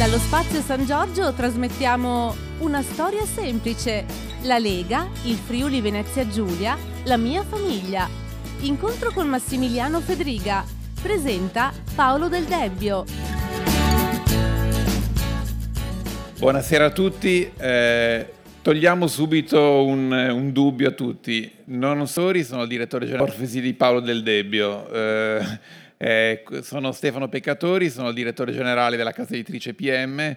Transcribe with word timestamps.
Dallo 0.00 0.16
spazio 0.16 0.62
San 0.62 0.86
Giorgio 0.86 1.30
trasmettiamo 1.34 2.34
una 2.60 2.80
storia 2.80 3.22
semplice. 3.26 4.06
La 4.44 4.56
Lega, 4.56 5.06
il 5.24 5.34
Friuli 5.34 5.82
Venezia 5.82 6.26
Giulia, 6.26 6.74
la 7.04 7.18
mia 7.18 7.42
famiglia. 7.42 8.08
Incontro 8.60 9.10
con 9.10 9.28
Massimiliano 9.28 10.00
Federiga. 10.00 10.64
Presenta 11.02 11.70
Paolo 11.94 12.28
Del 12.28 12.44
Debbio. 12.44 13.04
Buonasera 16.38 16.86
a 16.86 16.90
tutti. 16.92 17.52
Eh, 17.58 18.32
togliamo 18.62 19.06
subito 19.06 19.84
un, 19.84 20.10
un, 20.12 20.50
dubbio 20.52 20.88
a 20.88 20.92
tutti. 20.92 21.52
Non 21.66 22.08
sori, 22.08 22.42
sono 22.42 22.62
il 22.62 22.68
direttore 22.68 23.04
generale 23.04 23.36
di 23.46 23.74
Paolo 23.74 24.00
Del 24.00 24.22
Debbio. 24.22 24.90
Eh, 24.90 25.58
eh, 26.02 26.44
sono 26.62 26.92
Stefano 26.92 27.28
Peccatori, 27.28 27.90
sono 27.90 28.08
il 28.08 28.14
direttore 28.14 28.52
generale 28.52 28.96
della 28.96 29.12
casa 29.12 29.34
editrice 29.34 29.74
PM 29.74 30.34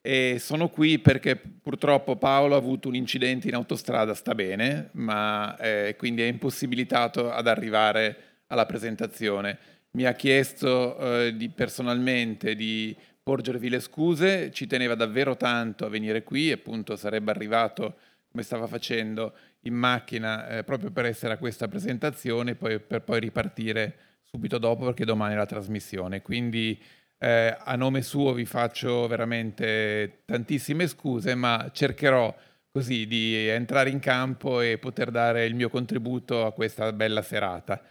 e 0.00 0.36
sono 0.38 0.70
qui 0.70 0.98
perché 1.00 1.36
purtroppo 1.36 2.16
Paolo 2.16 2.54
ha 2.54 2.58
avuto 2.58 2.88
un 2.88 2.94
incidente 2.94 3.46
in 3.46 3.54
autostrada, 3.54 4.14
sta 4.14 4.34
bene, 4.34 4.88
ma 4.92 5.54
eh, 5.58 5.96
quindi 5.98 6.22
è 6.22 6.26
impossibilitato 6.26 7.30
ad 7.30 7.46
arrivare 7.46 8.16
alla 8.46 8.64
presentazione. 8.64 9.58
Mi 9.90 10.06
ha 10.06 10.14
chiesto 10.14 10.98
eh, 10.98 11.36
di, 11.36 11.50
personalmente 11.50 12.54
di 12.54 12.96
porgervi 13.22 13.68
le 13.68 13.80
scuse, 13.80 14.50
ci 14.50 14.66
teneva 14.66 14.94
davvero 14.94 15.36
tanto 15.36 15.84
a 15.84 15.90
venire 15.90 16.22
qui, 16.22 16.50
appunto 16.50 16.96
sarebbe 16.96 17.30
arrivato 17.30 17.96
come 18.30 18.42
stava 18.42 18.66
facendo 18.66 19.34
in 19.64 19.74
macchina 19.74 20.48
eh, 20.48 20.64
proprio 20.64 20.90
per 20.90 21.04
essere 21.04 21.34
a 21.34 21.36
questa 21.36 21.68
presentazione 21.68 22.54
poi, 22.54 22.80
per 22.80 23.02
poi 23.02 23.20
ripartire 23.20 24.11
subito 24.34 24.56
dopo 24.56 24.86
perché 24.86 25.04
domani 25.04 25.34
è 25.34 25.36
la 25.36 25.44
trasmissione. 25.44 26.22
Quindi 26.22 26.80
eh, 27.18 27.54
a 27.58 27.76
nome 27.76 28.00
suo 28.00 28.32
vi 28.32 28.46
faccio 28.46 29.06
veramente 29.06 30.22
tantissime 30.24 30.86
scuse, 30.86 31.34
ma 31.34 31.68
cercherò 31.70 32.34
così 32.70 33.06
di 33.06 33.46
entrare 33.48 33.90
in 33.90 33.98
campo 33.98 34.62
e 34.62 34.78
poter 34.78 35.10
dare 35.10 35.44
il 35.44 35.54
mio 35.54 35.68
contributo 35.68 36.46
a 36.46 36.52
questa 36.52 36.94
bella 36.94 37.20
serata. 37.20 37.82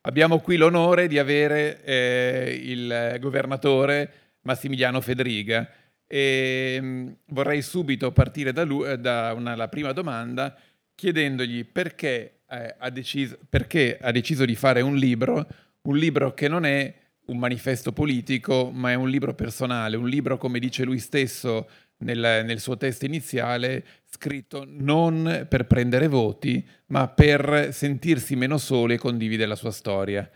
Abbiamo 0.00 0.40
qui 0.40 0.56
l'onore 0.56 1.06
di 1.06 1.16
avere 1.16 1.80
eh, 1.84 2.60
il 2.60 3.16
governatore 3.20 4.38
Massimiliano 4.42 5.00
Federiga 5.00 5.70
e 6.08 6.76
mh, 6.80 6.86
mm, 6.86 7.08
vorrei 7.26 7.62
subito 7.62 8.10
partire 8.10 8.52
da, 8.52 8.64
lui, 8.64 8.88
eh, 8.90 8.98
da 8.98 9.32
una, 9.32 9.54
la 9.54 9.68
prima 9.68 9.92
domanda 9.92 10.58
chiedendogli 10.96 11.64
perché, 11.64 12.40
eh, 12.50 12.74
ha 12.76 12.90
deciso, 12.90 13.38
perché 13.48 13.96
ha 14.00 14.10
deciso 14.10 14.44
di 14.44 14.56
fare 14.56 14.80
un 14.80 14.96
libro 14.96 15.46
un 15.84 15.96
libro 15.96 16.34
che 16.34 16.48
non 16.48 16.64
è 16.64 16.92
un 17.26 17.38
manifesto 17.38 17.92
politico, 17.92 18.70
ma 18.72 18.90
è 18.90 18.94
un 18.94 19.08
libro 19.08 19.34
personale, 19.34 19.96
un 19.96 20.08
libro, 20.08 20.36
come 20.36 20.58
dice 20.58 20.84
lui 20.84 20.98
stesso 20.98 21.68
nel, 21.98 22.42
nel, 22.44 22.60
suo 22.60 22.76
testo 22.76 23.06
iniziale, 23.06 23.84
scritto 24.04 24.64
non 24.66 25.46
per 25.48 25.66
prendere 25.66 26.08
voti, 26.08 26.66
ma 26.86 27.08
per 27.08 27.68
sentirsi 27.72 28.36
meno 28.36 28.58
soli 28.58 28.94
e 28.94 28.98
condividere 28.98 29.48
la 29.48 29.56
sua 29.56 29.70
storia. 29.70 30.28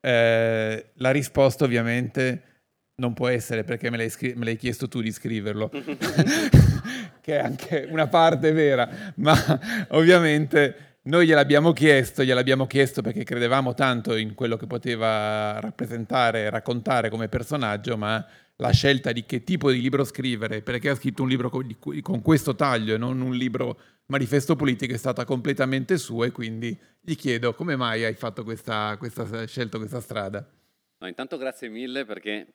Eh, 0.00 0.90
la 0.94 1.10
risposta 1.10 1.64
ovviamente 1.64 2.42
non 2.96 3.12
può 3.12 3.28
essere 3.28 3.64
perché 3.64 3.90
me 3.90 3.96
l'hai, 3.98 4.10
scri- 4.10 4.34
me 4.34 4.44
l'hai 4.44 4.56
chiesto 4.56 4.88
tu 4.88 5.00
di 5.00 5.12
scriverlo, 5.12 5.70
che 7.20 7.36
è 7.36 7.38
anche 7.38 7.86
una 7.90 8.06
parte 8.06 8.52
vera, 8.52 9.12
ma 9.16 9.34
ovviamente 9.90 10.89
noi 11.02 11.26
gliel'abbiamo 11.26 11.72
chiesto, 11.72 12.22
gliel'abbiamo 12.22 12.66
chiesto 12.66 13.00
perché 13.00 13.24
credevamo 13.24 13.74
tanto 13.74 14.16
in 14.16 14.34
quello 14.34 14.56
che 14.56 14.66
poteva 14.66 15.58
rappresentare 15.60 16.50
raccontare 16.50 17.08
come 17.08 17.28
personaggio, 17.28 17.96
ma 17.96 18.24
la 18.56 18.70
scelta 18.70 19.10
di 19.10 19.24
che 19.24 19.42
tipo 19.42 19.70
di 19.70 19.80
libro 19.80 20.04
scrivere, 20.04 20.60
perché 20.60 20.90
ha 20.90 20.94
scritto 20.94 21.22
un 21.22 21.28
libro 21.28 21.48
con 21.48 22.22
questo 22.22 22.54
taglio 22.54 22.94
e 22.94 22.98
non 22.98 23.20
un 23.22 23.34
libro 23.34 23.78
manifesto 24.06 24.56
politico, 24.56 24.92
è 24.92 24.98
stata 24.98 25.24
completamente 25.24 25.96
sua 25.96 26.26
e 26.26 26.32
quindi 26.32 26.78
gli 27.00 27.14
chiedo 27.14 27.54
come 27.54 27.76
mai 27.76 28.04
hai 28.04 28.14
fatto 28.14 28.44
questa, 28.44 28.96
questa 28.98 29.46
scelto 29.46 29.78
questa 29.78 30.00
strada. 30.00 30.46
No, 30.98 31.08
intanto 31.08 31.38
grazie 31.38 31.70
mille 31.70 32.04
perché 32.04 32.46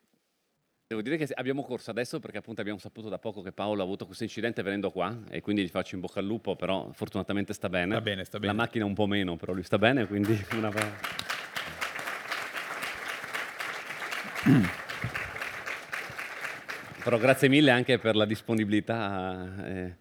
Devo 0.87 1.01
dire 1.01 1.17
che 1.17 1.27
abbiamo 1.33 1.63
corso 1.63 1.89
adesso 1.89 2.19
perché 2.19 2.37
appunto 2.37 2.61
abbiamo 2.61 2.77
saputo 2.77 3.09
da 3.09 3.17
poco 3.17 3.41
che 3.41 3.51
Paolo 3.51 3.81
ha 3.81 3.83
avuto 3.83 4.05
questo 4.05 4.21
incidente 4.21 4.61
venendo 4.61 4.91
qua 4.91 5.19
e 5.31 5.41
quindi 5.41 5.63
gli 5.63 5.67
faccio 5.67 5.95
in 5.95 6.01
bocca 6.01 6.19
al 6.19 6.27
lupo, 6.27 6.55
però 6.55 6.91
fortunatamente 6.91 7.53
sta 7.53 7.69
bene. 7.69 7.95
Sta 7.95 8.01
bene, 8.01 8.23
sta 8.23 8.37
bene. 8.37 8.53
La 8.53 8.59
macchina 8.59 8.85
un 8.85 8.93
po' 8.93 9.07
meno, 9.07 9.35
però 9.35 9.53
lui 9.53 9.63
sta 9.63 9.79
bene, 9.79 10.05
quindi 10.05 10.39
una... 10.53 10.69
però 17.03 17.17
grazie 17.17 17.49
mille 17.49 17.71
anche 17.71 17.97
per 17.97 18.15
la 18.15 18.25
disponibilità 18.25 19.65
eh, 19.65 19.95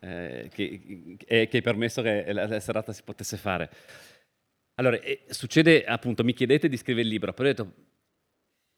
eh, 0.00 0.48
che, 0.50 1.16
eh, 1.26 1.46
che 1.46 1.56
hai 1.58 1.62
permesso 1.62 2.00
che 2.00 2.32
la, 2.32 2.46
la, 2.46 2.58
serata 2.58 2.94
si 2.94 3.02
potesse 3.02 3.36
fare. 3.36 3.68
Allora, 4.76 4.98
eh, 4.98 5.24
succede 5.28 5.84
appunto, 5.84 6.24
mi 6.24 6.32
chiedete 6.32 6.70
di 6.70 6.78
scrivere 6.78 7.04
il 7.04 7.12
libro, 7.12 7.34
però 7.34 7.50
ho 7.50 7.52
detto 7.52 7.74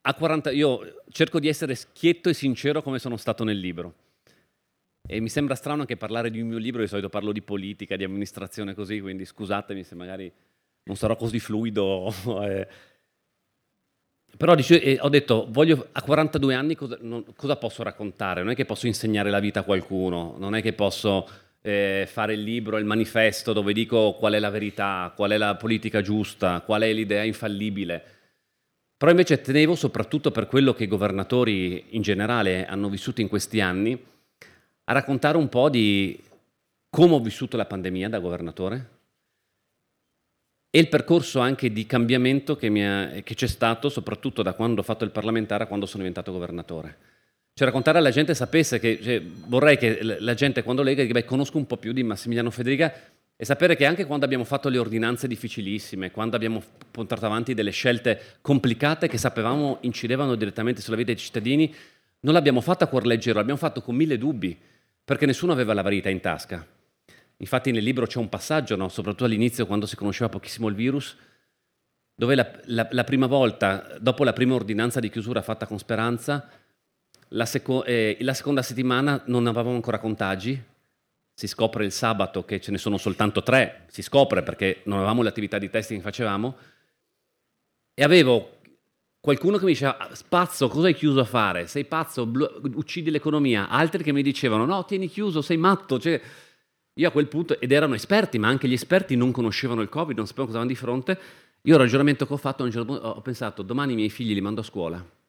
a 0.07 0.15
40, 0.15 0.51
io 0.51 1.03
cerco 1.09 1.41
di 1.41 1.49
essere 1.49 1.75
schietto 1.75 2.29
e 2.29 2.35
sincero 2.35 2.83
come 2.83 2.99
sono 2.99 3.17
stato 3.17 3.43
nel 3.43 3.59
libro. 3.59 3.95
E 5.07 5.21
mi 5.21 5.29
sembra 5.29 5.55
strano 5.55 5.81
anche 5.81 5.97
parlare 5.97 6.31
di 6.31 6.41
un 6.41 6.49
mio 6.49 6.59
libro, 6.59 6.83
di 6.83 6.89
solito 6.89 7.09
parlo 7.09 7.33
di 7.33 7.41
politica, 7.41 7.97
di 7.97 8.05
amministrazione 8.05 8.75
così, 8.75 9.01
quindi 9.01 9.25
scusatemi 9.25 9.83
se 9.83 9.95
magari 9.95 10.31
non 10.85 10.97
sarò 10.97 11.17
così 11.17 11.39
fluido. 11.41 12.13
eh. 12.45 12.69
Però 14.37 14.55
dice, 14.55 14.81
eh, 14.83 14.99
ho 15.01 15.09
detto, 15.09 15.47
voglio, 15.49 15.89
a 15.93 16.03
42 16.03 16.55
anni 16.55 16.75
cosa, 16.75 16.99
non, 17.01 17.25
cosa, 17.35 17.57
posso 17.57 17.83
raccontare? 17.83 18.43
Non 18.43 18.53
è 18.53 18.55
che 18.55 18.67
posso 18.67 18.87
insegnare 18.87 19.31
la 19.31 19.41
vita 19.41 19.61
a 19.61 19.65
qualcuno, 19.65 20.35
non 20.39 20.55
è 20.55 20.61
che 20.61 20.75
posso 20.75 21.27
eh, 21.63 22.07
fare 22.11 22.35
il 22.35 22.43
libro, 22.43 22.77
il 22.77 22.85
manifesto 22.85 23.55
dove 23.55 23.73
dico 23.73 24.15
qual 24.19 24.35
è 24.35 24.39
la 24.39 24.51
verità, 24.51 25.13
qual 25.17 25.31
è 25.31 25.39
la 25.39 25.55
politica 25.55 26.03
giusta, 26.03 26.61
qual 26.61 26.83
è 26.83 26.93
l'idea 26.93 27.23
infallibile. 27.23 28.14
Però 29.05 29.15
invece 29.15 29.43
tenevo, 29.43 29.75
soprattutto 29.75 30.31
per 30.31 30.47
quello 30.47 30.73
che 30.73 30.85
i 30.85 30.87
governatori 30.87 31.89
in 31.91 32.01
generale 32.01 32.65
hanno 32.65 32.89
vissuto 32.89 33.21
in 33.21 33.29
questi 33.29 33.61
anni, 33.61 33.93
a 34.85 34.93
raccontare 34.95 35.37
un 35.37 35.51
po' 35.51 35.69
di 35.69 36.19
come 36.89 37.13
ho 37.13 37.21
vissuto 37.21 37.59
la 37.59 37.67
pandemia 37.67 38.09
da 38.09 38.19
governatore 38.19 38.89
e 40.71 40.79
il 40.79 40.89
percorso 40.89 41.41
anche 41.41 41.71
di 41.71 41.85
cambiamento 41.85 42.57
che, 42.57 42.69
ha, 42.83 43.21
che 43.21 43.35
c'è 43.35 43.47
stato, 43.47 43.91
soprattutto 43.91 44.41
da 44.41 44.55
quando 44.55 44.81
ho 44.81 44.85
fatto 44.85 45.05
il 45.05 45.11
parlamentare 45.11 45.65
a 45.65 45.67
quando 45.67 45.85
sono 45.85 45.99
diventato 45.99 46.33
governatore. 46.33 46.97
Cioè 47.53 47.67
raccontare 47.67 47.99
alla 47.99 48.11
gente 48.11 48.35
sapesse 48.35 48.79
che, 48.79 48.99
cioè, 49.03 49.21
vorrei 49.23 49.77
che 49.77 50.03
la 50.03 50.33
gente 50.33 50.63
quando 50.63 50.83
lega 50.83 51.03
dica, 51.03 51.13
beh, 51.13 51.27
conosco 51.27 51.59
un 51.59 51.67
po' 51.67 51.77
più 51.77 51.93
di 51.93 52.03
Massimiliano 52.03 52.51
Federica, 52.51 52.91
e 53.37 53.45
sapere 53.45 53.75
che 53.75 53.85
anche 53.85 54.07
quando 54.07 54.25
abbiamo 54.25 54.45
fatto 54.45 54.69
le 54.69 54.79
ordinanze 54.79 55.27
difficilissime, 55.27 56.11
quando 56.13 56.37
abbiamo 56.37 56.63
portato 56.91 57.27
avanti 57.27 57.53
delle 57.53 57.73
scelte 57.73 58.39
complicate 58.41 59.09
che 59.09 59.19
sapevamo 59.19 59.79
incidevano 59.81 60.37
direttamente 60.37 60.81
sulla 60.81 60.97
vita 60.97 61.13
dei 61.13 61.21
cittadini, 61.21 61.75
non 62.21 62.33
l'abbiamo 62.33 62.61
fatta 62.61 62.85
a 62.85 62.89
cuor 62.89 63.07
leggero, 63.07 63.39
l'abbiamo 63.39 63.59
fatto 63.59 63.83
con 63.83 63.97
mille 63.97 64.19
dubbi, 64.19 64.57
perché 65.05 65.27
nessuno 65.27 65.53
aveva 65.53 65.75
la 65.75 65.83
verità 65.83 66.09
in 66.09 66.21
tasca. 66.21 66.65
Infatti 67.39 67.73
nel 67.73 67.83
libro 67.83 68.07
c'è 68.07 68.19
un 68.19 68.29
passaggio, 68.29 68.77
no? 68.77 68.89
soprattutto 68.89 69.25
all'inizio 69.25 69.67
quando 69.67 69.87
si 69.87 69.97
conosceva 69.97 70.31
pochissimo 70.31 70.69
il 70.69 70.75
virus, 70.75 71.17
dove 72.15 72.37
la, 72.37 72.49
la, 72.67 72.89
la, 72.93 73.05
prima 73.05 73.27
volta, 73.27 73.97
dopo 74.01 74.23
la 74.23 74.33
prima 74.33 74.55
ordinanza 74.55 75.01
di 75.01 75.11
chiusura 75.11 75.43
fatta 75.43 75.67
con 75.67 75.79
speranza, 75.79 76.49
la, 77.29 77.45
seco- 77.45 77.85
eh, 77.85 78.17
la 78.21 78.33
seconda 78.33 78.63
settimana 78.63 79.21
non 79.27 79.47
avevamo 79.49 79.75
ancora 79.75 79.99
contagi, 79.99 80.63
si 81.35 81.49
scopre 81.49 81.85
il 81.85 81.93
sabato 81.93 82.45
che 82.45 82.61
ce 82.61 82.71
ne 82.71 82.79
sono 82.79 82.97
soltanto 82.97 83.43
tre, 83.43 83.87
si 83.89 84.03
scopre 84.03 84.43
perché 84.43 84.83
non 84.85 84.99
avevamo 84.99 85.23
le 85.23 85.29
attività 85.29 85.59
di 85.59 85.69
testing 85.69 86.01
che 86.01 86.07
facevamo, 86.07 86.57
e 87.93 88.03
avevo 88.03 88.61
qualcuno 89.21 89.57
che 89.57 89.65
mi 89.65 89.73
diceva, 89.73 89.97
ah, 89.99 90.11
pazzo, 90.29 90.69
cosa 90.69 90.87
hai 90.87 90.95
chiuso 90.95 91.21
a 91.21 91.25
fare? 91.25 91.67
Sei 91.67 91.85
pazzo, 91.85 92.31
uccidi 92.75 93.11
l'economia. 93.11 93.69
Altri 93.69 94.03
che 94.03 94.13
mi 94.13 94.23
dicevano, 94.23 94.65
no, 94.65 94.85
tieni 94.85 95.09
chiuso, 95.09 95.41
sei 95.41 95.57
matto. 95.57 95.99
Cioè, 95.99 96.21
io 96.93 97.09
a 97.09 97.11
quel 97.11 97.29
punto, 97.29 97.59
ed 97.61 97.73
erano 97.73 97.95
esperti, 97.95 98.39
ma 98.39 98.49
anche 98.49 98.69
gli 98.69 98.73
esperti 98.73 99.17
non 99.17 99.31
conoscevano 99.31 99.81
il 99.81 99.89
Covid, 99.89 100.17
non 100.17 100.27
sapevano 100.27 100.53
cosa 100.53 100.63
avevano 100.63 100.67
di 100.67 100.75
fronte. 100.75 101.19
Io 101.63 101.75
il 101.75 101.81
ragionamento 101.81 102.27
che 102.27 102.33
ho 102.33 102.37
fatto, 102.37 102.69
certo 102.71 102.93
ho 102.93 103.21
pensato, 103.23 103.63
domani 103.63 103.93
i 103.93 103.97
miei 103.97 104.11
figli 104.11 104.35
li 104.35 104.41
mando 104.41 104.61
a 104.61 104.65
scuola 104.65 105.23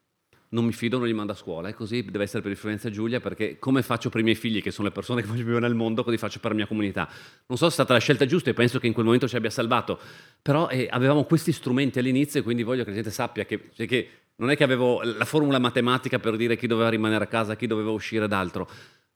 non 0.49 0.65
mi 0.65 0.71
fido, 0.71 0.97
non 0.97 1.07
li 1.07 1.13
mando 1.13 1.33
a 1.33 1.35
scuola. 1.35 1.69
E 1.69 1.73
così 1.73 2.03
deve 2.03 2.23
essere 2.23 2.41
per 2.41 2.51
influenza 2.51 2.89
Giulia, 2.89 3.19
perché 3.19 3.57
come 3.59 3.81
faccio 3.81 4.09
per 4.09 4.21
i 4.21 4.23
miei 4.23 4.35
figli, 4.35 4.61
che 4.61 4.71
sono 4.71 4.87
le 4.87 4.93
persone 4.93 5.21
che 5.21 5.27
vivono 5.33 5.59
nel 5.59 5.75
mondo, 5.75 6.03
così 6.03 6.17
faccio 6.17 6.39
per 6.39 6.51
la 6.51 6.57
mia 6.57 6.67
comunità. 6.67 7.09
Non 7.47 7.57
so 7.57 7.65
se 7.65 7.71
è 7.71 7.73
stata 7.73 7.93
la 7.93 7.99
scelta 7.99 8.25
giusta 8.25 8.49
e 8.49 8.53
penso 8.53 8.79
che 8.79 8.87
in 8.87 8.93
quel 8.93 9.05
momento 9.05 9.27
ci 9.27 9.35
abbia 9.35 9.49
salvato, 9.49 9.99
però 10.41 10.69
eh, 10.69 10.87
avevamo 10.89 11.23
questi 11.23 11.51
strumenti 11.51 11.99
all'inizio 11.99 12.39
e 12.39 12.43
quindi 12.43 12.63
voglio 12.63 12.83
che 12.83 12.89
la 12.89 12.95
gente 12.95 13.11
sappia 13.11 13.45
che, 13.45 13.69
cioè 13.73 13.87
che 13.87 14.09
non 14.37 14.49
è 14.49 14.57
che 14.57 14.63
avevo 14.63 15.01
la 15.01 15.23
formula 15.23 15.59
matematica 15.59 16.19
per 16.19 16.35
dire 16.35 16.57
chi 16.57 16.67
doveva 16.67 16.89
rimanere 16.89 17.23
a 17.23 17.27
casa, 17.27 17.55
chi 17.55 17.67
doveva 17.67 17.91
uscire 17.91 18.27
d'altro, 18.27 18.67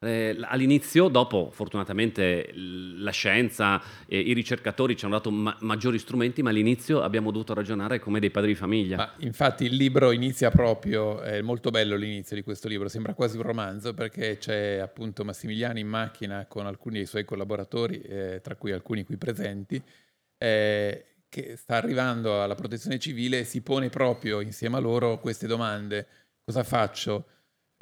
Eh, 0.01 0.37
all'inizio, 0.43 1.09
dopo 1.09 1.49
fortunatamente 1.51 2.51
la 2.55 3.11
scienza, 3.11 3.81
eh, 4.07 4.17
i 4.17 4.31
ricercatori 4.31 4.95
ci 4.95 5.03
hanno 5.03 5.15
dato 5.15 5.29
ma- 5.29 5.57
maggiori 5.59 5.99
strumenti, 5.99 6.41
ma 6.41 6.51
all'inizio 6.51 7.01
abbiamo 7.01 7.31
dovuto 7.31 7.53
ragionare 7.53 7.99
come 7.99 8.21
dei 8.21 8.31
padri 8.31 8.51
di 8.51 8.55
famiglia. 8.55 8.95
Ma 8.95 9.13
infatti 9.17 9.65
il 9.65 9.75
libro 9.75 10.11
inizia 10.11 10.51
proprio, 10.51 11.19
è 11.19 11.41
molto 11.41 11.69
bello 11.69 11.97
l'inizio 11.97 12.37
di 12.37 12.43
questo 12.43 12.69
libro, 12.69 12.87
sembra 12.87 13.13
quasi 13.13 13.35
un 13.35 13.43
romanzo 13.43 13.93
perché 13.93 14.37
c'è 14.37 14.77
appunto 14.77 15.25
Massimiliano 15.25 15.79
in 15.79 15.87
macchina 15.87 16.45
con 16.47 16.65
alcuni 16.65 16.97
dei 16.97 17.05
suoi 17.05 17.25
collaboratori, 17.25 17.99
eh, 17.99 18.39
tra 18.41 18.55
cui 18.55 18.71
alcuni 18.71 19.03
qui 19.03 19.17
presenti, 19.17 19.81
eh, 20.37 21.05
che 21.27 21.57
sta 21.57 21.75
arrivando 21.75 22.41
alla 22.41 22.55
protezione 22.55 22.99
civile 22.99 23.39
e 23.39 23.43
si 23.43 23.61
pone 23.61 23.89
proprio 23.89 24.39
insieme 24.39 24.77
a 24.77 24.79
loro 24.79 25.19
queste 25.19 25.45
domande. 25.45 26.07
Cosa 26.45 26.63
faccio? 26.63 27.25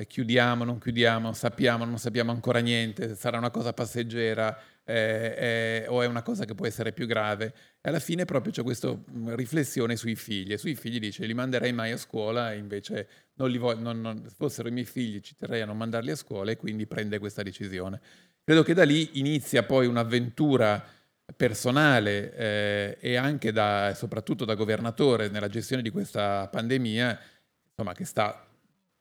Chiudiamo, 0.06 0.64
non 0.64 0.78
chiudiamo, 0.78 1.34
sappiamo, 1.34 1.84
non 1.84 1.98
sappiamo 1.98 2.32
ancora 2.32 2.60
niente, 2.60 3.16
sarà 3.16 3.40
una 3.40 3.50
cosa 3.50 3.74
passeggera 3.74 4.56
eh, 4.84 5.84
eh, 5.84 5.88
o 5.88 6.04
è 6.04 6.06
una 6.06 6.22
cosa 6.22 6.46
che 6.46 6.54
può 6.54 6.68
essere 6.68 6.94
più 6.94 7.08
grave. 7.08 7.54
E 7.82 7.90
alla 7.90 7.98
fine 8.00 8.24
proprio 8.24 8.54
c'è 8.54 8.62
questa 8.62 8.90
mm, 8.90 9.34
riflessione 9.34 9.96
sui 9.96 10.16
figli. 10.16 10.54
E 10.54 10.60
sui 10.60 10.76
figli 10.76 11.00
dice, 11.00 11.26
li 11.26 11.34
manderei 11.34 11.74
mai 11.74 11.94
a 11.94 11.98
scuola, 11.98 12.54
e 12.54 12.58
invece 12.58 13.08
non 13.38 13.50
li 13.50 13.58
voglio, 13.58 13.82
non, 13.82 14.00
non, 14.00 14.24
se 14.28 14.36
fossero 14.38 14.68
i 14.68 14.72
miei 14.72 14.86
figli 14.86 15.20
ci 15.20 15.36
terrei 15.36 15.62
a 15.62 15.66
non 15.66 15.78
mandarli 15.78 16.12
a 16.12 16.16
scuola 16.16 16.52
e 16.52 16.58
quindi 16.58 16.86
prende 16.86 17.18
questa 17.18 17.42
decisione. 17.42 18.00
Credo 18.44 18.62
che 18.62 18.76
da 18.76 18.84
lì 18.84 19.18
inizia 19.20 19.64
poi 19.64 19.88
un'avventura 19.88 20.86
personale 21.36 22.36
eh, 22.36 22.98
e 23.02 23.16
anche 23.16 23.52
da, 23.52 23.94
soprattutto 23.96 24.46
da 24.46 24.54
governatore 24.54 25.28
nella 25.30 25.50
gestione 25.50 25.82
di 25.82 25.90
questa 25.90 26.48
pandemia, 26.50 27.20
insomma, 27.72 27.94
che 27.94 28.06
sta 28.06 28.47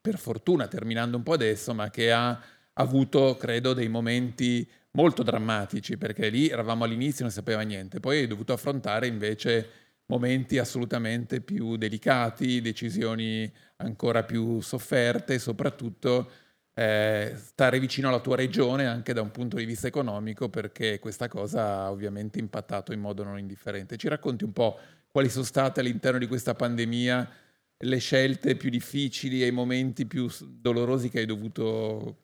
per 0.06 0.18
fortuna 0.18 0.68
terminando 0.68 1.16
un 1.16 1.24
po' 1.24 1.32
adesso, 1.32 1.74
ma 1.74 1.90
che 1.90 2.12
ha 2.12 2.40
avuto, 2.74 3.36
credo, 3.36 3.72
dei 3.72 3.88
momenti 3.88 4.64
molto 4.92 5.24
drammatici, 5.24 5.96
perché 5.96 6.28
lì 6.28 6.48
eravamo 6.48 6.84
all'inizio 6.84 7.20
e 7.20 7.22
non 7.22 7.32
sapeva 7.32 7.62
niente, 7.62 7.98
poi 7.98 8.18
hai 8.18 8.26
dovuto 8.28 8.52
affrontare 8.52 9.08
invece 9.08 9.68
momenti 10.06 10.58
assolutamente 10.58 11.40
più 11.40 11.76
delicati, 11.76 12.60
decisioni 12.60 13.52
ancora 13.78 14.22
più 14.22 14.60
sofferte 14.60 15.40
soprattutto 15.40 16.30
eh, 16.72 17.32
stare 17.34 17.80
vicino 17.80 18.06
alla 18.06 18.20
tua 18.20 18.36
regione 18.36 18.86
anche 18.86 19.12
da 19.12 19.22
un 19.22 19.32
punto 19.32 19.56
di 19.56 19.64
vista 19.64 19.88
economico 19.88 20.48
perché 20.48 21.00
questa 21.00 21.26
cosa 21.26 21.80
ha 21.80 21.90
ovviamente 21.90 22.38
impattato 22.38 22.92
in 22.92 23.00
modo 23.00 23.24
non 23.24 23.40
indifferente. 23.40 23.96
Ci 23.96 24.06
racconti 24.06 24.44
un 24.44 24.52
po' 24.52 24.78
quali 25.10 25.28
sono 25.28 25.44
state 25.44 25.80
all'interno 25.80 26.20
di 26.20 26.28
questa 26.28 26.54
pandemia 26.54 27.28
le 27.78 27.98
scelte 27.98 28.56
più 28.56 28.70
difficili 28.70 29.42
e 29.42 29.46
i 29.46 29.52
momenti 29.52 30.06
più 30.06 30.28
dolorosi 30.40 31.08
che 31.10 31.20
hai 31.20 31.26
dovuto 31.26 32.16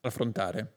affrontare? 0.00 0.74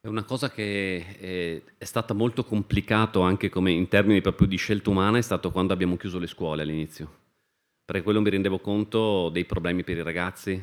È 0.00 0.06
una 0.06 0.24
cosa 0.24 0.50
che 0.50 1.16
è, 1.18 1.62
è 1.78 1.84
stata 1.84 2.12
molto 2.12 2.44
complicato 2.44 3.22
anche 3.22 3.50
in 3.54 3.88
termini 3.88 4.20
proprio 4.20 4.46
di 4.46 4.56
scelta 4.56 4.90
umana 4.90 5.18
è 5.18 5.22
stato 5.22 5.50
quando 5.50 5.72
abbiamo 5.72 5.96
chiuso 5.96 6.18
le 6.18 6.26
scuole 6.26 6.62
all'inizio. 6.62 7.22
Perché 7.84 8.02
quello 8.02 8.20
mi 8.20 8.30
rendevo 8.30 8.58
conto 8.60 9.28
dei 9.30 9.44
problemi 9.44 9.82
per 9.82 9.96
i 9.96 10.02
ragazzi, 10.02 10.62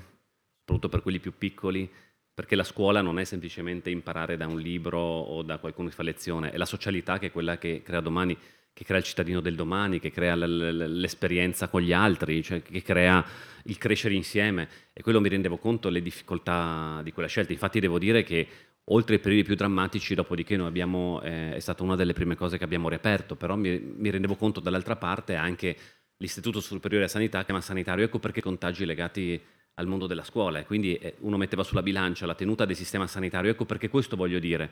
soprattutto 0.60 0.90
per 0.90 1.02
quelli 1.02 1.20
più 1.20 1.34
piccoli, 1.38 1.90
perché 2.34 2.56
la 2.56 2.64
scuola 2.64 3.02
non 3.02 3.20
è 3.20 3.24
semplicemente 3.24 3.90
imparare 3.90 4.38
da 4.38 4.48
un 4.48 4.60
libro 4.60 5.00
o 5.00 5.42
da 5.44 5.58
qualcuno 5.58 5.90
che 5.90 5.96
fa 5.96 6.04
lezione, 6.04 6.52
è 6.52 6.58
la 6.58 6.66
socialità 6.66 7.20
che 7.20 7.28
è 7.28 7.32
quella 7.32 7.58
che 7.58 7.82
crea 7.84 8.00
domani 8.00 8.38
che 8.74 8.84
crea 8.84 9.00
il 9.00 9.04
cittadino 9.04 9.42
del 9.42 9.56
domani, 9.56 10.00
che 10.00 10.12
crea 10.12 10.36
l'esperienza 10.36 11.68
con 11.68 11.82
gli 11.82 11.94
altri, 11.94 12.42
cioè 12.42 12.62
che 12.62 12.82
crea 12.82 13.24
il 13.66 13.78
crescere 13.78 14.14
insieme. 14.14 14.68
E 14.94 15.02
quello 15.02 15.22
mi 15.22 15.30
rendevo 15.30 15.58
conto 15.58 15.90
delle 15.90 16.02
difficoltà 16.02 17.02
di 17.04 17.12
quella 17.12 17.28
scelta. 17.28 17.52
Infatti 17.52 17.80
devo 17.80 18.00
dire 18.00 18.24
che 18.24 18.48
oltre 18.86 19.16
ai 19.16 19.22
periodi 19.22 19.44
più 19.44 19.56
drammatici, 19.56 20.16
dopodiché 20.16 20.56
abbiamo, 20.56 21.22
eh, 21.22 21.56
è 21.56 21.60
stata 21.60 21.84
una 21.84 21.96
delle 21.96 22.14
prime 22.14 22.36
cose 22.36 22.58
che 22.58 22.64
abbiamo 22.64 22.90
riaperto, 22.90 23.36
però 23.36 23.56
mi, 23.56 23.80
mi 23.80 24.10
rendevo 24.10 24.36
conto 24.36 24.60
dall'altra 24.60 24.96
parte 24.96 25.36
anche 25.36 25.76
l'Istituto 26.18 26.60
Superiore 26.60 27.06
a 27.06 27.08
Sanità 27.08 27.44
chiama 27.44 27.62
sanitario, 27.62 28.06
ecco 28.06 28.20
perché 28.20 28.42
contagi 28.42 28.86
legati 28.86 29.42
al 29.76 29.88
mondo 29.88 30.06
della 30.06 30.24
scuola 30.24 30.60
e 30.60 30.66
quindi 30.66 30.96
eh, 30.96 31.16
uno 31.20 31.38
metteva 31.38 31.64
sulla 31.64 31.82
bilancia 31.82 32.26
la 32.26 32.36
tenuta 32.36 32.66
del 32.66 32.76
sistema 32.76 33.08
sanitario, 33.08 33.52
ecco 33.52 33.66
perché 33.66 33.90
questo 33.90 34.16
voglio 34.16 34.40
dire, 34.40 34.70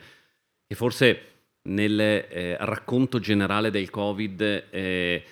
che 0.67 0.75
forse 0.75 1.38
nel 1.63 1.99
eh, 1.99 2.57
racconto 2.59 3.19
generale 3.19 3.71
del 3.71 3.89
Covid 3.89 4.41
eh, 4.69 5.23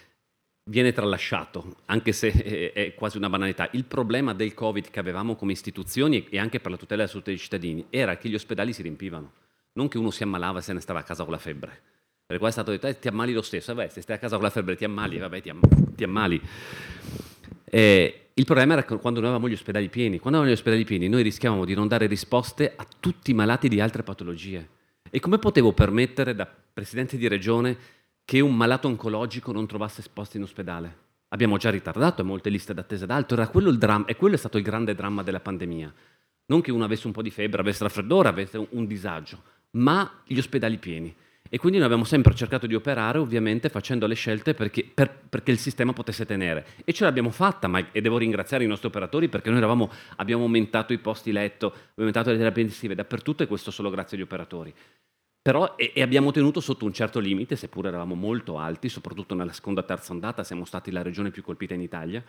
viene 0.69 0.91
tralasciato, 0.91 1.77
anche 1.85 2.11
se 2.11 2.31
è, 2.31 2.73
è, 2.73 2.93
quasi 2.93 3.17
una 3.17 3.29
banalità. 3.29 3.69
Il 3.71 3.85
problema 3.85 4.33
del 4.33 4.53
Covid 4.53 4.89
che 4.89 4.99
avevamo 4.99 5.35
come 5.35 5.53
istituzioni 5.53 6.27
e 6.29 6.37
anche 6.37 6.59
per 6.59 6.71
la 6.71 6.77
tutela 6.77 7.01
della 7.01 7.09
salute 7.09 7.31
dei 7.31 7.39
cittadini 7.39 7.85
era 7.89 8.17
che 8.17 8.29
gli 8.29 8.35
ospedali 8.35 8.73
si 8.73 8.81
riempivano, 8.81 9.31
non 9.73 9.87
che 9.87 9.97
uno 9.97 10.11
si 10.11 10.23
ammalava 10.23 10.59
e 10.59 10.61
se 10.61 10.73
ne 10.73 10.81
stava 10.81 10.99
a 10.99 11.03
casa 11.03 11.23
con 11.23 11.31
la 11.31 11.39
febbre. 11.39 11.81
Per 12.25 12.37
cui 12.39 12.47
è 12.47 12.51
stato 12.51 12.71
detto, 12.71 12.87
eh, 12.87 12.99
ti 12.99 13.07
ammali 13.07 13.31
lo 13.31 13.41
stesso, 13.41 13.73
vabbè, 13.73 13.87
se 13.87 14.01
stai 14.01 14.17
a 14.17 14.19
casa 14.19 14.35
con 14.35 14.43
la 14.43 14.49
febbre 14.49 14.75
ti 14.75 14.83
ammali, 14.83 15.17
vabbè, 15.17 15.41
ti, 15.41 15.49
am- 15.49 15.95
ti 15.95 16.03
ammali. 16.03 16.41
Eh, 17.63 18.21
il 18.33 18.45
problema 18.45 18.73
era 18.73 18.83
quando 18.83 19.19
noi 19.19 19.29
avevamo 19.29 19.47
gli 19.47 19.53
ospedali 19.53 19.89
pieni. 19.89 20.19
Quando 20.19 20.39
avevamo 20.39 20.49
gli 20.49 20.59
ospedali 20.59 20.83
pieni 20.83 21.07
noi 21.07 21.23
rischiavamo 21.23 21.65
di 21.65 21.73
non 21.73 21.87
dare 21.87 22.05
risposte 22.05 22.73
a 22.75 22.85
tutti 22.99 23.31
i 23.31 23.33
malati 23.33 23.69
di 23.69 23.79
altre 23.79 24.03
patologie. 24.03 24.75
E 25.09 25.19
come 25.19 25.37
potevo 25.37 25.73
permettere 25.73 26.35
da 26.35 26.45
presidente 26.45 27.17
di 27.17 27.27
regione 27.27 27.77
che 28.25 28.39
un 28.39 28.55
malato 28.55 28.87
oncologico 28.87 29.51
non 29.51 29.67
trovasse 29.67 30.03
posto 30.11 30.37
in 30.37 30.43
ospedale? 30.43 31.05
Abbiamo 31.29 31.57
già 31.57 31.69
ritardato 31.69 32.23
molte 32.23 32.49
liste 32.49 32.73
d'attesa 32.73 33.05
d'alto, 33.05 33.33
era 33.33 33.47
quello 33.47 33.69
il 33.69 33.77
dramma, 33.77 34.05
e 34.05 34.15
quello 34.15 34.35
è 34.35 34.37
stato 34.37 34.57
il 34.57 34.63
grande 34.63 34.95
dramma 34.95 35.23
della 35.23 35.39
pandemia. 35.39 35.93
Non 36.45 36.61
che 36.61 36.71
uno 36.71 36.85
avesse 36.85 37.07
un 37.07 37.13
po' 37.13 37.21
di 37.21 37.31
febbre, 37.31 37.61
avesse 37.61 37.83
raffreddore, 37.83 38.29
avesse 38.29 38.65
un 38.69 38.85
disagio, 38.85 39.41
ma 39.71 40.21
gli 40.25 40.37
ospedali 40.37 40.77
pieni. 40.77 41.13
E 41.49 41.57
quindi 41.57 41.77
noi 41.77 41.87
abbiamo 41.87 42.03
sempre 42.03 42.33
cercato 42.35 42.67
di 42.67 42.75
operare, 42.75 43.17
ovviamente, 43.17 43.69
facendo 43.69 44.07
le 44.07 44.15
scelte 44.15 44.53
perché, 44.53 44.83
per, 44.83 45.13
perché 45.29 45.51
il 45.51 45.57
sistema 45.57 45.93
potesse 45.93 46.25
tenere. 46.25 46.65
E 46.83 46.93
ce 46.93 47.03
l'abbiamo 47.03 47.29
fatta, 47.29 47.67
ma, 47.67 47.91
e 47.91 48.01
devo 48.01 48.17
ringraziare 48.17 48.63
i 48.63 48.67
nostri 48.67 48.87
operatori 48.87 49.29
perché 49.29 49.49
noi 49.49 49.59
eravamo, 49.59 49.91
abbiamo 50.17 50.43
aumentato 50.43 50.93
i 50.93 50.97
posti 50.97 51.31
letto, 51.31 51.67
abbiamo 51.67 51.91
aumentato 51.97 52.31
le 52.31 52.37
terapie 52.37 52.63
intensive 52.63 52.95
dappertutto 52.95 53.43
e 53.43 53.47
questo 53.47 53.71
solo 53.71 53.89
grazie 53.89 54.17
agli 54.17 54.23
operatori. 54.23 54.73
Però, 55.41 55.75
e, 55.77 55.93
e, 55.95 56.01
abbiamo 56.01 56.31
tenuto 56.31 56.59
sotto 56.59 56.83
un 56.83 56.91
certo 56.91 57.19
limite, 57.19 57.55
seppur 57.55 57.87
eravamo 57.87 58.15
molto 58.15 58.57
alti, 58.57 58.89
soprattutto 58.89 59.33
nella 59.33 59.53
seconda 59.53 59.81
e 59.81 59.85
terza 59.85 60.11
ondata, 60.11 60.43
siamo 60.43 60.65
stati 60.65 60.91
la 60.91 61.01
regione 61.01 61.31
più 61.31 61.41
colpita 61.41 61.73
in 61.73 61.79
Italia, 61.79 62.21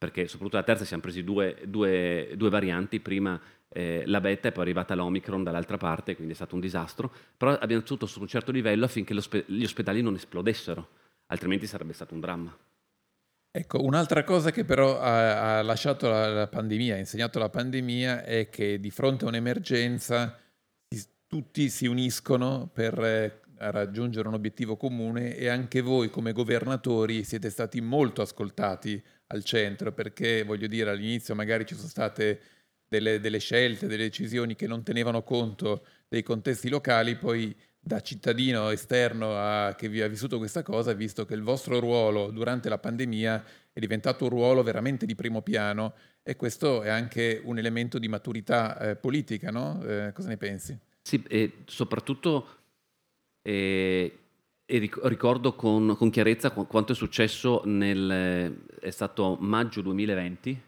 perché 0.00 0.28
soprattutto 0.28 0.56
la 0.56 0.62
terza 0.62 0.86
siamo 0.86 1.02
presi 1.02 1.22
due, 1.22 1.58
due, 1.66 2.32
due 2.34 2.48
varianti, 2.48 3.00
prima 3.00 3.38
eh, 3.68 4.02
la 4.06 4.22
beta 4.22 4.48
e 4.48 4.50
poi 4.50 4.62
è 4.62 4.64
arrivata 4.64 4.94
l'Omicron 4.94 5.42
dall'altra 5.44 5.76
parte, 5.76 6.14
quindi 6.14 6.32
è 6.32 6.36
stato 6.36 6.54
un 6.54 6.62
disastro, 6.62 7.12
però 7.36 7.52
abbiamo 7.52 7.82
tenuto 7.82 8.06
su 8.06 8.18
un 8.18 8.26
certo 8.26 8.50
livello 8.50 8.86
affinché 8.86 9.14
gli 9.44 9.62
ospedali 9.62 10.00
non 10.00 10.14
esplodessero, 10.14 10.88
altrimenti 11.26 11.66
sarebbe 11.66 11.92
stato 11.92 12.14
un 12.14 12.20
dramma. 12.20 12.58
Ecco, 13.50 13.84
un'altra 13.84 14.24
cosa 14.24 14.50
che 14.50 14.64
però 14.64 14.98
ha, 14.98 15.58
ha 15.58 15.62
lasciato 15.62 16.08
la, 16.08 16.28
la, 16.28 16.48
pandemia, 16.48 16.94
ha 16.94 16.98
insegnato 16.98 17.38
la 17.38 17.50
pandemia, 17.50 18.24
è 18.24 18.48
che 18.48 18.80
di 18.80 18.90
fronte 18.90 19.26
a 19.26 19.28
un'emergenza 19.28 20.34
tutti 21.26 21.68
si 21.68 21.86
uniscono 21.86 22.70
per 22.72 22.98
eh, 22.98 23.40
raggiungere 23.58 24.28
un 24.28 24.34
obiettivo 24.34 24.78
comune 24.78 25.36
e 25.36 25.48
anche 25.48 25.82
voi 25.82 26.08
come 26.08 26.32
governatori 26.32 27.22
siete 27.22 27.50
stati 27.50 27.82
molto 27.82 28.22
ascoltati 28.22 29.00
al 29.32 29.44
centro 29.44 29.92
perché 29.92 30.42
voglio 30.42 30.66
dire 30.66 30.90
all'inizio 30.90 31.34
magari 31.34 31.66
ci 31.66 31.74
sono 31.74 31.88
state 31.88 32.40
delle, 32.88 33.20
delle, 33.20 33.38
scelte, 33.38 33.86
delle 33.86 34.04
decisioni 34.04 34.56
che 34.56 34.66
non 34.66 34.82
tenevano 34.82 35.22
conto 35.22 35.84
dei 36.08 36.24
contesti 36.24 36.68
locali, 36.68 37.16
poi 37.16 37.54
da 37.78 38.00
cittadino 38.00 38.68
esterno 38.70 39.36
a, 39.36 39.74
che 39.76 39.88
vi 39.88 40.02
ha 40.02 40.08
vissuto 40.08 40.38
questa 40.38 40.62
cosa, 40.62 40.92
visto 40.92 41.24
che 41.24 41.34
il 41.34 41.42
vostro 41.42 41.78
ruolo 41.78 42.30
durante 42.30 42.68
la 42.68 42.78
pandemia 42.78 43.44
è 43.72 43.78
diventato 43.78 44.24
un 44.24 44.30
ruolo 44.30 44.62
veramente 44.64 45.06
di 45.06 45.14
primo 45.14 45.40
piano 45.40 45.94
e 46.22 46.34
questo 46.34 46.82
è 46.82 46.88
anche 46.88 47.40
un 47.42 47.58
elemento 47.58 47.98
di 47.98 48.08
maturità 48.08 48.76
eh, 48.78 48.96
politica, 48.96 49.50
no? 49.50 49.82
Eh, 49.84 50.12
cosa 50.12 50.28
ne 50.28 50.36
pensi? 50.36 50.76
Sì, 51.00 51.22
e 51.28 51.62
soprattutto 51.66 52.58
eh, 53.42 54.18
e 54.70 54.78
ricordo 54.78 55.54
con, 55.54 55.96
con 55.96 56.10
chiarezza 56.10 56.52
quanto 56.52 56.92
è 56.92 56.94
successo 56.94 57.62
nel, 57.64 58.62
è 58.78 58.90
stato 58.90 59.36
maggio 59.40 59.80
2020, 59.80 60.62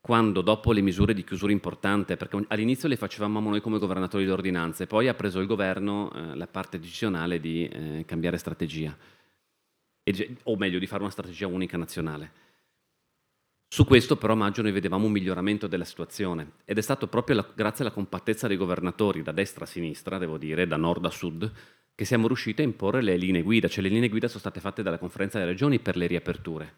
quando 0.00 0.42
dopo 0.42 0.70
le 0.70 0.80
misure 0.80 1.12
di 1.12 1.24
chiusura 1.24 1.50
importante, 1.50 2.16
perché 2.16 2.44
all'inizio 2.46 2.88
le 2.88 2.94
facevamo 2.94 3.40
noi 3.40 3.60
come 3.60 3.80
governatori 3.80 4.24
di 4.24 4.30
ordinanze, 4.30 4.86
poi 4.86 5.08
ha 5.08 5.14
preso 5.14 5.40
il 5.40 5.48
governo 5.48 6.12
eh, 6.12 6.36
la 6.36 6.46
parte 6.46 6.78
decisionale 6.78 7.40
di 7.40 7.66
eh, 7.66 8.04
cambiare 8.06 8.38
strategia, 8.38 8.96
e, 10.04 10.36
o 10.44 10.56
meglio 10.56 10.78
di 10.78 10.86
fare 10.86 11.02
una 11.02 11.10
strategia 11.10 11.48
unica 11.48 11.76
nazionale. 11.76 12.46
Su 13.66 13.84
questo 13.86 14.16
però 14.16 14.34
a 14.34 14.36
maggio 14.36 14.62
noi 14.62 14.70
vedevamo 14.70 15.06
un 15.06 15.12
miglioramento 15.12 15.66
della 15.66 15.84
situazione 15.84 16.52
ed 16.64 16.78
è 16.78 16.80
stato 16.80 17.08
proprio 17.08 17.36
la, 17.36 17.46
grazie 17.54 17.84
alla 17.84 17.92
compattezza 17.92 18.46
dei 18.46 18.56
governatori 18.56 19.22
da 19.22 19.32
destra 19.32 19.64
a 19.64 19.66
sinistra, 19.68 20.16
devo 20.16 20.38
dire, 20.38 20.68
da 20.68 20.76
nord 20.76 21.04
a 21.04 21.10
sud, 21.10 21.52
che 21.98 22.04
siamo 22.04 22.28
riusciti 22.28 22.60
a 22.60 22.64
imporre 22.64 23.02
le 23.02 23.16
linee 23.16 23.42
guida, 23.42 23.66
cioè 23.66 23.82
le 23.82 23.88
linee 23.88 24.08
guida 24.08 24.28
sono 24.28 24.38
state 24.38 24.60
fatte 24.60 24.84
dalla 24.84 24.98
conferenza 24.98 25.36
delle 25.36 25.50
regioni 25.50 25.80
per 25.80 25.96
le 25.96 26.06
riaperture. 26.06 26.74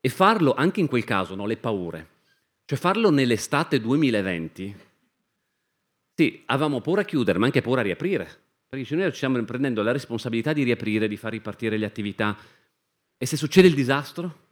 E 0.00 0.08
farlo 0.08 0.54
anche 0.54 0.80
in 0.80 0.86
quel 0.86 1.04
caso, 1.04 1.34
no, 1.34 1.44
le 1.44 1.58
paure, 1.58 2.08
cioè 2.64 2.78
farlo 2.78 3.10
nell'estate 3.10 3.78
2020 3.82 4.76
Sì, 6.14 6.42
avevamo 6.46 6.80
paura 6.80 7.02
a 7.02 7.04
chiudere, 7.04 7.38
ma 7.38 7.44
anche 7.44 7.60
paura 7.60 7.82
a 7.82 7.84
riaprire. 7.84 8.24
Perché 8.66 8.94
noi 8.94 9.10
ci 9.10 9.16
stiamo 9.16 9.44
prendendo 9.44 9.82
la 9.82 9.92
responsabilità 9.92 10.54
di 10.54 10.62
riaprire, 10.62 11.06
di 11.06 11.18
far 11.18 11.32
ripartire 11.32 11.76
le 11.76 11.84
attività. 11.84 12.34
E 13.18 13.26
se 13.26 13.36
succede 13.36 13.68
il 13.68 13.74
disastro? 13.74 14.43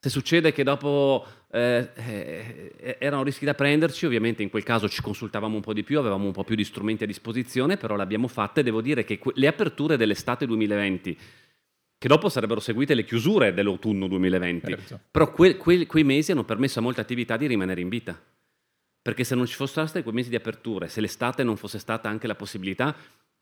Se 0.00 0.10
succede 0.10 0.52
che 0.52 0.62
dopo 0.62 1.26
eh, 1.50 1.88
eh, 1.94 2.96
erano 3.00 3.24
rischi 3.24 3.44
da 3.44 3.54
prenderci, 3.54 4.06
ovviamente 4.06 4.44
in 4.44 4.50
quel 4.50 4.62
caso 4.62 4.88
ci 4.88 5.02
consultavamo 5.02 5.56
un 5.56 5.60
po' 5.60 5.72
di 5.72 5.82
più, 5.82 5.98
avevamo 5.98 6.26
un 6.26 6.32
po' 6.32 6.44
più 6.44 6.54
di 6.54 6.62
strumenti 6.62 7.02
a 7.02 7.06
disposizione, 7.06 7.76
però 7.76 7.96
l'abbiamo 7.96 8.28
fatta 8.28 8.60
e 8.60 8.62
devo 8.62 8.80
dire 8.80 9.02
che 9.04 9.18
que- 9.18 9.32
le 9.34 9.48
aperture 9.48 9.96
dell'estate 9.96 10.46
2020, 10.46 11.18
che 11.98 12.08
dopo 12.08 12.28
sarebbero 12.28 12.60
seguite 12.60 12.94
le 12.94 13.04
chiusure 13.04 13.52
dell'autunno 13.52 14.06
2020, 14.06 14.68
certo. 14.68 15.00
però 15.10 15.32
que- 15.32 15.56
que- 15.56 15.86
quei 15.86 16.04
mesi 16.04 16.30
hanno 16.30 16.44
permesso 16.44 16.78
a 16.78 16.82
molte 16.82 17.00
attività 17.00 17.36
di 17.36 17.48
rimanere 17.48 17.80
in 17.80 17.88
vita. 17.88 18.16
Perché 19.02 19.24
se 19.24 19.34
non 19.34 19.46
ci 19.46 19.54
fossero 19.54 19.86
stati 19.86 20.02
quei 20.04 20.14
mesi 20.14 20.28
di 20.28 20.36
apertura, 20.36 20.86
se 20.86 21.00
l'estate 21.00 21.42
non 21.42 21.56
fosse 21.56 21.78
stata 21.78 22.08
anche 22.08 22.26
la 22.26 22.34
possibilità 22.36 22.94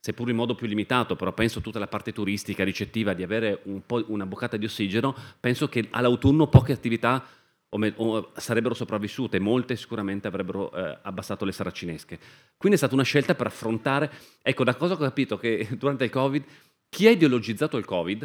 seppur 0.07 0.31
in 0.31 0.37
modo 0.37 0.55
più 0.55 0.69
limitato, 0.69 1.17
però 1.17 1.33
penso 1.33 1.61
tutta 1.61 1.81
la 1.81 1.89
parte 1.89 2.13
turistica, 2.13 2.63
ricettiva, 2.63 3.13
di 3.13 3.25
avere 3.25 3.61
un 3.65 3.83
una 4.07 4.25
boccata 4.25 4.57
di 4.57 4.65
ossigeno, 4.65 5.17
penso 5.41 5.69
che 5.69 5.89
all'autunno 5.91 6.47
poche 6.47 6.73
attività 6.73 7.27
o 7.71 7.79
me, 7.79 7.93
o 7.97 8.31
sarebbero 8.37 8.75
sopravvissute, 8.75 9.41
molte 9.41 9.75
sicuramente 9.75 10.29
avrebbero 10.29 10.73
eh, 10.73 10.99
abbassato 11.03 11.45
le 11.45 11.51
saracinesche. 11.51 12.19
Quindi 12.57 12.77
è 12.77 12.79
stata 12.79 12.95
una 12.95 13.03
scelta 13.03 13.35
per 13.35 13.49
affrontare, 13.49 14.13
ecco, 14.43 14.63
da 14.63 14.77
cosa 14.77 14.95
ho 14.95 14.97
capito 14.97 15.37
che 15.37 15.67
durante 15.77 16.05
il 16.05 16.11
Covid, 16.11 16.45
chi 16.89 17.09
ha 17.09 17.11
ideologizzato 17.11 17.77
il 17.77 17.85
Covid, 17.85 18.21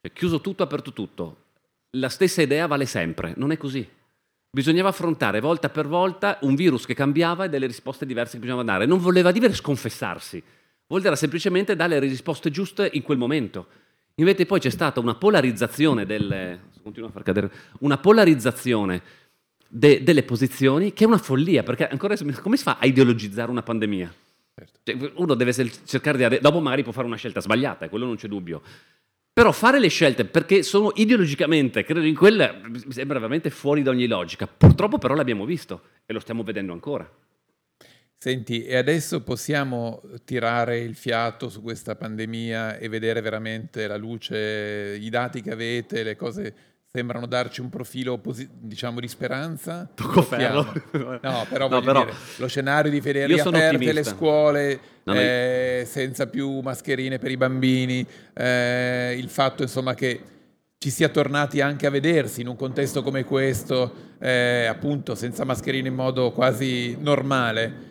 cioè 0.00 0.12
chiuso 0.12 0.40
tutto, 0.40 0.62
aperto 0.62 0.92
tutto, 0.92 1.36
la 1.94 2.08
stessa 2.08 2.40
idea 2.40 2.68
vale 2.68 2.86
sempre, 2.86 3.34
non 3.36 3.50
è 3.50 3.56
così. 3.56 3.84
Bisognava 4.52 4.88
affrontare 4.88 5.40
volta 5.40 5.70
per 5.70 5.88
volta 5.88 6.38
un 6.42 6.54
virus 6.54 6.86
che 6.86 6.94
cambiava 6.94 7.44
e 7.44 7.48
delle 7.48 7.66
risposte 7.66 8.06
diverse 8.06 8.34
che 8.34 8.38
bisognava 8.38 8.62
dare. 8.64 8.86
Non 8.86 8.98
voleva 8.98 9.32
dire 9.32 9.52
sconfessarsi, 9.52 10.42
vuol 10.90 11.02
dire 11.02 11.16
semplicemente 11.16 11.76
dare 11.76 12.00
le 12.00 12.06
risposte 12.06 12.50
giuste 12.50 12.90
in 12.92 13.02
quel 13.02 13.16
momento. 13.16 13.66
Invece 14.16 14.44
poi 14.44 14.58
c'è 14.58 14.70
stata 14.70 15.00
una 15.00 15.14
polarizzazione 15.14 16.04
delle, 16.04 16.60
cadere, 17.22 17.50
una 17.80 17.96
polarizzazione 17.96 19.00
de, 19.66 20.02
delle 20.02 20.24
posizioni 20.24 20.92
che 20.92 21.04
è 21.04 21.06
una 21.06 21.18
follia, 21.18 21.62
perché 21.62 21.86
ancora 21.86 22.16
come 22.42 22.56
si 22.56 22.62
fa 22.62 22.76
a 22.78 22.86
ideologizzare 22.86 23.50
una 23.50 23.62
pandemia? 23.62 24.12
Certo. 24.54 24.78
Cioè, 24.82 25.12
uno 25.14 25.34
deve 25.34 25.52
cercare 25.84 26.28
di... 26.28 26.38
Dopo 26.40 26.60
magari 26.60 26.82
può 26.82 26.92
fare 26.92 27.06
una 27.06 27.16
scelta 27.16 27.40
sbagliata, 27.40 27.88
quello 27.88 28.04
non 28.04 28.16
c'è 28.16 28.26
dubbio. 28.26 28.60
Però 29.32 29.52
fare 29.52 29.78
le 29.78 29.88
scelte 29.88 30.24
perché 30.24 30.64
sono 30.64 30.90
ideologicamente, 30.96 31.84
credo 31.84 32.04
in 32.04 32.16
quelle, 32.16 32.60
mi 32.66 32.92
sembra 32.92 33.18
veramente 33.20 33.48
fuori 33.48 33.82
da 33.82 33.90
ogni 33.90 34.08
logica. 34.08 34.48
Purtroppo 34.48 34.98
però 34.98 35.14
l'abbiamo 35.14 35.44
visto 35.44 35.82
e 36.04 36.12
lo 36.12 36.18
stiamo 36.18 36.42
vedendo 36.42 36.72
ancora. 36.72 37.08
Senti, 38.22 38.66
e 38.66 38.76
adesso 38.76 39.22
possiamo 39.22 40.02
tirare 40.26 40.78
il 40.80 40.94
fiato 40.94 41.48
su 41.48 41.62
questa 41.62 41.96
pandemia 41.96 42.76
e 42.76 42.86
vedere 42.90 43.22
veramente 43.22 43.86
la 43.86 43.96
luce, 43.96 44.98
i 45.00 45.08
dati 45.08 45.40
che 45.40 45.50
avete, 45.50 46.02
le 46.02 46.16
cose 46.16 46.54
sembrano 46.86 47.24
darci 47.24 47.62
un 47.62 47.70
profilo 47.70 48.18
posi- 48.18 48.46
diciamo 48.52 49.00
di 49.00 49.08
speranza. 49.08 49.88
Tocco 49.94 50.20
ferro. 50.20 50.70
No, 51.22 51.46
però, 51.48 51.66
no, 51.70 51.80
però 51.80 52.04
dire, 52.04 52.14
lo 52.36 52.46
scenario 52.46 52.90
di 52.90 53.00
vedere 53.00 53.32
riaperte 53.32 53.90
le 53.90 54.04
scuole 54.04 54.80
no, 55.04 55.14
eh, 55.14 55.84
senza 55.86 56.26
più 56.26 56.60
mascherine 56.60 57.18
per 57.18 57.30
i 57.30 57.38
bambini, 57.38 58.06
eh, 58.34 59.16
il 59.16 59.30
fatto 59.30 59.62
insomma 59.62 59.94
che 59.94 60.20
ci 60.76 60.90
sia 60.90 61.08
tornati 61.08 61.62
anche 61.62 61.86
a 61.86 61.90
vedersi 61.90 62.42
in 62.42 62.48
un 62.48 62.56
contesto 62.56 63.02
come 63.02 63.24
questo, 63.24 64.16
eh, 64.18 64.66
appunto 64.66 65.14
senza 65.14 65.44
mascherine 65.44 65.88
in 65.88 65.94
modo 65.94 66.32
quasi 66.32 66.98
normale 67.00 67.88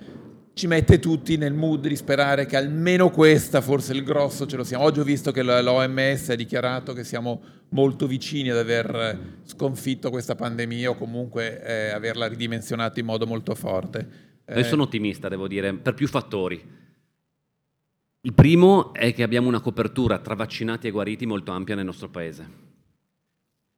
ci 0.60 0.68
mette 0.68 1.00
tutti 1.00 1.38
nel 1.38 1.54
mood 1.54 1.88
di 1.88 1.96
sperare 1.96 2.46
che 2.46 2.58
almeno 2.58 3.10
questa, 3.12 3.62
forse 3.62 3.94
il 3.94 4.04
grosso, 4.04 4.46
ce 4.46 4.58
lo 4.58 4.66
siamo. 4.66 4.84
Oggi 4.84 5.00
ho 5.00 5.06
visto 5.06 5.32
che 5.32 5.42
l'OMS 5.42 6.32
ha 6.32 6.36
dichiarato 6.36 6.92
che 6.92 7.06
siamo 7.06 7.42
molto 7.70 8.08
vicini 8.08 8.50
ad 8.50 8.58
aver 8.58 9.38
sconfitto 9.46 10.10
questa 10.10 10.36
pandemia 10.36 10.90
o 10.90 10.96
comunque 10.96 11.64
eh, 11.64 11.92
averla 11.92 12.28
ridimensionata 12.28 13.00
in 13.00 13.06
modo 13.06 13.26
molto 13.26 13.56
forte. 13.56 14.28
Io 14.54 14.64
sono 14.66 14.84
ottimista, 14.84 15.30
devo 15.30 15.48
dire, 15.48 15.74
per 15.76 15.94
più 15.94 16.10
fattori. 16.10 16.62
Il 18.20 18.34
primo 18.34 18.94
è 18.94 19.14
che 19.14 19.24
abbiamo 19.24 19.48
una 19.48 19.62
copertura 19.62 20.20
tra 20.20 20.36
vaccinati 20.36 20.88
e 20.88 20.92
guariti 20.92 21.26
molto 21.26 21.52
ampia 21.52 21.76
nel 21.76 21.86
nostro 21.86 22.10
paese. 22.10 22.69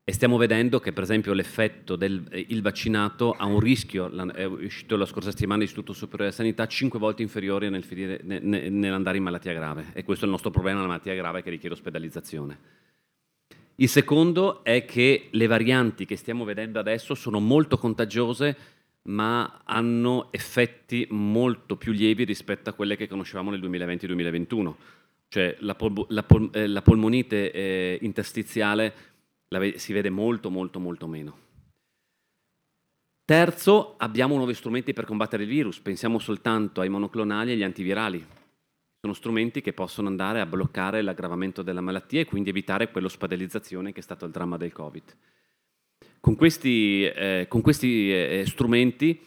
E 0.03 0.13
stiamo 0.13 0.37
vedendo 0.37 0.79
che, 0.79 0.93
per 0.93 1.03
esempio, 1.03 1.31
l'effetto 1.33 1.95
del 1.95 2.59
vaccinato 2.61 3.33
ha 3.33 3.45
un 3.45 3.59
rischio, 3.59 4.11
è 4.33 4.45
uscito 4.45 4.97
la 4.97 5.05
scorsa 5.05 5.29
settimana 5.29 5.61
l'Istituto 5.61 5.93
Superiore 5.93 6.31
di 6.31 6.35
Sanità, 6.35 6.65
5 6.65 6.97
volte 6.97 7.21
inferiore 7.21 7.69
nel 7.69 7.83
finire, 7.83 8.19
nell'andare 8.23 9.17
in 9.17 9.23
malattia 9.23 9.53
grave. 9.53 9.91
E 9.93 10.03
questo 10.03 10.23
è 10.23 10.27
il 10.27 10.33
nostro 10.33 10.49
problema, 10.49 10.81
la 10.81 10.87
malattia 10.87 11.13
grave 11.13 11.43
che 11.43 11.51
richiede 11.51 11.75
ospedalizzazione. 11.75 12.57
Il 13.75 13.89
secondo 13.89 14.63
è 14.63 14.85
che 14.85 15.27
le 15.29 15.47
varianti 15.47 16.05
che 16.05 16.15
stiamo 16.15 16.45
vedendo 16.45 16.79
adesso 16.79 17.13
sono 17.13 17.39
molto 17.39 17.77
contagiose, 17.77 18.57
ma 19.03 19.61
hanno 19.65 20.29
effetti 20.31 21.07
molto 21.11 21.75
più 21.75 21.91
lievi 21.91 22.23
rispetto 22.23 22.69
a 22.69 22.73
quelle 22.73 22.95
che 22.95 23.07
conoscevamo 23.07 23.51
nel 23.51 23.61
2020-2021. 23.61 24.73
Cioè 25.29 25.55
la, 25.59 25.75
pol- 25.75 26.05
la, 26.09 26.23
pol- 26.23 26.49
eh, 26.53 26.67
la 26.67 26.81
polmonite 26.81 27.51
eh, 27.51 27.97
interstiziale 28.01 28.93
ve- 29.59 29.77
si 29.77 29.93
vede 29.93 30.09
molto 30.09 30.49
molto 30.49 30.79
molto 30.79 31.07
meno. 31.07 31.49
Terzo, 33.23 33.95
abbiamo 33.97 34.35
nuovi 34.35 34.53
strumenti 34.53 34.93
per 34.93 35.05
combattere 35.05 35.43
il 35.43 35.49
virus, 35.49 35.79
pensiamo 35.79 36.19
soltanto 36.19 36.81
ai 36.81 36.89
monoclonali 36.89 37.51
e 37.51 37.53
agli 37.53 37.63
antivirali. 37.63 38.25
Sono 38.99 39.13
strumenti 39.13 39.61
che 39.61 39.73
possono 39.73 40.09
andare 40.09 40.41
a 40.41 40.45
bloccare 40.45 41.01
l'aggravamento 41.01 41.61
della 41.61 41.81
malattia 41.81 42.19
e 42.19 42.25
quindi 42.25 42.49
evitare 42.49 42.91
quell'ospedalizzazione 42.91 43.93
che 43.93 43.99
è 43.99 44.03
stato 44.03 44.25
il 44.25 44.31
dramma 44.31 44.57
del 44.57 44.73
Covid. 44.73 45.15
Con 46.19 46.35
questi, 46.35 47.05
eh, 47.05 47.45
con 47.47 47.61
questi 47.61 48.11
eh, 48.13 48.43
strumenti 48.45 49.19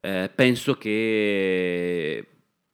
eh, 0.00 0.30
penso 0.34 0.74
che 0.74 2.26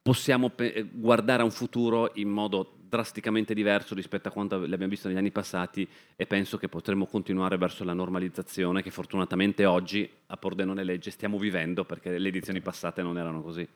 possiamo 0.03 0.51
pe- 0.51 0.89
guardare 0.91 1.43
a 1.43 1.45
un 1.45 1.53
futuro 1.53 2.11
in 2.15 2.29
modo 2.29 2.79
drasticamente 2.93 3.55
diverso 3.55 3.95
rispetto 3.95 4.29
a 4.29 4.31
quanto 4.31 4.59
l'abbiamo 4.59 4.89
visto 4.89 5.09
negli 5.09 5.17
anni 5.17 5.31
passati 5.31 5.89
e 6.15 6.27
penso 6.27 6.59
che 6.59 6.69
potremo 6.69 7.07
continuare 7.07 7.57
verso 7.57 7.85
la 7.85 7.95
normalizzazione 7.95 8.83
che 8.83 8.91
fortunatamente 8.91 9.65
oggi 9.65 10.07
a 10.27 10.37
Pordenone 10.37 10.85
Legge 10.85 11.11
stiamo 11.11 11.39
vivendo 11.39 11.87
perché 11.87 12.19
le 12.19 12.29
edizioni 12.29 12.61
passate 12.61 13.01
non 13.01 13.17
erano 13.17 13.41
così. 13.41 13.67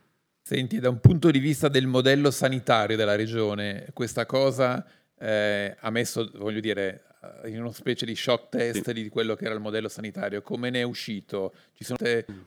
Senti, 0.42 0.80
da 0.80 0.90
un 0.90 1.00
punto 1.00 1.30
di 1.30 1.38
vista 1.38 1.68
del 1.68 1.86
modello 1.86 2.30
sanitario 2.30 2.94
della 2.94 3.16
regione, 3.16 3.86
questa 3.94 4.26
cosa 4.26 4.86
eh, 5.18 5.74
ha 5.80 5.90
messo, 5.90 6.30
voglio 6.34 6.60
dire, 6.60 7.04
eh, 7.42 7.48
in 7.48 7.62
una 7.62 7.72
specie 7.72 8.04
di 8.04 8.14
shock 8.14 8.50
test 8.50 8.84
sì. 8.84 8.92
di 8.92 9.08
quello 9.08 9.34
che 9.34 9.46
era 9.46 9.54
il 9.54 9.60
modello 9.60 9.88
sanitario. 9.88 10.42
Come 10.42 10.68
ne 10.68 10.80
è 10.80 10.84
uscito? 10.84 11.54
Ci 11.72 11.84
sono 11.84 11.98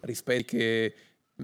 rispetti 0.02 0.46
che 0.46 0.94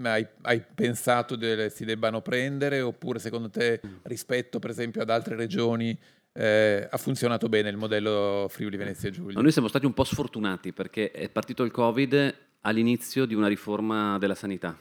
hai, 0.03 0.25
hai 0.41 0.63
pensato 0.73 1.37
che 1.37 1.69
si 1.69 1.85
debbano 1.85 2.21
prendere 2.21 2.81
oppure 2.81 3.19
secondo 3.19 3.49
te 3.49 3.79
rispetto 4.03 4.59
per 4.59 4.69
esempio 4.69 5.01
ad 5.01 5.09
altre 5.09 5.35
regioni 5.35 5.97
eh, 6.37 6.87
ha 6.89 6.97
funzionato 6.97 7.47
bene 7.47 7.69
il 7.69 7.77
modello 7.77 8.47
Friuli 8.49 8.75
Venezia 8.75 9.09
Giulia? 9.09 9.39
Noi 9.39 9.51
siamo 9.53 9.69
stati 9.69 9.85
un 9.85 9.93
po' 9.93 10.03
sfortunati 10.03 10.73
perché 10.73 11.11
è 11.11 11.29
partito 11.29 11.63
il 11.63 11.71
Covid 11.71 12.35
all'inizio 12.61 13.25
di 13.25 13.33
una 13.35 13.47
riforma 13.47 14.17
della 14.17 14.35
sanità. 14.35 14.77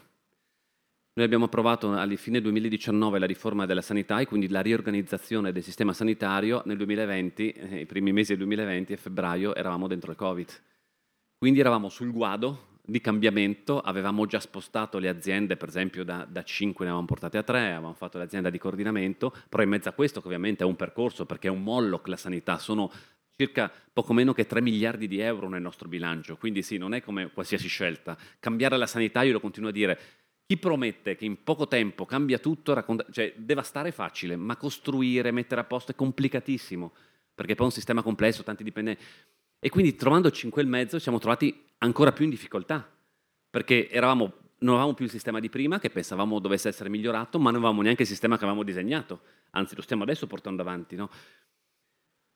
Noi 1.17 1.25
abbiamo 1.25 1.45
approvato 1.45 1.93
alla 1.93 2.17
fine 2.17 2.41
2019 2.41 3.21
la 3.21 3.27
riforma 3.27 3.67
della 3.67 3.83
sanità 3.83 4.19
e 4.19 4.27
quindi 4.27 4.49
la 4.49 4.63
riorganizzazione 4.63 5.53
del 5.53 5.63
sistema 5.63 5.93
sanitario 5.93 6.63
nel 6.65 6.77
2020, 6.77 7.51
eh, 7.53 7.81
i 7.81 7.87
primi 7.87 8.13
mesi 8.13 8.31
del 8.31 8.39
2020 8.39 8.93
a 8.93 8.97
febbraio 8.97 9.55
eravamo 9.55 9.87
dentro 9.87 10.11
il 10.11 10.17
Covid. 10.17 10.49
Quindi 11.39 11.61
eravamo 11.61 11.89
sul 11.89 12.11
guado 12.11 12.73
di 12.87 13.01
cambiamento, 13.01 13.81
avevamo 13.81 14.27
già 14.27 14.41
spostato 14.41 14.99
le 14.99 15.09
aziende, 15.09 15.57
per 15.57 15.69
esempio 15.69 16.05
da, 16.05 16.27
da 16.29 16.43
5 16.43 16.85
ne 16.85 16.91
avevamo 16.91 17.07
portate 17.07 17.39
a 17.39 17.43
3, 17.43 17.59
avevamo 17.59 17.95
fatto 17.95 18.19
l'azienda 18.19 18.51
di 18.51 18.59
coordinamento, 18.59 19.35
però 19.49 19.63
in 19.63 19.71
mezzo 19.71 19.89
a 19.89 19.93
questo 19.93 20.21
che 20.21 20.27
ovviamente 20.27 20.65
è 20.65 20.67
un 20.67 20.77
percorso 20.77 21.25
perché 21.25 21.49
è 21.49 21.51
un 21.51 21.63
mollock 21.63 22.09
la 22.09 22.17
sanità, 22.17 22.59
sono 22.59 22.93
circa 23.37 23.73
poco 23.93 24.13
meno 24.13 24.33
che 24.35 24.47
3 24.47 24.61
miliardi 24.61 25.09
di 25.09 25.19
euro 25.19 25.49
nel 25.49 25.63
nostro 25.63 25.89
bilancio, 25.89 26.37
quindi 26.37 26.63
sì, 26.63 26.77
non 26.77 26.93
è 26.93 27.01
come 27.01 27.31
qualsiasi 27.33 27.69
scelta. 27.69 28.17
Cambiare 28.39 28.77
la 28.77 28.87
sanità, 28.87 29.23
io 29.23 29.33
lo 29.33 29.41
continuo 29.41 29.71
a 29.71 29.73
dire, 29.73 29.99
chi 30.47 30.59
promette 30.59 31.17
che 31.17 31.25
in 31.25 31.43
poco 31.43 31.67
tempo 31.67 32.05
cambia 32.05 32.39
tutto, 32.39 32.75
racconta, 32.75 33.07
cioè 33.11 33.33
devastare 33.37 33.89
è 33.89 33.93
facile, 33.93 34.37
ma 34.37 34.57
costruire, 34.57 35.31
mettere 35.31 35.63
a 35.63 35.65
posto 35.65 35.93
è 35.93 35.95
complicatissimo, 35.95 36.93
perché 37.35 37.55
poi 37.55 37.65
è 37.65 37.69
un 37.69 37.75
sistema 37.75 38.03
complesso, 38.03 38.43
tanti 38.43 38.63
dipendenti. 38.63 39.03
E 39.65 39.71
quindi 39.71 39.95
trovandoci 39.95 40.45
in 40.45 40.51
quel 40.53 40.67
mezzo 40.67 40.99
siamo 40.99 41.19
trovati 41.19 41.65
ancora 41.79 42.13
più 42.13 42.25
in 42.25 42.31
difficoltà, 42.31 42.87
perché 43.49 43.89
eravamo, 43.89 44.31
non 44.59 44.75
avevamo 44.75 44.93
più 44.93 45.07
il 45.07 45.11
sistema 45.11 45.41
di 45.41 45.49
prima, 45.49 45.79
che 45.79 45.89
pensavamo 45.89 46.39
dovesse 46.39 46.69
essere 46.69 46.91
migliorato, 46.91 47.39
ma 47.39 47.51
non 47.51 47.61
avevamo 47.61 47.81
neanche 47.81 48.03
il 48.03 48.09
sistema 48.09 48.37
che 48.37 48.43
avevamo 48.43 48.63
disegnato, 48.63 49.23
anzi 49.53 49.75
lo 49.75 49.81
stiamo 49.81 50.03
adesso 50.03 50.27
portando 50.27 50.61
avanti. 50.61 50.97
No? 50.97 51.09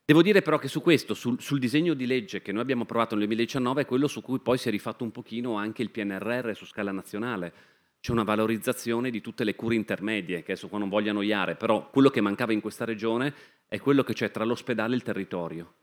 Devo 0.07 0.23
dire 0.23 0.41
però 0.41 0.57
che 0.57 0.69
su 0.69 0.81
questo, 0.81 1.13
sul, 1.13 1.39
sul, 1.39 1.59
disegno 1.59 1.93
di 1.93 2.07
legge 2.07 2.41
che 2.41 2.51
noi 2.51 2.63
abbiamo 2.63 2.85
approvato 2.85 3.15
nel 3.15 3.27
2019, 3.27 3.83
è 3.83 3.85
quello 3.85 4.09
su 4.09 4.23
cui 4.23 4.39
poi 4.39 4.57
si 4.57 4.69
è 4.69 4.71
rifatto 4.71 5.05
un 5.05 5.11
pochino 5.11 5.57
anche 5.57 5.83
il 5.83 5.91
PNRR 5.91 6.53
su 6.55 6.65
scala 6.65 6.93
nazionale. 6.93 7.53
c'è 8.01 8.11
una 8.11 8.25
valorizzazione 8.25 9.11
di 9.11 9.21
tutte 9.21 9.45
le 9.45 9.55
cure 9.55 9.75
intermedie, 9.75 10.43
che 10.43 10.53
adesso 10.53 10.69
qua 10.69 10.79
non 10.79 10.89
voglio 10.89 11.11
annoiare, 11.11 11.57
però 11.57 11.91
quello 11.91 12.09
che 12.09 12.23
mancava 12.23 12.55
in 12.55 12.63
questa 12.63 12.87
regione 12.87 13.35
è 13.69 13.79
quello 13.81 14.03
che 14.03 14.15
c'è 14.15 14.31
tra 14.31 14.45
l'ospedale 14.45 14.95
e 14.95 14.97
il 14.97 15.03
territorio. 15.03 15.75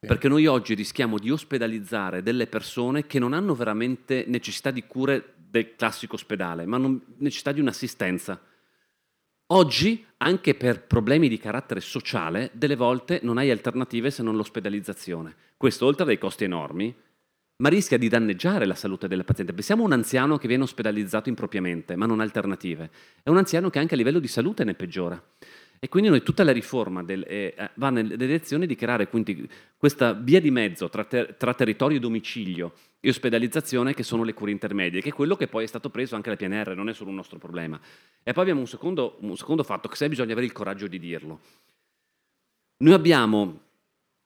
Perché 0.00 0.28
noi 0.28 0.46
oggi 0.46 0.74
rischiamo 0.74 1.18
di 1.18 1.30
ospedalizzare 1.30 2.22
delle 2.22 2.46
persone 2.46 3.06
che 3.06 3.18
non 3.18 3.32
hanno 3.32 3.54
veramente 3.54 4.24
necessità 4.28 4.70
di 4.70 4.84
cure 4.86 5.34
del 5.36 5.74
classico 5.74 6.14
ospedale, 6.14 6.66
ma 6.66 6.76
hanno 6.76 7.00
necessità 7.16 7.50
di 7.50 7.60
un'assistenza. 7.60 8.40
Oggi, 9.50 10.04
anche 10.18 10.54
per 10.54 10.82
problemi 10.82 11.28
di 11.28 11.38
carattere 11.38 11.80
sociale, 11.80 12.50
delle 12.52 12.76
volte 12.76 13.20
non 13.22 13.38
hai 13.38 13.50
alternative 13.50 14.10
se 14.10 14.22
non 14.22 14.36
l'ospedalizzazione. 14.36 15.34
Questo, 15.56 15.86
oltre 15.86 16.02
a 16.02 16.06
dei 16.06 16.18
costi 16.18 16.44
enormi, 16.44 16.94
ma 17.56 17.68
rischia 17.68 17.98
di 17.98 18.08
danneggiare 18.08 18.66
la 18.66 18.76
salute 18.76 19.08
del 19.08 19.24
paziente. 19.24 19.52
Pensiamo 19.52 19.82
a 19.82 19.86
un 19.86 19.92
anziano 19.92 20.38
che 20.38 20.46
viene 20.46 20.62
ospedalizzato 20.62 21.28
impropriamente, 21.28 21.96
ma 21.96 22.06
non 22.06 22.20
ha 22.20 22.22
alternative. 22.22 22.90
È 23.22 23.30
un 23.30 23.36
anziano 23.36 23.68
che 23.68 23.80
anche 23.80 23.94
a 23.94 23.96
livello 23.96 24.20
di 24.20 24.28
salute 24.28 24.62
ne 24.62 24.74
peggiora. 24.74 25.20
E 25.80 25.88
quindi 25.88 26.08
noi 26.08 26.22
tutta 26.22 26.42
la 26.42 26.52
riforma 26.52 27.04
del, 27.04 27.24
eh, 27.26 27.54
eh 27.56 27.70
va 27.74 27.90
nelle 27.90 28.16
direzione 28.16 28.66
di 28.66 28.74
creare 28.74 29.08
quindi 29.08 29.48
questa 29.76 30.12
via 30.12 30.40
di 30.40 30.50
mezzo 30.50 30.88
tra, 30.88 31.04
ter- 31.04 31.36
tra, 31.36 31.54
territorio 31.54 31.98
e 31.98 32.00
domicilio 32.00 32.72
e 32.98 33.10
ospedalizzazione 33.10 33.94
che 33.94 34.02
sono 34.02 34.24
le 34.24 34.34
cure 34.34 34.50
intermedie, 34.50 35.00
che 35.00 35.10
è 35.10 35.12
quello 35.12 35.36
che 35.36 35.46
poi 35.46 35.64
è 35.64 35.68
stato 35.68 35.88
preso 35.88 36.16
anche 36.16 36.34
dal 36.34 36.38
PNR, 36.38 36.74
non 36.74 36.88
è 36.88 36.94
solo 36.94 37.10
un 37.10 37.16
nostro 37.16 37.38
problema. 37.38 37.80
E 38.22 38.32
poi 38.32 38.42
abbiamo 38.42 38.60
un 38.60 38.66
secondo, 38.66 39.18
un 39.20 39.36
secondo 39.36 39.62
fatto, 39.62 39.88
che 39.88 39.94
se 39.94 40.08
bisogna 40.08 40.32
avere 40.32 40.46
il 40.46 40.52
coraggio 40.52 40.88
di 40.88 40.98
dirlo. 40.98 41.40
Noi 42.78 42.92
abbiamo 42.92 43.60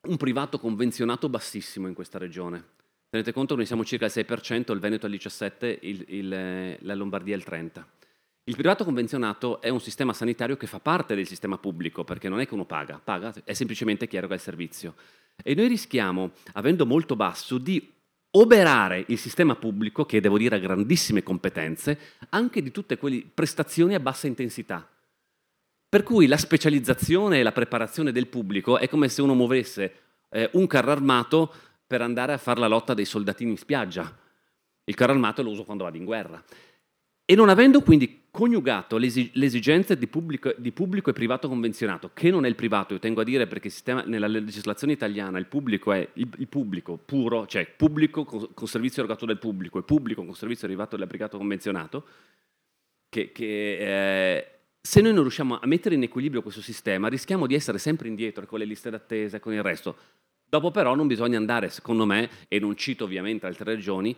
un 0.07 0.17
privato 0.17 0.57
convenzionato 0.59 1.29
bassissimo 1.29 1.87
in 1.87 1.93
questa 1.93 2.17
regione. 2.17 2.71
Tenete 3.09 3.31
conto 3.31 3.53
che 3.53 3.59
noi 3.59 3.67
siamo 3.67 3.85
circa 3.85 4.05
al 4.05 4.11
6%, 4.11 4.73
il 4.73 4.79
Veneto 4.79 5.05
al 5.05 5.11
17%, 5.11 5.77
il, 5.81 6.05
il, 6.07 6.77
la 6.79 6.95
Lombardia 6.95 7.35
al 7.35 7.43
30%. 7.45 7.83
Il 8.45 8.55
privato 8.55 8.83
convenzionato 8.83 9.61
è 9.61 9.69
un 9.69 9.79
sistema 9.79 10.11
sanitario 10.11 10.57
che 10.57 10.67
fa 10.67 10.79
parte 10.79 11.15
del 11.15 11.25
sistema 11.25 11.57
pubblico, 11.57 12.03
perché 12.03 12.27
non 12.27 12.41
è 12.41 12.47
che 12.47 12.53
uno 12.53 12.65
paga, 12.65 12.99
paga 13.01 13.33
è 13.45 13.53
semplicemente 13.53 14.05
chi 14.05 14.17
eroga 14.17 14.35
il 14.35 14.41
servizio. 14.41 14.95
E 15.41 15.55
noi 15.55 15.69
rischiamo, 15.69 16.31
avendo 16.53 16.85
molto 16.85 17.15
basso, 17.15 17.57
di 17.57 17.89
oberare 18.31 19.05
il 19.07 19.17
sistema 19.17 19.55
pubblico, 19.55 20.05
che 20.05 20.19
devo 20.19 20.37
dire 20.37 20.57
ha 20.57 20.59
grandissime 20.59 21.23
competenze, 21.23 21.97
anche 22.29 22.61
di 22.61 22.71
tutte 22.71 22.97
quelle 22.97 23.23
prestazioni 23.33 23.95
a 23.95 24.01
bassa 24.01 24.27
intensità. 24.27 24.85
Per 25.87 26.03
cui 26.03 26.27
la 26.27 26.37
specializzazione 26.37 27.39
e 27.39 27.43
la 27.43 27.51
preparazione 27.53 28.11
del 28.11 28.27
pubblico 28.27 28.77
è 28.77 28.89
come 28.89 29.07
se 29.07 29.21
uno 29.21 29.35
muovesse 29.35 29.95
eh, 30.29 30.49
un 30.53 30.67
carro 30.67 30.91
armato 30.91 31.53
per 31.87 32.01
andare 32.01 32.33
a 32.33 32.37
fare 32.37 32.59
la 32.59 32.67
lotta 32.67 32.93
dei 32.93 33.05
soldatini 33.05 33.51
in 33.51 33.57
spiaggia. 33.57 34.17
Il 34.83 34.95
carro 34.95 35.13
armato 35.13 35.41
lo 35.43 35.51
uso 35.51 35.63
quando 35.63 35.85
vado 35.85 35.95
in 35.95 36.03
guerra. 36.03 36.43
E 37.25 37.35
non 37.35 37.47
avendo 37.47 37.81
quindi 37.81 38.23
coniugato 38.29 38.97
le 38.97 39.05
esigenze 39.05 39.97
di 39.97 40.07
pubblico, 40.07 40.53
di 40.57 40.71
pubblico, 40.71 41.09
e 41.09 41.13
privato 41.13 41.47
convenzionato, 41.47 42.09
che 42.13 42.29
non 42.31 42.45
è 42.45 42.49
il 42.49 42.55
privato, 42.55 42.93
io 42.93 42.99
tengo 42.99 43.21
a 43.21 43.23
dire 43.23 43.47
perché 43.47 43.69
sistema, 43.69 44.01
nella 44.01 44.27
legislazione 44.27 44.91
italiana 44.93 45.37
il 45.37 45.45
pubblico 45.45 45.93
è 45.93 46.09
il, 46.13 46.27
il 46.37 46.47
pubblico 46.47 46.97
puro, 46.97 47.45
cioè 47.45 47.65
pubblico 47.77 48.25
con, 48.25 48.49
con, 48.53 48.67
servizio 48.67 49.03
erogato 49.03 49.25
dal 49.25 49.37
pubblico 49.37 49.79
e 49.79 49.83
pubblico 49.83 50.25
con 50.25 50.33
servizio 50.35 50.67
derivato 50.67 50.97
dal 50.97 51.07
privato 51.07 51.37
convenzionato, 51.37 52.05
che, 53.07 53.31
che 53.31 53.77
eh, 53.77 54.47
se 54.81 54.99
noi 54.99 55.13
non 55.13 55.21
riusciamo 55.21 55.59
a 55.59 55.67
mettere 55.67 55.95
in 55.95 56.03
equilibrio 56.03 56.41
questo 56.41 56.61
sistema 56.61 57.07
rischiamo 57.07 57.47
di 57.47 57.53
essere 57.53 57.77
sempre 57.77 58.07
indietro 58.09 58.45
con 58.45 58.59
le 58.59 58.65
liste 58.65 58.89
d'attesa 58.89 59.37
e 59.37 59.39
con 59.39 59.53
il 59.53 59.61
resto. 59.61 59.95
Dopo 60.43 60.71
però 60.71 60.93
non 60.93 61.07
bisogna 61.07 61.37
andare, 61.37 61.69
secondo 61.69 62.05
me, 62.05 62.29
e 62.47 62.59
non 62.59 62.75
cito 62.75 63.05
ovviamente 63.05 63.45
altre 63.45 63.73
regioni, 63.75 64.15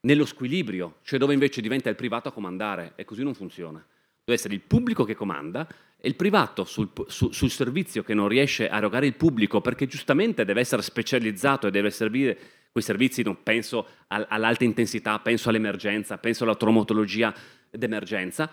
nello 0.00 0.24
squilibrio, 0.24 0.96
cioè 1.02 1.18
dove 1.18 1.34
invece 1.34 1.60
diventa 1.60 1.88
il 1.88 1.96
privato 1.96 2.28
a 2.28 2.32
comandare 2.32 2.92
e 2.96 3.04
così 3.04 3.22
non 3.22 3.34
funziona. 3.34 3.78
Deve 3.78 4.38
essere 4.38 4.54
il 4.54 4.60
pubblico 4.60 5.04
che 5.04 5.14
comanda 5.14 5.66
e 5.96 6.06
il 6.06 6.14
privato 6.14 6.64
sul, 6.64 6.90
su, 7.06 7.32
sul 7.32 7.50
servizio 7.50 8.02
che 8.02 8.14
non 8.14 8.28
riesce 8.28 8.68
a 8.68 8.76
erogare 8.76 9.06
il 9.06 9.14
pubblico 9.14 9.60
perché 9.60 9.86
giustamente 9.86 10.44
deve 10.44 10.60
essere 10.60 10.82
specializzato 10.82 11.66
e 11.66 11.70
deve 11.70 11.90
servire 11.90 12.38
quei 12.70 12.84
servizi, 12.84 13.22
non 13.22 13.42
penso 13.42 13.86
all'alta 14.08 14.64
intensità, 14.64 15.18
penso 15.18 15.48
all'emergenza, 15.48 16.18
penso 16.18 16.44
alla 16.44 16.54
traumatologia 16.54 17.34
d'emergenza, 17.70 18.50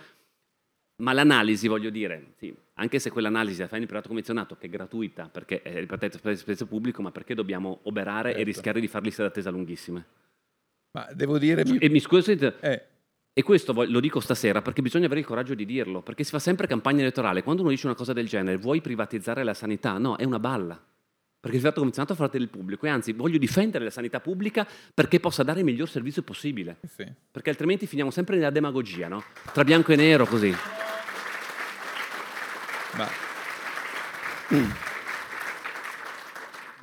ma 0.98 1.12
l'analisi, 1.12 1.68
voglio 1.68 1.90
dire, 1.90 2.34
sì, 2.38 2.56
anche 2.76 3.00
se 3.00 3.12
quell'analisi 3.12 3.60
la 3.60 3.68
fai 3.68 3.80
in 3.80 3.86
privato 3.86 4.08
convenzionato, 4.08 4.56
che 4.58 4.68
è 4.68 4.70
gratuita, 4.70 5.28
perché 5.28 5.62
è 5.62 5.80
ripetuta 5.80 6.20
per 6.20 6.40
il 6.48 6.68
pubblico, 6.68 7.02
ma 7.02 7.12
perché 7.12 7.36
dobbiamo 7.36 7.82
oberare 7.84 8.30
certo. 8.30 8.40
e 8.42 8.44
rischiare 8.46 8.80
di 8.80 8.88
far 8.88 9.04
liste 9.04 9.22
d'attesa 9.22 9.50
lunghissime? 9.50 10.06
Ma 10.96 11.10
devo 11.14 11.38
dire... 11.38 11.62
E 11.62 11.90
mi 11.90 12.00
scusi, 12.00 12.32
eh. 12.32 12.82
e 13.34 13.44
questo 13.44 13.74
lo 13.74 14.00
dico 14.00 14.22
stasera 14.22 14.62
perché 14.62 14.82
bisogna 14.82 15.08
avere 15.08 15.20
il 15.20 15.26
coraggio 15.26 15.54
di 15.54 15.66
dirlo, 15.66 16.02
perché 16.02 16.24
si 16.24 16.32
fa 16.32 16.40
sempre 16.40 16.68
campagna 16.68 17.02
elettorale. 17.02 17.44
Quando 17.44 17.64
uno 17.64 17.72
dice 17.72 17.86
una 17.86 17.96
cosa 17.96 18.14
del 18.14 18.30
genere, 18.30 18.56
vuoi 18.56 18.80
privatizzare 18.80 19.44
la 19.44 19.54
sanità? 19.54 19.98
No, 19.98 20.16
è 20.16 20.24
una 20.24 20.40
balla. 20.40 20.82
Perché 21.42 21.58
il 21.58 21.64
fatto 21.64 21.76
convenzionato 21.76 22.16
fa 22.16 22.22
parte 22.24 22.38
del 22.38 22.48
pubblico 22.48 22.86
e 22.86 22.90
anzi 22.90 23.12
voglio 23.12 23.38
difendere 23.38 23.84
la 23.84 23.92
sanità 23.92 24.22
pubblica 24.22 24.66
perché 24.94 25.20
possa 25.20 25.44
dare 25.44 25.60
il 25.60 25.66
miglior 25.66 25.90
servizio 25.90 26.24
possibile. 26.24 26.78
Sì. 26.88 27.06
Perché 27.30 27.50
altrimenti 27.50 27.88
finiamo 27.88 28.10
sempre 28.10 28.38
nella 28.38 28.50
demagogia, 28.50 29.10
no? 29.10 29.22
Tra 29.52 29.66
bianco 29.66 29.92
e 29.92 29.96
nero 29.98 30.26
così. 30.26 30.56
Ma... 32.96 33.08
Mm. 34.54 34.70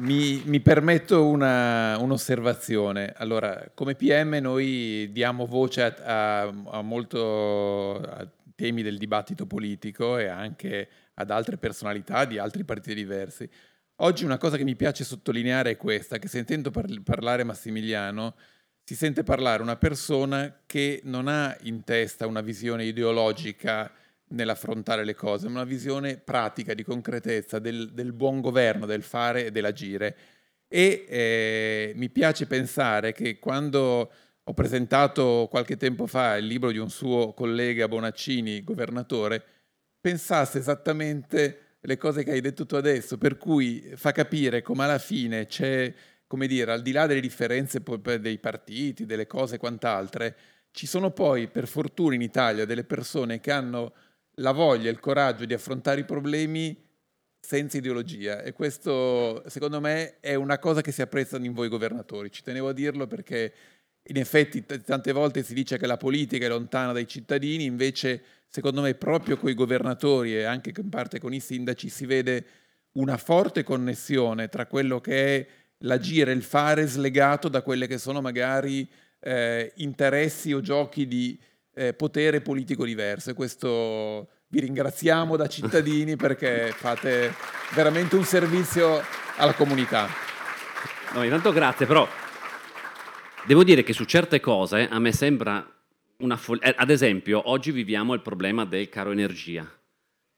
Mi, 0.03 0.43
mi 0.47 0.59
permetto 0.59 1.25
una, 1.27 1.97
un'osservazione. 1.97 3.13
Allora, 3.17 3.71
come 3.73 3.95
PM 3.95 4.37
noi 4.41 5.09
diamo 5.13 5.47
voce 5.47 5.83
a, 5.85 6.43
a, 6.43 6.53
a 6.79 6.83
molto 6.83 8.01
a 8.01 8.29
temi 8.57 8.83
del 8.83 8.99
dibattito 8.99 9.47
politico 9.47 10.19
e 10.19 10.27
anche 10.27 10.89
ad 11.15 11.31
altre 11.31 11.57
personalità 11.57 12.25
di 12.25 12.39
altri 12.39 12.65
partiti 12.65 12.97
diversi. 12.97 13.49
Oggi 13.97 14.25
una 14.25 14.39
cosa 14.39 14.57
che 14.57 14.65
mi 14.65 14.75
piace 14.75 15.05
sottolineare 15.05 15.71
è 15.71 15.77
questa, 15.77 16.19
che 16.19 16.27
sentendo 16.27 16.73
par- 16.73 17.03
parlare 17.05 17.45
Massimiliano, 17.45 18.35
si 18.83 18.97
sente 18.97 19.23
parlare 19.23 19.63
una 19.63 19.77
persona 19.77 20.63
che 20.67 21.01
non 21.05 21.29
ha 21.29 21.57
in 21.63 21.85
testa 21.85 22.27
una 22.27 22.41
visione 22.41 22.85
ideologica 22.87 23.89
nell'affrontare 24.33 25.05
le 25.05 25.15
cose, 25.15 25.47
ma 25.47 25.61
una 25.61 25.65
visione 25.65 26.17
pratica, 26.17 26.75
di 26.75 26.83
concretezza, 26.83 27.59
del, 27.59 27.93
del 27.93 28.13
buon 28.13 28.41
governo, 28.41 28.87
del 28.87 29.03
fare 29.03 29.47
e 29.47 29.51
dell'agire. 29.51 30.17
E 30.69 31.05
eh, 31.09 31.93
mi 31.97 32.09
piace 32.11 32.47
pensare 32.47 33.13
che 33.13 33.39
quando 33.39 34.11
ho 34.45 34.55
presentato 34.55 35.47
qualche 35.51 35.77
tempo 35.77 36.07
fa 36.07 36.37
il 36.37 36.47
libro 36.47 36.71
di 36.71 36.79
un 36.79 36.91
suo 36.91 37.33
collega 37.33 37.89
Bonaccini, 37.89 38.65
governatore, 38.65 39.45
pensasse 40.01 40.59
esattamente 40.59 41.77
le 41.81 41.97
cose 41.97 42.25
che 42.25 42.33
hai 42.33 42.41
detto 42.41 42.65
tu 42.67 42.75
adesso, 42.75 43.19
per 43.19 43.37
cui 43.37 43.93
fa 43.95 44.13
capire 44.13 44.63
come 44.63 44.85
alla 44.85 44.99
fine 44.99 45.47
c'è, 45.47 45.93
come 46.27 46.47
dire, 46.47 46.73
al 46.73 46.83
di 46.83 46.93
là 46.93 47.07
delle 47.07 47.21
differenze 47.21 47.83
dei 48.21 48.39
partiti, 48.39 49.05
delle 49.05 49.27
cose 49.27 49.57
e 49.57 49.59
quant'altre, 49.59 50.37
ci 50.71 50.87
sono 50.87 51.11
poi, 51.11 51.49
per 51.49 51.69
fortuna 51.69 52.15
in 52.15 52.23
Italia, 52.23 52.65
delle 52.65 52.85
persone 52.85 53.41
che 53.41 53.51
hanno 53.51 53.93
la 54.37 54.53
voglia 54.53 54.91
il 54.91 55.01
coraggio 55.01 55.45
di 55.45 55.55
affrontare 55.55 56.01
i 56.01 56.05
problemi 56.05 56.77
senza 57.45 57.77
ideologia 57.77 58.43
e 58.43 58.53
questo 58.53 59.43
secondo 59.49 59.81
me 59.81 60.21
è 60.21 60.35
una 60.35 60.59
cosa 60.59 60.81
che 60.81 60.93
si 60.93 61.03
apprezza 61.03 61.37
in 61.39 61.53
voi 61.53 61.69
governatori. 61.69 62.31
Ci 62.31 62.43
tenevo 62.43 62.69
a 62.69 62.73
dirlo 62.73 63.07
perché 63.07 63.53
in 64.05 64.17
effetti 64.17 64.65
t- 64.65 64.81
tante 64.83 65.13
volte 65.13 65.43
si 65.43 65.55
dice 65.55 65.77
che 65.77 65.87
la 65.87 65.97
politica 65.97 66.47
è 66.47 66.49
lontana 66.49 66.93
dai 66.93 67.07
cittadini, 67.07 67.65
invece 67.65 68.23
secondo 68.49 68.81
me 68.81 68.95
proprio 68.95 69.37
con 69.37 69.51
i 69.51 69.55
governatori 69.55 70.37
e 70.37 70.45
anche 70.45 70.73
in 70.77 70.89
parte 70.89 71.19
con 71.19 71.35
i 71.35 71.41
sindaci 71.41 71.89
si 71.89 72.07
vede 72.07 72.45
una 72.93 73.17
forte 73.17 73.63
connessione 73.63 74.49
tra 74.49 74.67
quello 74.67 75.01
che 75.01 75.37
è 75.37 75.47
l'agire, 75.79 76.33
il 76.33 76.43
fare 76.43 76.87
slegato 76.87 77.49
da 77.49 77.63
quelle 77.63 77.87
che 77.87 77.99
sono 77.99 78.21
magari 78.21 78.89
eh, 79.21 79.73
interessi 79.77 80.53
o 80.53 80.61
giochi 80.61 81.07
di 81.07 81.39
eh, 81.75 81.95
potere 81.95 82.41
politico 82.41 82.85
diverso 82.85 83.31
e 83.31 83.35
questo 83.35 84.29
vi 84.49 84.61
ringraziamo 84.61 85.37
da 85.37 85.49
cittadini 85.49 86.17
perché 86.17 86.73
fate 86.77 87.35
veramente 87.75 88.17
un 88.17 88.25
servizio 88.25 89.03
alla 89.37 89.55
comunità. 89.55 90.09
No, 91.15 91.23
intanto 91.23 91.53
grazie, 91.53 91.87
però 91.87 92.07
devo 93.47 93.65
dire 93.65 93.83
che 93.83 93.93
su 93.93 94.05
certe 94.05 94.41
cose 94.41 94.89
a 94.89 94.99
me 94.99 95.13
sembra 95.13 95.67
una 96.19 96.37
follia. 96.37 96.69
Eh, 96.69 96.75
ad 96.77 96.91
esempio, 96.91 97.51
oggi 97.51 97.71
viviamo 97.71 98.15
il 98.15 98.21
problema 98.21 98.65
del 98.65 98.89
caro 98.89 99.11
energia. 99.11 99.71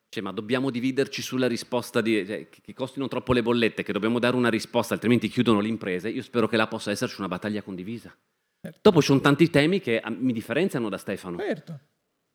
Cioè, 0.09 0.23
ma 0.23 0.31
dobbiamo 0.31 0.71
dividerci 0.71 1.23
sulla 1.23 1.49
risposta 1.49 2.01
di, 2.01 2.25
cioè, 2.25 2.49
che 2.49 2.73
costino 2.73 3.09
troppo 3.09 3.33
le 3.33 3.43
bollette, 3.43 3.83
che 3.83 3.93
dobbiamo 3.93 4.21
dare 4.21 4.37
una 4.37 4.49
risposta, 4.49 4.95
altrimenti 4.95 5.29
chiudono 5.29 5.59
le 5.59 5.67
imprese. 5.67 6.09
Io 6.09 6.23
spero 6.23 6.47
che 6.47 6.57
là 6.57 6.69
possa 6.69 6.93
esserci 6.93 7.17
una 7.19 7.27
battaglia 7.29 7.63
condivisa. 7.63 8.17
Certo. 8.65 8.79
Dopo 8.81 9.01
ci 9.01 9.09
sono 9.09 9.21
tanti 9.21 9.51
temi 9.51 9.79
che 9.79 10.01
ah, 10.01 10.09
mi 10.09 10.33
differenziano 10.33 10.89
da 10.89 10.97
Stefano. 10.97 11.37
Certo. 11.39 11.79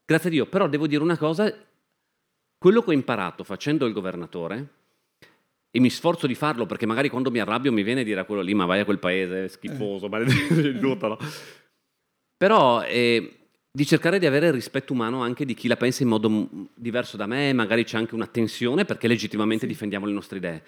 Grazie 0.05 0.29
a 0.29 0.31
Dio, 0.31 0.45
però 0.45 0.67
devo 0.67 0.85
dire 0.85 1.01
una 1.01 1.17
cosa, 1.17 1.51
quello 2.55 2.83
che 2.83 2.89
ho 2.91 2.93
imparato 2.93 3.43
facendo 3.43 3.87
il 3.87 3.93
governatore, 3.93 4.67
e 5.71 5.79
mi 5.79 5.89
sforzo 5.89 6.27
di 6.27 6.35
farlo 6.35 6.67
perché 6.67 6.85
magari 6.85 7.09
quando 7.09 7.31
mi 7.31 7.39
arrabbio 7.39 7.71
mi 7.71 7.81
viene 7.81 8.01
a 8.01 8.03
dire 8.03 8.19
a 8.19 8.25
quello 8.25 8.41
lì, 8.41 8.53
ma 8.53 8.65
vai 8.65 8.79
a 8.79 8.85
quel 8.85 8.99
paese, 8.99 9.47
schifoso, 9.47 10.05
eh. 10.05 10.09
maledetto, 10.09 11.07
no? 11.07 11.17
Però 12.37 12.83
eh, 12.83 13.37
di 13.71 13.85
cercare 13.85 14.19
di 14.19 14.27
avere 14.27 14.47
il 14.47 14.53
rispetto 14.53 14.93
umano 14.93 15.23
anche 15.23 15.45
di 15.45 15.55
chi 15.55 15.67
la 15.67 15.77
pensa 15.77 16.03
in 16.03 16.09
modo 16.09 16.47
diverso 16.75 17.17
da 17.17 17.25
me, 17.25 17.53
magari 17.53 17.85
c'è 17.85 17.97
anche 17.97 18.13
una 18.13 18.27
tensione 18.27 18.85
perché 18.85 19.07
legittimamente 19.07 19.65
sì. 19.65 19.71
difendiamo 19.71 20.05
le 20.05 20.13
nostre 20.13 20.37
idee. 20.37 20.63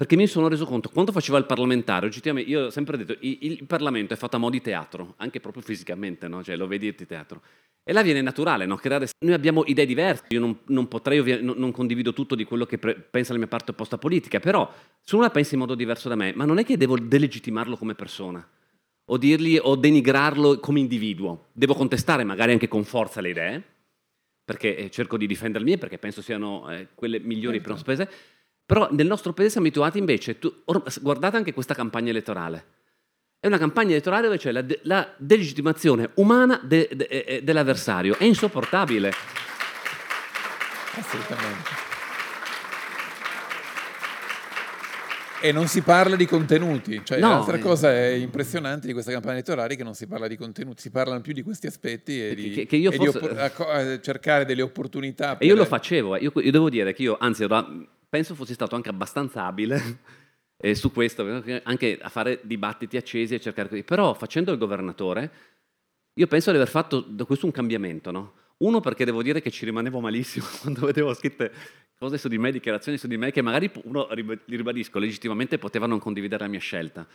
Perché 0.00 0.16
mi 0.16 0.26
sono 0.26 0.48
reso 0.48 0.64
conto, 0.64 0.88
quando 0.88 1.12
facevo 1.12 1.36
il 1.36 1.44
parlamentare, 1.44 2.06
oggettivamente, 2.06 2.48
io 2.48 2.64
ho 2.64 2.70
sempre 2.70 2.96
detto, 2.96 3.18
il, 3.20 3.36
il 3.42 3.66
Parlamento 3.66 4.14
è 4.14 4.16
fatto 4.16 4.36
a 4.36 4.38
mo' 4.38 4.48
di 4.48 4.62
teatro, 4.62 5.12
anche 5.18 5.40
proprio 5.40 5.62
fisicamente, 5.62 6.26
no? 6.26 6.42
cioè 6.42 6.56
lo 6.56 6.66
vedi 6.66 6.86
il 6.86 6.94
teatro. 6.94 7.42
E 7.84 7.92
là 7.92 8.00
viene 8.00 8.22
naturale, 8.22 8.64
no? 8.64 8.76
Creare... 8.76 9.08
Noi 9.18 9.34
abbiamo 9.34 9.62
idee 9.66 9.84
diverse, 9.84 10.24
io 10.28 10.40
non, 10.40 10.58
non 10.68 10.88
potrei, 10.88 11.18
ovvia... 11.18 11.38
non, 11.42 11.56
non, 11.58 11.70
condivido 11.70 12.14
tutto 12.14 12.34
di 12.34 12.44
quello 12.44 12.64
che 12.64 12.78
pre... 12.78 12.94
pensa 12.94 13.34
la 13.34 13.40
mia 13.40 13.46
parte 13.46 13.72
opposta 13.72 13.98
politica, 13.98 14.40
però 14.40 14.72
se 15.02 15.16
uno 15.16 15.24
la 15.24 15.30
pensa 15.30 15.52
in 15.52 15.60
modo 15.60 15.74
diverso 15.74 16.08
da 16.08 16.14
me, 16.14 16.32
ma 16.34 16.46
non 16.46 16.56
è 16.56 16.64
che 16.64 16.78
devo 16.78 16.98
delegittimarlo 16.98 17.76
come 17.76 17.94
persona, 17.94 18.42
o 19.04 19.16
dirgli 19.18 19.58
o 19.60 19.76
denigrarlo 19.76 20.60
come 20.60 20.80
individuo. 20.80 21.48
Devo 21.52 21.74
contestare 21.74 22.24
magari 22.24 22.52
anche 22.52 22.68
con 22.68 22.84
forza 22.84 23.20
le 23.20 23.28
idee, 23.28 23.62
perché 24.46 24.78
eh, 24.78 24.90
cerco 24.90 25.18
di 25.18 25.26
mie, 25.60 25.76
perché 25.76 25.98
penso 25.98 26.22
siano 26.22 26.70
eh, 26.70 26.88
quelle 26.94 27.20
migliori 27.20 27.58
certo. 27.58 27.60
per 27.60 27.70
nostro 27.70 27.94
paese, 27.94 28.38
però 28.70 28.86
nel 28.92 29.08
nostro 29.08 29.32
paese 29.32 29.50
siamo 29.50 29.66
abituati 29.66 29.98
invece, 29.98 30.38
tu, 30.38 30.62
or, 30.66 30.80
guardate 31.00 31.36
anche 31.36 31.52
questa 31.52 31.74
campagna 31.74 32.10
elettorale. 32.10 32.64
È 33.40 33.48
una 33.48 33.58
campagna 33.58 33.90
elettorale 33.90 34.22
dove 34.22 34.38
c'è 34.38 34.52
la, 34.52 34.62
de, 34.62 34.78
la 34.84 35.12
delegittimazione 35.16 36.10
umana 36.14 36.60
de, 36.62 36.88
de, 36.92 37.08
de, 37.08 37.40
dell'avversario. 37.42 38.16
È 38.16 38.22
insopportabile. 38.22 39.12
Assolutamente. 40.94 41.68
E 45.40 45.50
non 45.50 45.66
si 45.66 45.82
parla 45.82 46.14
di 46.14 46.26
contenuti, 46.26 47.00
cioè 47.02 47.18
no, 47.18 47.30
l'altra 47.30 47.56
eh. 47.56 47.60
cosa 47.60 47.92
è 47.92 48.10
impressionante 48.10 48.86
di 48.86 48.92
questa 48.92 49.10
campagna 49.10 49.34
elettorale 49.34 49.74
che 49.74 49.82
non 49.82 49.94
si 49.94 50.06
parla 50.06 50.28
di 50.28 50.36
contenuti, 50.36 50.80
si 50.80 50.90
parlano 50.92 51.20
più 51.22 51.32
di 51.32 51.42
questi 51.42 51.66
aspetti 51.66 52.24
e 52.24 52.34
di, 52.36 52.50
che, 52.50 52.66
che 52.66 52.76
e 52.76 52.92
fosse... 52.92 52.98
di 52.98 53.06
oppor- 53.08 54.00
cercare 54.00 54.44
delle 54.44 54.62
opportunità. 54.62 55.38
E 55.38 55.46
io 55.46 55.56
lo 55.56 55.64
facevo, 55.64 56.18
io, 56.18 56.30
io, 56.36 56.50
devo 56.52 56.70
dire 56.70 56.92
che 56.92 57.02
io, 57.02 57.16
anzi, 57.18 57.42
ero 57.42 57.98
penso 58.10 58.34
fossi 58.34 58.52
stato 58.52 58.74
anche 58.74 58.90
abbastanza 58.90 59.46
abile 59.46 60.00
eh, 60.58 60.74
su 60.74 60.92
questo, 60.92 61.42
anche 61.62 61.98
a 61.98 62.08
fare 62.10 62.40
dibattiti 62.42 62.96
accesi 62.98 63.34
e 63.34 63.40
cercare 63.40 63.68
così. 63.68 63.84
Però 63.84 64.12
facendo 64.12 64.52
il 64.52 64.58
governatore, 64.58 65.30
io 66.14 66.26
penso 66.26 66.50
di 66.50 66.56
aver 66.56 66.68
fatto 66.68 67.00
da 67.00 67.24
questo 67.24 67.46
un 67.46 67.52
cambiamento, 67.52 68.10
no? 68.10 68.34
Uno 68.58 68.80
perché 68.80 69.06
devo 69.06 69.22
dire 69.22 69.40
che 69.40 69.50
ci 69.50 69.64
rimanevo 69.64 70.00
malissimo 70.00 70.44
quando 70.60 70.84
vedevo 70.84 71.14
scritte 71.14 71.50
cose 71.96 72.18
su 72.18 72.28
di 72.28 72.38
me, 72.38 72.50
dichiarazioni 72.50 72.98
su 72.98 73.06
di 73.06 73.16
me, 73.16 73.30
che 73.30 73.42
magari 73.42 73.70
uno, 73.84 74.08
li 74.12 74.56
ribadisco, 74.56 74.98
legittimamente 74.98 75.58
poteva 75.58 75.86
non 75.86 75.98
condividere 75.98 76.42
la 76.42 76.50
mia 76.50 76.58
scelta. 76.58 77.06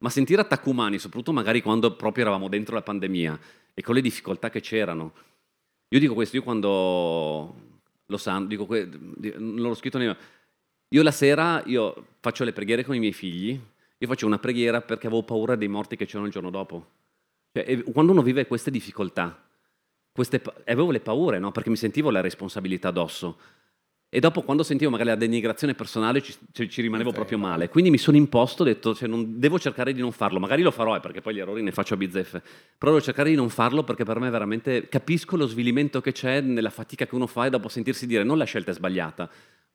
Ma 0.00 0.10
sentire 0.10 0.40
attacchi 0.40 0.68
umani, 0.68 0.98
soprattutto 0.98 1.32
magari 1.32 1.60
quando 1.60 1.96
proprio 1.96 2.24
eravamo 2.24 2.48
dentro 2.48 2.74
la 2.74 2.82
pandemia 2.82 3.38
e 3.74 3.82
con 3.82 3.94
le 3.94 4.00
difficoltà 4.00 4.48
che 4.48 4.60
c'erano. 4.60 5.12
Io 5.88 5.98
dico 5.98 6.14
questo, 6.14 6.36
io 6.36 6.42
quando 6.42 7.67
lo 8.08 8.16
sanno, 8.16 8.46
dico, 8.46 8.66
non 8.68 9.56
l'ho 9.56 9.74
scritto 9.74 9.98
nemmeno. 9.98 10.18
Io 10.90 11.02
la 11.02 11.10
sera 11.10 11.62
io 11.66 12.06
faccio 12.20 12.44
le 12.44 12.52
preghiere 12.52 12.84
con 12.84 12.94
i 12.94 12.98
miei 12.98 13.12
figli, 13.12 13.58
io 13.98 14.06
faccio 14.06 14.26
una 14.26 14.38
preghiera 14.38 14.80
perché 14.80 15.06
avevo 15.06 15.22
paura 15.22 15.54
dei 15.54 15.68
morti 15.68 15.96
che 15.96 16.06
c'erano 16.06 16.26
il 16.26 16.32
giorno 16.32 16.50
dopo. 16.50 16.86
Cioè, 17.52 17.82
quando 17.84 18.12
uno 18.12 18.22
vive 18.22 18.46
queste 18.46 18.70
difficoltà, 18.70 19.46
queste, 20.12 20.42
avevo 20.66 20.90
le 20.90 21.00
paure, 21.00 21.38
no? 21.38 21.52
perché 21.52 21.70
mi 21.70 21.76
sentivo 21.76 22.10
la 22.10 22.20
responsabilità 22.20 22.88
addosso. 22.88 23.38
E 24.10 24.20
dopo, 24.20 24.40
quando 24.40 24.62
sentivo 24.62 24.90
magari 24.90 25.10
la 25.10 25.16
denigrazione 25.16 25.74
personale, 25.74 26.22
ci, 26.22 26.34
ci 26.70 26.80
rimanevo 26.80 27.12
proprio 27.12 27.36
male. 27.36 27.68
Quindi 27.68 27.90
mi 27.90 27.98
sono 27.98 28.16
imposto, 28.16 28.62
ho 28.62 28.64
detto, 28.64 28.94
cioè, 28.94 29.06
non, 29.06 29.38
devo 29.38 29.58
cercare 29.58 29.92
di 29.92 30.00
non 30.00 30.12
farlo. 30.12 30.40
Magari 30.40 30.62
lo 30.62 30.70
farò, 30.70 30.96
eh, 30.96 31.00
perché 31.00 31.20
poi 31.20 31.34
gli 31.34 31.40
errori 31.40 31.62
ne 31.62 31.72
faccio 31.72 31.92
a 31.92 31.98
bizzeffe. 31.98 32.40
Però 32.78 32.92
devo 32.92 33.04
cercare 33.04 33.28
di 33.28 33.36
non 33.36 33.50
farlo 33.50 33.84
perché 33.84 34.04
per 34.04 34.18
me 34.18 34.30
veramente 34.30 34.88
capisco 34.88 35.36
lo 35.36 35.46
svilimento 35.46 36.00
che 36.00 36.12
c'è 36.12 36.40
nella 36.40 36.70
fatica 36.70 37.06
che 37.06 37.14
uno 37.14 37.26
fa 37.26 37.46
e 37.46 37.50
dopo 37.50 37.68
sentirsi 37.68 38.06
dire 38.06 38.24
non 38.24 38.38
la 38.38 38.44
scelta 38.44 38.70
è 38.70 38.74
sbagliata, 38.74 39.28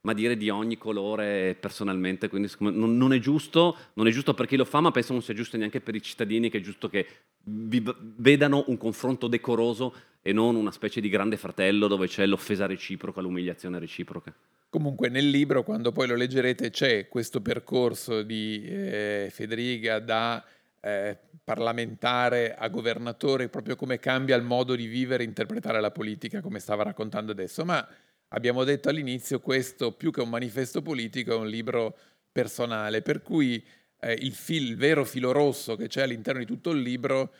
ma 0.04 0.14
dire 0.14 0.36
di 0.36 0.50
ogni 0.50 0.78
colore 0.78 1.56
personalmente. 1.60 2.28
Quindi 2.28 2.52
non, 2.60 2.98
non, 2.98 3.14
è 3.14 3.20
giusto, 3.20 3.78
non 3.94 4.08
è 4.08 4.12
giusto 4.12 4.34
per 4.34 4.48
chi 4.48 4.56
lo 4.56 4.66
fa, 4.66 4.82
ma 4.82 4.92
penso 4.92 5.14
non 5.14 5.22
sia 5.22 5.34
giusto 5.34 5.58
neanche 5.58 5.82
per 5.82 5.96
i 5.96 6.02
cittadini, 6.02 6.50
che 6.50 6.58
è 6.58 6.62
giusto 6.62 6.90
che 6.90 7.08
vedano 7.44 8.66
un 8.68 8.78
confronto 8.78 9.28
decoroso 9.28 9.94
e 10.22 10.34
non 10.34 10.56
una 10.56 10.72
specie 10.72 11.02
di 11.02 11.10
grande 11.10 11.38
fratello 11.38 11.88
dove 11.88 12.08
c'è 12.08 12.26
l'offesa 12.26 12.66
reciproca, 12.66 13.22
l'umiliazione 13.22 13.80
reciproca. 13.80 14.34
Comunque 14.70 15.08
nel 15.08 15.30
libro, 15.30 15.64
quando 15.64 15.92
poi 15.92 16.08
lo 16.08 16.16
leggerete, 16.16 16.70
c'è 16.70 17.08
questo 17.08 17.42
percorso 17.42 18.24
di 18.24 18.64
eh, 18.66 19.30
Federica 19.32 20.00
da 20.00 20.44
eh, 20.82 21.18
parlamentare 21.44 22.56
a 22.56 22.68
governatore, 22.68 23.48
proprio 23.48 23.78
come 23.78 24.00
cambia 24.00 24.36
il 24.36 24.44
modo 24.44 24.76
di 24.76 24.88
vivere 24.88 25.24
e 25.24 25.28
interpretare 25.28 25.80
la 25.80 25.92
politica, 25.92 26.42
come 26.42 26.60
stava 26.60 26.84
raccontando 26.84 27.32
adesso. 27.32 27.64
Ma 27.64 27.88
abbiamo 28.34 28.64
detto 28.64 28.90
all'inizio, 28.90 29.40
questo 29.40 29.94
più 29.94 30.12
che 30.12 30.22
un 30.22 30.30
manifesto 30.30 30.82
politico 30.82 31.34
è 31.34 31.38
un 31.38 31.48
libro 31.48 31.98
personale, 32.32 33.02
per 33.02 33.22
cui 33.22 33.64
eh, 34.00 34.14
il, 34.14 34.34
fil, 34.34 34.70
il 34.70 34.78
vero 34.78 35.06
filo 35.06 35.32
rosso 35.32 35.76
che 35.76 35.88
c'è 35.88 36.02
all'interno 36.02 36.40
di 36.40 36.46
tutto 36.46 36.72
il 36.72 36.82
libro 36.82 37.34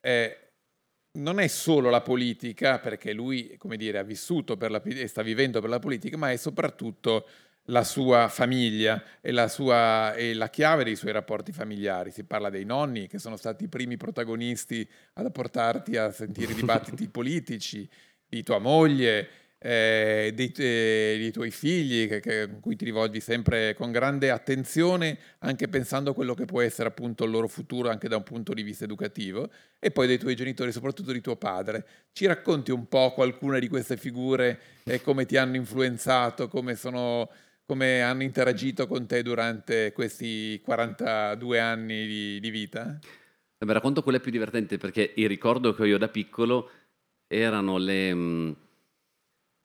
è 0.00 0.38
non 1.14 1.40
è 1.40 1.46
solo 1.46 1.90
la 1.90 2.00
politica, 2.00 2.78
perché 2.78 3.12
lui, 3.12 3.56
come 3.58 3.76
dire, 3.76 3.98
ha 3.98 4.02
vissuto 4.02 4.56
per 4.56 4.70
la, 4.70 4.80
e 4.82 5.06
sta 5.06 5.22
vivendo 5.22 5.60
per 5.60 5.68
la 5.68 5.78
politica, 5.78 6.16
ma 6.16 6.30
è 6.30 6.36
soprattutto 6.36 7.28
la 7.66 7.84
sua 7.84 8.28
famiglia 8.28 9.02
e 9.20 9.30
la, 9.30 9.46
sua, 9.46 10.14
e 10.14 10.32
la 10.32 10.48
chiave 10.48 10.84
dei 10.84 10.96
suoi 10.96 11.12
rapporti 11.12 11.52
familiari. 11.52 12.10
Si 12.10 12.24
parla 12.24 12.48
dei 12.48 12.64
nonni, 12.64 13.08
che 13.08 13.18
sono 13.18 13.36
stati 13.36 13.64
i 13.64 13.68
primi 13.68 13.98
protagonisti 13.98 14.88
ad 15.14 15.30
portarti 15.30 15.98
a 15.98 16.10
sentire 16.10 16.52
i 16.52 16.54
dibattiti 16.54 17.08
politici, 17.10 17.86
di 18.26 18.42
tua 18.42 18.58
moglie, 18.58 19.28
eh, 19.64 20.32
dei, 20.34 20.52
eh, 20.56 21.16
dei, 21.18 21.30
tuoi 21.30 21.52
figli, 21.52 22.08
che, 22.08 22.18
che, 22.18 22.48
cui 22.60 22.74
ti 22.74 22.84
rivolgi 22.84 23.20
sempre 23.20 23.74
con 23.74 23.92
grande 23.92 24.30
attenzione, 24.30 25.16
anche 25.38 25.68
pensando 25.68 26.10
a 26.10 26.14
quello 26.14 26.34
che 26.34 26.46
può 26.46 26.60
essere 26.60 26.88
appunto 26.88 27.22
il 27.24 27.30
loro 27.30 27.46
futuro 27.46 27.88
anche 27.88 28.08
da 28.08 28.16
un 28.16 28.24
punto 28.24 28.54
di 28.54 28.62
vista 28.62 28.84
educativo, 28.84 29.48
e 29.78 29.92
poi 29.92 30.08
dei 30.08 30.18
tuoi 30.18 30.34
genitori, 30.34 30.72
soprattutto 30.72 31.12
di 31.12 31.20
tuo 31.20 31.36
padre. 31.36 31.86
Ci 32.12 32.26
racconti 32.26 32.72
un 32.72 32.88
po' 32.88 33.12
qualcuna 33.12 33.60
di 33.60 33.68
queste 33.68 33.96
figure 33.96 34.58
e 34.82 35.00
come 35.00 35.26
ti 35.26 35.36
hanno 35.36 35.54
influenzato, 35.54 36.48
come, 36.48 36.74
sono, 36.74 37.30
come 37.64 38.02
hanno 38.02 38.24
interagito 38.24 38.88
con 38.88 39.06
te 39.06 39.22
durante 39.22 39.92
questi 39.92 40.60
42 40.64 41.60
anni 41.60 42.06
di, 42.08 42.40
di 42.40 42.50
vita? 42.50 42.98
Beh, 43.58 43.72
racconto 43.72 44.02
quelle 44.02 44.18
più 44.18 44.32
divertenti 44.32 44.76
perché 44.76 45.12
il 45.14 45.28
ricordo 45.28 45.72
che 45.72 45.82
ho 45.82 45.86
io 45.86 45.98
da 45.98 46.08
piccolo 46.08 46.68
erano 47.28 47.78
le 47.78 48.60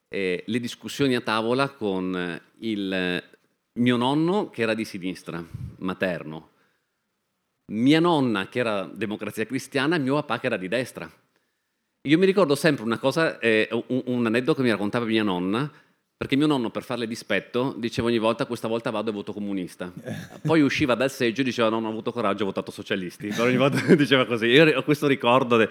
eh, 0.09 0.43
le 0.45 0.59
discussioni 0.59 1.15
a 1.15 1.21
tavola 1.21 1.69
con 1.69 2.15
eh, 2.15 2.41
il 2.59 3.23
mio 3.73 3.95
nonno 3.97 4.49
che 4.49 4.61
era 4.61 4.73
di 4.73 4.85
sinistra, 4.85 5.43
materno, 5.77 6.49
mia 7.71 7.99
nonna 7.99 8.47
che 8.47 8.59
era 8.59 8.85
democrazia 8.85 9.45
cristiana 9.45 9.97
mio 9.97 10.15
papà 10.15 10.39
che 10.39 10.45
era 10.45 10.57
di 10.57 10.67
destra. 10.67 11.11
Io 12.07 12.17
mi 12.17 12.25
ricordo 12.25 12.55
sempre 12.55 12.85
una 12.85 12.97
cosa, 12.97 13.37
eh, 13.39 13.67
un, 13.71 14.03
un 14.05 14.25
aneddoto 14.25 14.59
che 14.59 14.63
mi 14.63 14.71
raccontava 14.71 15.05
mia 15.05 15.23
nonna, 15.23 15.69
perché 16.17 16.35
mio 16.35 16.47
nonno, 16.47 16.71
per 16.71 16.81
farle 16.81 17.05
dispetto, 17.05 17.75
diceva 17.77 18.07
ogni 18.07 18.17
volta 18.17 18.47
questa 18.47 18.67
volta 18.67 18.89
vado 18.89 19.11
e 19.11 19.13
voto 19.13 19.33
comunista. 19.33 19.93
Poi 20.41 20.61
usciva 20.61 20.95
dal 20.95 21.11
seggio 21.11 21.41
e 21.41 21.43
diceva 21.43 21.69
no, 21.69 21.75
non 21.75 21.85
ho 21.85 21.91
avuto 21.91 22.11
coraggio, 22.11 22.41
ho 22.41 22.47
votato 22.47 22.71
socialisti. 22.71 23.27
Però 23.27 23.43
ogni 23.43 23.57
volta 23.57 23.79
diceva 23.93 24.25
così. 24.25 24.47
Io 24.47 24.75
ho 24.75 24.81
questo 24.81 25.05
ricordo. 25.05 25.57
De... 25.57 25.69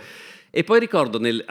E 0.49 0.63
poi 0.63 0.79
ricordo, 0.79 1.19
nel... 1.19 1.45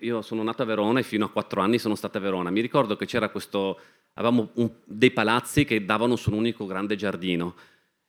Io 0.00 0.20
sono 0.20 0.42
nato 0.42 0.62
a 0.62 0.64
Verona 0.64 0.98
e 0.98 1.04
fino 1.04 1.26
a 1.26 1.30
quattro 1.30 1.60
anni 1.60 1.78
sono 1.78 1.94
stato 1.94 2.18
a 2.18 2.20
Verona. 2.20 2.50
Mi 2.50 2.60
ricordo 2.60 2.96
che 2.96 3.06
c'era 3.06 3.28
questo... 3.28 3.78
Avevamo 4.14 4.50
un... 4.54 4.68
dei 4.84 5.12
palazzi 5.12 5.64
che 5.64 5.84
davano 5.84 6.16
su 6.16 6.32
un 6.32 6.38
unico 6.38 6.66
grande 6.66 6.96
giardino. 6.96 7.54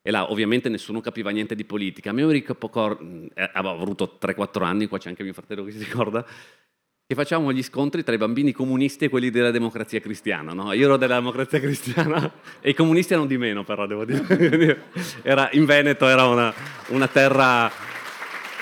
E 0.02 0.10
là 0.10 0.32
ovviamente 0.32 0.70
nessuno 0.70 1.02
capiva 1.02 1.30
niente 1.30 1.54
di 1.54 1.66
politica. 1.66 2.10
A 2.10 2.14
me 2.14 2.26
mi 2.26 2.34
ricordo, 2.34 3.30
eh, 3.36 3.50
avevo 3.54 3.80
avuto 3.80 4.18
3-4 4.20 4.64
anni, 4.64 4.88
qua 4.88 4.98
c'è 4.98 5.10
anche 5.10 5.24
mio 5.24 5.34
fratello 5.34 5.64
che 5.64 5.72
si 5.72 5.78
ricorda, 5.78 6.26
che 7.14 7.16
facciamo 7.16 7.54
gli 7.54 7.64
scontri 7.64 8.04
tra 8.04 8.14
i 8.14 8.18
bambini 8.18 8.52
comunisti 8.52 9.06
e 9.06 9.10
quelli 9.10 9.30
della 9.30 9.52
democrazia 9.52 10.02
cristiana. 10.02 10.54
No? 10.54 10.74
Io 10.74 10.86
ero 10.86 10.98
della 10.98 11.16
democrazia 11.16 11.60
cristiana 11.60 12.32
e 12.60 12.72
i 12.72 12.74
comunisti 12.74 13.14
erano 13.14 13.28
di 13.28 13.38
meno, 13.38 13.64
però 13.64 13.86
devo 13.86 14.04
dire. 14.04 14.22
Era, 15.22 15.50
in 15.54 15.66
Veneto 15.66 16.08
era 16.08 16.26
una, 16.26 16.54
una, 16.88 17.08
terra, 17.08 17.72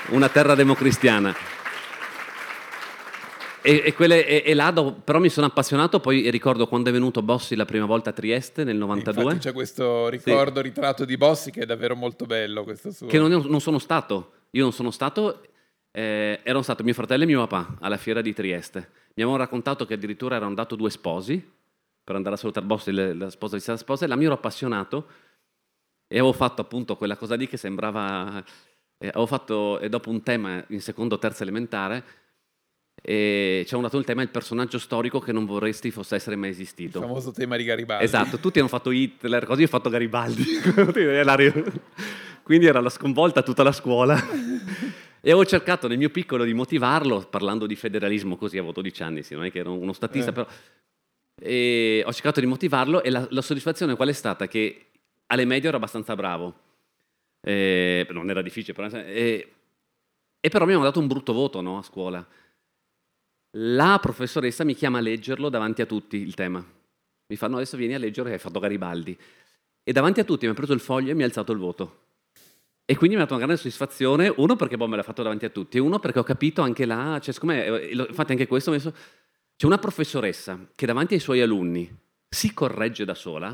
una 0.08 0.28
terra 0.28 0.54
democristiana. 0.54 1.34
E, 3.62 3.82
e, 3.86 3.94
quelle, 3.94 4.26
e, 4.26 4.42
e 4.44 4.54
là, 4.54 4.70
dopo, 4.70 4.92
però 4.92 5.18
mi 5.18 5.28
sono 5.28 5.46
appassionato, 5.46 6.00
poi 6.00 6.30
ricordo 6.30 6.66
quando 6.66 6.90
è 6.90 6.92
venuto 6.92 7.22
Bossi 7.22 7.54
la 7.54 7.64
prima 7.64 7.86
volta 7.86 8.10
a 8.10 8.12
Trieste 8.12 8.64
nel 8.64 8.76
92. 8.76 9.22
Infatti 9.22 9.38
c'è 9.48 9.52
questo 9.52 10.08
ricordo, 10.08 10.60
sì. 10.60 10.66
ritratto 10.66 11.04
di 11.04 11.16
Bossi 11.16 11.50
che 11.50 11.60
è 11.60 11.66
davvero 11.66 11.94
molto 11.94 12.26
bello. 12.26 12.64
Questo 12.64 12.90
suo. 12.90 13.06
Che 13.06 13.18
non, 13.18 13.30
non 13.30 13.60
sono 13.60 13.78
stato, 13.78 14.32
io 14.50 14.62
non 14.62 14.72
sono 14.72 14.90
stato 14.90 15.42
eh, 15.92 16.40
erano 16.42 16.62
stati 16.62 16.82
mio 16.82 16.94
fratello 16.94 17.22
e 17.22 17.26
mio 17.26 17.46
papà 17.46 17.76
alla 17.80 17.98
fiera 17.98 18.20
di 18.20 18.32
Trieste. 18.32 18.78
Mi 19.14 19.22
avevano 19.22 19.36
raccontato 19.36 19.84
che 19.84 19.94
addirittura 19.94 20.36
erano 20.36 20.48
andato 20.48 20.74
due 20.74 20.90
sposi 20.90 21.60
per 22.04 22.16
andare 22.16 22.34
a 22.34 22.38
salutare 22.38 22.66
Bossi, 22.66 22.90
la 22.92 23.30
sposa 23.30 23.56
di 23.56 23.62
questa 23.62 23.76
sposa, 23.76 24.04
e 24.04 24.08
la 24.08 24.16
mia 24.16 24.26
ero 24.26 24.34
appassionato 24.34 25.06
e 26.08 26.18
avevo 26.18 26.32
fatto 26.32 26.60
appunto 26.60 26.96
quella 26.96 27.16
cosa 27.16 27.36
lì 27.36 27.46
che 27.46 27.56
sembrava... 27.56 28.42
Eh, 28.98 29.08
avevo 29.08 29.26
fatto, 29.26 29.78
e 29.80 29.88
dopo 29.88 30.10
un 30.10 30.22
tema 30.22 30.64
in 30.68 30.80
secondo 30.80 31.14
o 31.14 31.18
terzo 31.18 31.42
elementare, 31.42 32.04
e 33.00 33.64
ci 33.66 33.74
hanno 33.74 33.82
dato 33.82 33.98
il 33.98 34.04
tema 34.04 34.22
il 34.22 34.28
personaggio 34.28 34.78
storico 34.78 35.18
che 35.18 35.32
non 35.32 35.44
vorresti 35.44 35.90
fosse 35.90 36.14
essere 36.14 36.36
mai 36.36 36.50
esistito. 36.50 36.98
Il 36.98 37.04
famoso 37.06 37.32
tema 37.32 37.56
di 37.56 37.64
Garibaldi. 37.64 38.04
Esatto, 38.04 38.38
tutti 38.38 38.58
hanno 38.58 38.68
fatto 38.68 38.90
Hitler, 38.90 39.44
così 39.44 39.64
ho 39.64 39.68
fatto 39.68 39.90
Garibaldi. 39.90 40.44
Quindi 42.42 42.66
era 42.66 42.80
la 42.80 42.90
sconvolta 42.90 43.42
tutta 43.42 43.62
la 43.62 43.72
scuola. 43.72 44.20
E 45.24 45.30
avevo 45.30 45.46
cercato 45.46 45.86
nel 45.86 45.98
mio 45.98 46.10
piccolo 46.10 46.42
di 46.42 46.52
motivarlo 46.52 47.20
parlando 47.20 47.66
di 47.66 47.76
federalismo, 47.76 48.36
così 48.36 48.58
avevo 48.58 48.72
12 48.72 49.02
anni, 49.04 49.22
sì, 49.22 49.34
non 49.34 49.44
è 49.44 49.52
che 49.52 49.60
ero 49.60 49.72
uno 49.72 49.92
statista, 49.92 50.30
eh. 50.30 50.32
però... 50.32 50.48
E 51.40 52.02
ho 52.04 52.12
cercato 52.12 52.40
di 52.40 52.46
motivarlo 52.46 53.04
e 53.04 53.10
la, 53.10 53.24
la, 53.30 53.40
soddisfazione 53.40 53.94
qual 53.94 54.08
è 54.08 54.12
stata? 54.12 54.48
Che 54.48 54.86
alle 55.26 55.44
medie 55.44 55.68
ero 55.68 55.76
abbastanza 55.76 56.16
bravo. 56.16 56.54
E, 57.40 58.04
non 58.10 58.30
era 58.30 58.42
difficile, 58.42 58.72
però... 58.72 58.88
E, 58.98 59.52
e 60.40 60.48
però 60.48 60.66
mi 60.66 60.72
hanno 60.72 60.82
dato 60.82 60.98
un 60.98 61.06
brutto 61.06 61.32
voto 61.32 61.60
no, 61.60 61.78
a 61.78 61.82
scuola. 61.82 62.26
La 63.58 63.98
professoressa 64.02 64.64
mi 64.64 64.74
chiama 64.74 64.98
a 64.98 65.02
leggerlo 65.02 65.48
davanti 65.48 65.82
a 65.82 65.86
tutti 65.86 66.16
il 66.16 66.34
tema. 66.34 66.64
Mi 67.28 67.36
fanno 67.36 67.56
adesso 67.56 67.76
vieni 67.76 67.94
a 67.94 67.98
leggere 67.98 68.32
hai 68.32 68.38
fatto 68.40 68.58
Garibaldi. 68.58 69.16
E 69.84 69.92
davanti 69.92 70.18
a 70.18 70.24
tutti 70.24 70.46
mi 70.46 70.50
ha 70.50 70.54
preso 70.54 70.72
il 70.72 70.80
foglio 70.80 71.12
e 71.12 71.14
mi 71.14 71.22
ha 71.22 71.26
alzato 71.26 71.52
il 71.52 71.58
voto. 71.58 72.01
E 72.84 72.96
quindi 72.96 73.14
mi 73.16 73.22
ha 73.22 73.24
dato 73.24 73.36
una 73.36 73.44
grande 73.44 73.60
soddisfazione, 73.60 74.32
uno 74.36 74.56
perché 74.56 74.76
boh, 74.76 74.88
me 74.88 74.96
l'ha 74.96 75.02
fatto 75.02 75.22
davanti 75.22 75.44
a 75.44 75.50
tutti, 75.50 75.76
e 75.76 75.80
uno 75.80 75.98
perché 75.98 76.18
ho 76.18 76.24
capito 76.24 76.62
anche 76.62 76.84
là, 76.84 77.18
cioè, 77.20 77.32
siccome, 77.32 77.64
eh, 77.64 77.92
infatti 77.92 78.32
anche 78.32 78.46
questo, 78.46 78.70
messo, 78.70 78.92
c'è 79.56 79.66
una 79.66 79.78
professoressa 79.78 80.58
che 80.74 80.86
davanti 80.86 81.14
ai 81.14 81.20
suoi 81.20 81.40
alunni 81.40 81.88
si 82.28 82.52
corregge 82.52 83.04
da 83.04 83.14
sola, 83.14 83.50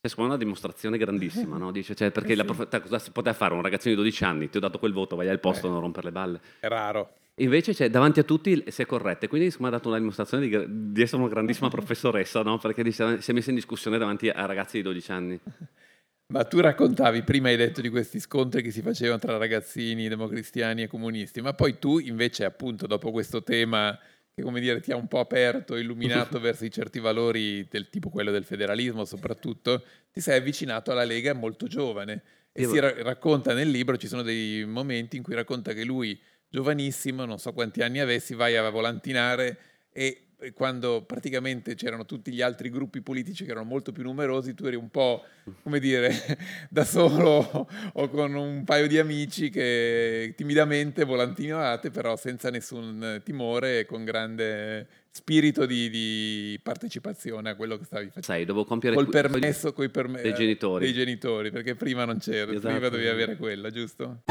è 0.00 0.08
cioè, 0.08 0.24
una 0.24 0.36
dimostrazione 0.36 0.98
grandissima, 0.98 1.56
no? 1.56 1.70
Dice, 1.72 1.94
cioè, 1.94 2.10
perché 2.10 2.32
eh 2.32 2.36
sì. 2.36 2.36
la 2.36 2.44
prof... 2.44 2.80
cosa 2.82 2.98
si 2.98 3.10
poteva 3.10 3.34
fare? 3.34 3.54
Un 3.54 3.62
ragazzino 3.62 3.94
di 3.94 4.00
12 4.00 4.24
anni, 4.24 4.50
ti 4.50 4.58
ho 4.58 4.60
dato 4.60 4.78
quel 4.78 4.92
voto, 4.92 5.16
vai 5.16 5.28
al 5.28 5.40
posto, 5.40 5.66
eh. 5.66 5.70
non 5.70 5.80
rompere 5.80 6.06
le 6.06 6.12
balle. 6.12 6.40
È 6.60 6.68
raro. 6.68 7.14
Invece 7.36 7.74
cioè, 7.74 7.88
davanti 7.88 8.20
a 8.20 8.22
tutti 8.22 8.64
si 8.68 8.82
è 8.82 8.86
corretta, 8.86 9.26
quindi 9.26 9.54
mi 9.58 9.66
ha 9.66 9.70
dato 9.70 9.88
una 9.88 9.98
dimostrazione 9.98 10.46
di, 10.46 10.92
di, 10.92 11.00
essere 11.00 11.22
una 11.22 11.30
grandissima 11.30 11.68
professoressa, 11.70 12.42
no? 12.42 12.58
perché 12.58 12.90
si 12.90 13.02
è 13.02 13.32
messa 13.32 13.50
in 13.50 13.56
discussione 13.56 13.98
davanti 13.98 14.28
a 14.28 14.44
ragazzi 14.44 14.76
di 14.76 14.82
12 14.82 15.12
anni. 15.12 15.40
Ma 16.30 16.44
tu 16.44 16.60
raccontavi, 16.60 17.22
prima 17.22 17.48
hai 17.48 17.56
detto 17.56 17.80
di 17.80 17.88
questi 17.88 18.20
scontri 18.20 18.62
che 18.62 18.70
si 18.70 18.82
facevano 18.82 19.18
tra 19.18 19.36
ragazzini 19.36 20.06
democristiani 20.08 20.82
e 20.82 20.86
comunisti, 20.86 21.40
ma 21.40 21.54
poi 21.54 21.80
tu 21.80 21.98
invece 21.98 22.44
appunto 22.44 22.86
dopo 22.86 23.10
questo 23.10 23.42
tema 23.42 23.98
che 24.32 24.42
come 24.42 24.60
dire 24.60 24.80
ti 24.80 24.92
ha 24.92 24.96
un 24.96 25.08
po' 25.08 25.18
aperto, 25.18 25.74
illuminato 25.74 26.38
verso 26.40 26.64
i 26.64 26.70
certi 26.70 27.00
valori 27.00 27.66
del 27.68 27.88
tipo 27.90 28.10
quello 28.10 28.30
del 28.30 28.44
federalismo 28.44 29.04
soprattutto, 29.04 29.84
ti 30.12 30.20
sei 30.20 30.38
avvicinato 30.38 30.92
alla 30.92 31.02
Lega 31.02 31.34
molto 31.34 31.66
giovane. 31.66 32.22
E 32.52 32.62
Io... 32.62 32.70
si 32.70 32.78
ra- 32.78 33.02
racconta 33.02 33.52
nel 33.52 33.68
libro, 33.68 33.96
ci 33.96 34.06
sono 34.06 34.22
dei 34.22 34.64
momenti 34.64 35.16
in 35.16 35.24
cui 35.24 35.34
racconta 35.34 35.72
che 35.72 35.84
lui 35.84 36.16
giovanissimo, 36.48 37.24
non 37.24 37.38
so 37.38 37.52
quanti 37.52 37.82
anni 37.82 37.98
avessi, 37.98 38.34
vai 38.34 38.56
a 38.56 38.68
volantinare 38.70 39.58
e 39.92 40.29
quando 40.54 41.02
praticamente 41.02 41.74
c'erano 41.74 42.04
tutti 42.04 42.32
gli 42.32 42.40
altri 42.40 42.70
gruppi 42.70 43.00
politici 43.02 43.44
che 43.44 43.50
erano 43.50 43.66
molto 43.66 43.92
più 43.92 44.02
numerosi, 44.02 44.54
tu 44.54 44.64
eri 44.64 44.76
un 44.76 44.90
po', 44.90 45.24
come 45.62 45.78
dire, 45.78 46.12
da 46.70 46.84
solo 46.84 47.68
o 47.92 48.08
con 48.08 48.34
un 48.34 48.64
paio 48.64 48.86
di 48.86 48.98
amici 48.98 49.50
che 49.50 50.32
timidamente 50.36 51.04
volantinavate, 51.04 51.90
però 51.90 52.16
senza 52.16 52.50
nessun 52.50 53.20
timore 53.24 53.80
e 53.80 53.86
con 53.86 54.04
grande 54.04 54.86
spirito 55.12 55.66
di, 55.66 55.90
di, 55.90 56.60
partecipazione 56.62 57.50
a 57.50 57.54
quello 57.56 57.76
che 57.76 57.84
stavi 57.84 58.06
facendo. 58.06 58.26
Sai, 58.26 58.44
dovevo 58.44 58.64
compiere 58.64 58.94
col 58.94 59.08
permesso 59.08 59.72
coi 59.72 59.90
perme- 59.90 60.22
dei 60.22 60.34
genitori. 60.34 60.84
Dei 60.84 60.94
genitori, 60.94 61.50
perché 61.50 61.74
prima 61.74 62.04
non 62.04 62.18
c'era, 62.18 62.52
esatto. 62.52 62.72
prima 62.72 62.88
dovevi 62.88 63.08
avere 63.08 63.36
quella, 63.36 63.70
giusto? 63.70 64.22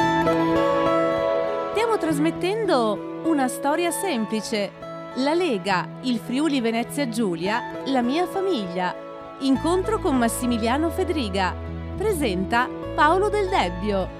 Stiamo 1.71 1.97
trasmettendo 1.97 3.21
una 3.25 3.47
storia 3.47 3.91
semplice 3.91 4.88
la 5.15 5.33
Lega, 5.33 5.99
il 6.03 6.19
Friuli 6.19 6.61
Venezia 6.61 7.09
Giulia, 7.09 7.81
la 7.87 8.01
mia 8.01 8.27
famiglia. 8.27 8.95
Incontro 9.39 9.99
con 9.99 10.17
Massimiliano 10.17 10.89
Fedriga. 10.91 11.55
Presenta 11.97 12.69
Paolo 12.93 13.27
Del 13.27 13.49
Debbio. 13.49 14.17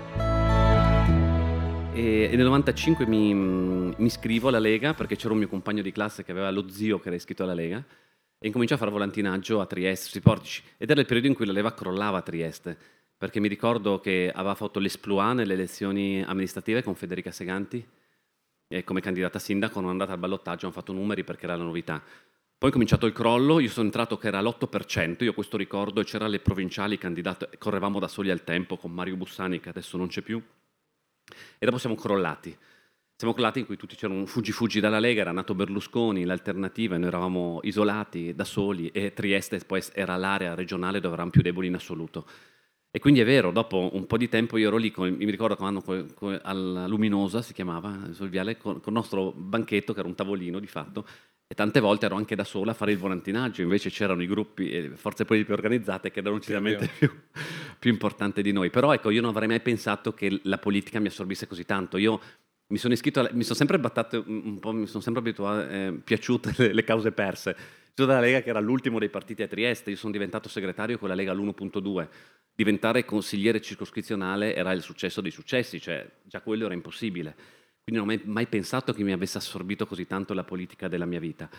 E 1.94 2.32
nel 2.34 2.46
95 2.46 3.06
mi, 3.06 3.34
mi 3.34 3.96
iscrivo 4.06 4.48
alla 4.48 4.60
Lega 4.60 4.94
perché 4.94 5.16
c'era 5.16 5.34
un 5.34 5.40
mio 5.40 5.48
compagno 5.48 5.84
di 5.84 5.92
classe 5.92 6.24
che 6.24 6.32
aveva 6.32 6.50
lo 6.50 6.70
zio 6.70 7.00
che 7.00 7.08
era 7.08 7.16
iscritto 7.16 7.44
alla 7.44 7.54
Lega 7.54 7.84
e 8.40 8.48
incominciò 8.48 8.76
a 8.76 8.78
fare 8.78 8.92
volantinaggio 8.92 9.62
a 9.62 9.66
Trieste, 9.68 10.10
sui 10.10 10.22
portici. 10.22 10.64
Ed 10.78 10.90
era 10.90 11.00
il 11.00 11.06
periodo 11.06 11.28
in 11.28 11.36
cui 11.36 11.46
la 11.46 11.52
leva 11.52 11.74
crollava 11.74 12.18
a 12.18 12.22
Trieste, 12.22 12.76
perché 13.16 13.40
mi 13.40 13.48
ricordo 13.48 14.00
che 14.00 14.32
aveva 14.34 14.56
fatto 14.56 14.80
l'esploit 14.80 15.36
nelle 15.36 15.54
elezioni 15.54 16.24
amministrative 16.24 16.84
con 16.84 16.96
Federica 16.96 17.32
Seganti 17.32 17.86
e 18.72 18.84
come 18.84 19.02
candidata 19.02 19.40
sindaco, 19.40 19.80
non 19.80 19.90
è 19.90 19.92
andata 19.94 20.14
al 20.14 20.20
ballottaggio, 20.20 20.66
hanno 20.66 20.76
fatto 20.76 20.94
numeri 20.94 21.24
perché 21.24 21.46
era 21.46 21.56
la 21.56 21.64
novità. 21.64 22.02
Poi 22.58 22.70
è 22.70 22.72
cominciato 22.72 23.08
il 23.08 23.14
crollo, 23.14 23.60
io 23.60 23.70
sono 23.70 23.88
entrato 23.88 24.18
che 24.18 24.28
era 24.28 24.42
l'8%, 24.42 25.24
io 25.24 25.34
questo 25.34 25.58
ricordo, 25.58 26.02
e 26.02 26.04
c'era 26.04 26.28
le 26.28 26.40
provinciali 26.40 26.98
candidate, 26.98 27.50
correvamo 27.58 28.00
da 28.00 28.08
soli 28.08 28.30
al 28.30 28.44
tempo 28.44 28.78
con 28.78 28.92
Mario 28.92 29.16
Bussani 29.16 29.60
che 29.60 29.70
adesso 29.70 29.98
non 29.98 30.08
c'è 30.08 30.22
più, 30.22 30.42
e 31.58 31.66
dopo 31.66 31.78
siamo 31.78 31.96
crollati. 31.96 32.56
Siamo 33.16 33.34
crollati 33.34 33.60
in 33.60 33.66
cui 33.66 33.76
tutti 33.76 33.96
c'erano 33.96 34.26
fuggi 34.26 34.52
fuggi 34.52 34.80
dalla 34.80 35.00
Lega, 35.00 35.22
era 35.22 35.32
nato 35.32 35.56
Berlusconi, 35.56 36.24
l'alternativa, 36.24 36.96
noi 36.98 37.08
eravamo 37.08 37.60
isolati, 37.64 38.36
da 38.36 38.46
soli, 38.46 38.90
e 38.92 39.14
Trieste 39.14 39.58
poi 39.66 39.82
era 39.94 40.16
l'area 40.16 40.54
regionale 40.54 41.00
dove 41.00 41.14
eravamo 41.14 41.32
più 41.32 41.42
deboli 41.42 41.68
in 41.68 41.76
assoluto. 41.76 42.26
E 42.92 43.00
quindi 43.00 43.20
è 43.20 43.26
vero, 43.26 43.52
dopo 43.52 43.92
un 43.94 44.08
po' 44.08 44.18
di 44.18 44.28
tempo 44.28 44.58
io 44.58 44.68
ero 44.68 44.78
lì, 44.78 44.90
con, 44.90 45.10
mi 45.10 45.30
ricordo 45.30 45.56
quando 45.56 45.84
alla 46.42 46.88
Luminosa 46.88 47.44
si 47.44 47.54
chiamava, 47.54 48.12
sul 48.14 48.30
viale, 48.30 48.58
con, 48.58 48.80
con, 48.80 48.94
il 48.94 49.00
nostro 49.00 49.32
banchetto 49.32 49.94
che 49.94 50.00
era 50.00 50.08
un 50.08 50.16
tavolino 50.16 50.58
di 50.60 50.66
fatto, 50.66 51.06
e 51.46 51.54
tante 51.54 51.80
volte 51.80 52.08
ero 52.08 52.16
anche 52.16 52.36
da 52.36 52.44
sola 52.44 52.72
a 52.72 52.74
fare 52.74 52.92
il 52.92 52.98
volantinaggio, 52.98 53.62
invece 53.62 53.92
c'erano 53.92 54.24
i 54.24 54.28
gruppi 54.28 54.72
e 54.72 54.90
forze 54.90 55.26
politiche 55.26 55.54
organizzate 55.54 56.10
che 56.10 56.20
erano 56.20 56.38
decisamente 56.38 56.90
più, 56.98 57.12
più 57.78 57.92
importanti 57.92 58.42
di 58.42 58.52
noi. 58.52 58.72
Però 58.72 58.92
ecco, 58.92 59.12
io 59.12 59.22
non 59.22 59.32
avrei 59.32 59.48
mai 59.48 59.60
pensato 59.60 60.14
che 60.14 60.40
la 60.44 60.58
politica 60.58 61.00
mi 61.00 61.08
assorbisse 61.08 61.46
così 61.46 61.66
tanto. 61.66 61.98
Io 61.98 62.20
mi 62.68 62.78
sono 62.78 62.94
iscritto, 62.94 63.20
alla, 63.20 63.30
mi 63.34 63.44
sono 63.44 63.56
sempre 63.56 63.80
battato 63.80 64.24
un 64.26 64.60
po', 64.60 64.72
mi 64.72 64.88
sono 64.88 65.02
sempre 65.02 65.22
abituato, 65.22 65.70
eh, 65.70 66.00
piaciute 66.04 66.54
le, 66.58 66.74
le, 66.74 66.84
cause 66.84 67.12
perse. 67.12 67.56
Sono 67.94 68.08
della 68.08 68.20
Lega 68.20 68.42
che 68.42 68.50
era 68.50 68.60
l'ultimo 68.60 68.98
dei 69.00 69.10
partiti 69.10 69.44
a 69.44 69.48
Trieste, 69.48 69.92
io 69.92 69.96
sono 69.96 70.12
diventato 70.12 70.50
segretario 70.50 70.98
con 70.98 71.08
la 71.08 71.16
Lega 71.16 71.32
all'1.2 71.32 72.08
diventare 72.60 73.06
consigliere 73.06 73.62
circoscrizionale 73.62 74.54
era 74.54 74.74
il 74.74 74.82
successo 74.82 75.22
dei 75.22 75.32
successi, 75.32 75.80
cioè 75.80 76.06
già 76.24 76.42
quello 76.42 76.66
era 76.66 76.74
impossibile. 76.74 77.34
Quindi 77.82 78.02
non 78.02 78.02
ho 78.02 78.06
mai, 78.06 78.22
mai 78.26 78.48
pensato 78.48 78.92
che 78.92 79.02
mi 79.02 79.14
avesse 79.14 79.38
assorbito 79.38 79.88
così 79.88 80.06
tanto 80.06 80.34
la 80.34 80.44
politica 80.44 80.90
della 80.90 81.06
mia 81.06 81.22
vita. 81.22 81.50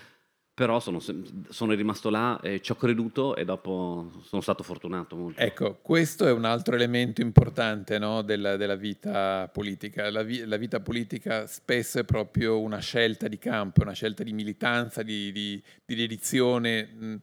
Però 0.52 0.78
sono, 0.78 1.00
sono 1.48 1.72
rimasto 1.72 2.10
là, 2.10 2.38
eh, 2.42 2.60
ci 2.60 2.72
ho 2.72 2.74
creduto 2.74 3.34
e 3.34 3.46
dopo 3.46 4.12
sono 4.24 4.42
stato 4.42 4.62
fortunato 4.62 5.16
molto. 5.16 5.40
Ecco, 5.40 5.78
questo 5.80 6.26
è 6.26 6.32
un 6.32 6.44
altro 6.44 6.74
elemento 6.74 7.22
importante 7.22 7.98
no, 7.98 8.20
della, 8.20 8.58
della, 8.58 8.74
vita 8.74 9.48
politica. 9.50 10.10
La, 10.10 10.22
vi, 10.22 10.44
la, 10.44 10.58
vita 10.58 10.80
politica 10.80 11.46
spesso 11.46 11.98
è 11.98 12.04
proprio 12.04 12.60
una 12.60 12.80
scelta 12.80 13.26
di 13.26 13.38
campo, 13.38 13.80
una 13.80 13.94
scelta 13.94 14.22
di 14.22 14.34
militanza, 14.34 15.02
di, 15.02 15.32
di, 15.32 15.62
di 15.82 15.94
dedizione. 15.94 16.90
Mh, 16.92 17.16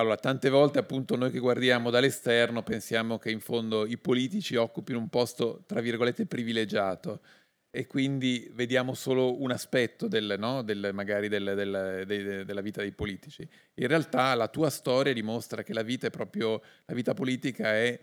allora, 0.00 0.16
tante 0.16 0.48
volte 0.48 0.78
appunto 0.78 1.14
noi 1.14 1.30
che 1.30 1.38
guardiamo 1.38 1.90
dall'esterno 1.90 2.62
pensiamo 2.62 3.18
che 3.18 3.30
in 3.30 3.40
fondo 3.40 3.84
i 3.86 3.98
politici 3.98 4.56
occupino 4.56 4.98
un 4.98 5.10
posto, 5.10 5.62
tra 5.66 5.80
virgolette, 5.80 6.24
privilegiato 6.24 7.20
e 7.70 7.86
quindi 7.86 8.50
vediamo 8.54 8.94
solo 8.94 9.40
un 9.40 9.50
aspetto 9.50 10.08
del, 10.08 10.36
no? 10.38 10.62
del, 10.62 10.90
magari 10.94 11.28
del, 11.28 11.52
del, 11.54 12.04
de, 12.06 12.44
della 12.46 12.60
vita 12.62 12.80
dei 12.80 12.92
politici. 12.92 13.46
In 13.74 13.86
realtà 13.86 14.34
la 14.34 14.48
tua 14.48 14.70
storia 14.70 15.12
dimostra 15.12 15.62
che 15.62 15.74
la 15.74 15.82
vita 15.82 16.06
è 16.06 16.10
proprio, 16.10 16.62
la 16.86 16.94
vita 16.94 17.12
politica 17.12 17.74
è 17.74 18.00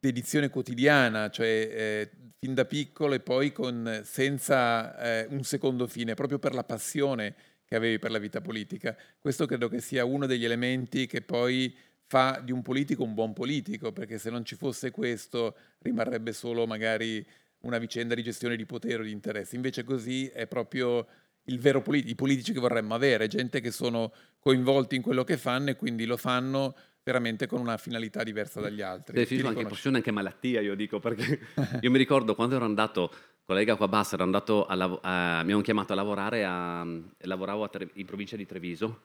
dedizione 0.00 0.48
quotidiana, 0.48 1.28
cioè 1.28 1.46
eh, 1.46 2.10
fin 2.40 2.54
da 2.54 2.64
piccolo 2.64 3.14
e 3.14 3.20
poi 3.20 3.52
con, 3.52 4.00
senza 4.02 4.98
eh, 4.98 5.26
un 5.28 5.44
secondo 5.44 5.86
fine, 5.86 6.14
proprio 6.14 6.38
per 6.38 6.54
la 6.54 6.64
passione 6.64 7.36
che 7.72 7.78
avevi 7.78 7.98
per 7.98 8.10
la 8.10 8.18
vita 8.18 8.42
politica. 8.42 8.94
Questo 9.18 9.46
credo 9.46 9.68
che 9.68 9.80
sia 9.80 10.04
uno 10.04 10.26
degli 10.26 10.44
elementi 10.44 11.06
che 11.06 11.22
poi 11.22 11.74
fa 12.04 12.38
di 12.44 12.52
un 12.52 12.60
politico 12.60 13.02
un 13.02 13.14
buon 13.14 13.32
politico, 13.32 13.92
perché 13.92 14.18
se 14.18 14.28
non 14.28 14.44
ci 14.44 14.56
fosse 14.56 14.90
questo 14.90 15.56
rimarrebbe 15.78 16.34
solo 16.34 16.66
magari 16.66 17.26
una 17.60 17.78
vicenda 17.78 18.14
di 18.14 18.22
gestione 18.22 18.56
di 18.56 18.66
potere 18.66 19.00
o 19.00 19.04
di 19.04 19.10
interessi. 19.10 19.54
Invece 19.54 19.84
così 19.84 20.26
è 20.26 20.46
proprio 20.46 21.06
il 21.44 21.58
vero 21.58 21.80
politico, 21.80 22.12
i 22.12 22.14
politici 22.14 22.52
che 22.52 22.60
vorremmo 22.60 22.94
avere, 22.94 23.26
gente 23.26 23.62
che 23.62 23.70
sono 23.70 24.12
coinvolti 24.38 24.96
in 24.96 25.00
quello 25.00 25.24
che 25.24 25.38
fanno 25.38 25.70
e 25.70 25.76
quindi 25.76 26.04
lo 26.04 26.18
fanno 26.18 26.76
veramente 27.02 27.46
con 27.46 27.58
una 27.58 27.78
finalità 27.78 28.22
diversa 28.22 28.60
dagli 28.60 28.82
altri. 28.82 29.16
Definito 29.16 29.48
anche 29.48 29.64
passione, 29.64 29.96
anche 29.96 30.10
malattia, 30.10 30.60
io 30.60 30.74
dico, 30.74 31.00
perché 31.00 31.40
io 31.80 31.90
mi 31.90 31.98
ricordo 31.98 32.34
quando 32.34 32.56
ero 32.56 32.66
andato 32.66 33.10
collega 33.44 33.76
qua 33.76 33.88
bassa 33.88 34.14
era 34.14 34.24
andato 34.24 34.66
a, 34.66 34.74
lav- 34.74 35.00
a, 35.02 35.42
mi 35.44 35.52
hanno 35.52 35.62
chiamato 35.62 35.92
a 35.92 35.96
lavorare 35.96 36.44
a, 36.44 36.86
lavoravo 37.18 37.68
Tre- 37.68 37.90
in 37.94 38.06
provincia 38.06 38.36
di 38.36 38.46
Treviso 38.46 39.02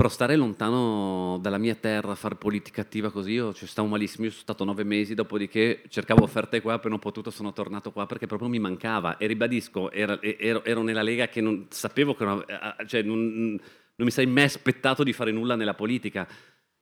però 0.00 0.10
stare 0.10 0.34
lontano 0.34 1.36
dalla 1.42 1.58
mia 1.58 1.74
terra, 1.74 2.14
fare 2.14 2.36
politica 2.36 2.80
attiva 2.80 3.10
così, 3.10 3.32
io 3.32 3.52
ci 3.52 3.66
stavo 3.66 3.86
malissimo, 3.86 4.24
io 4.24 4.30
sono 4.30 4.44
stato 4.44 4.64
nove 4.64 4.82
mesi, 4.82 5.12
dopodiché 5.12 5.82
cercavo 5.90 6.22
offerte 6.22 6.62
qua, 6.62 6.72
appena 6.72 6.94
ho 6.94 6.98
potuto 6.98 7.30
sono 7.30 7.52
tornato 7.52 7.92
qua 7.92 8.06
perché 8.06 8.26
proprio 8.26 8.48
mi 8.48 8.58
mancava. 8.58 9.18
E 9.18 9.26
ribadisco, 9.26 9.90
era, 9.92 10.18
ero, 10.22 10.64
ero, 10.64 10.80
nella 10.80 11.02
Lega 11.02 11.28
che 11.28 11.42
non 11.42 11.66
sapevo 11.68 12.14
che 12.14 12.24
non, 12.24 12.42
cioè 12.86 13.02
non, 13.02 13.48
non 13.50 13.58
mi 13.96 14.10
sarei 14.10 14.30
mai 14.30 14.44
aspettato 14.44 15.02
di 15.02 15.12
fare 15.12 15.32
nulla 15.32 15.54
nella 15.54 15.74
politica. 15.74 16.26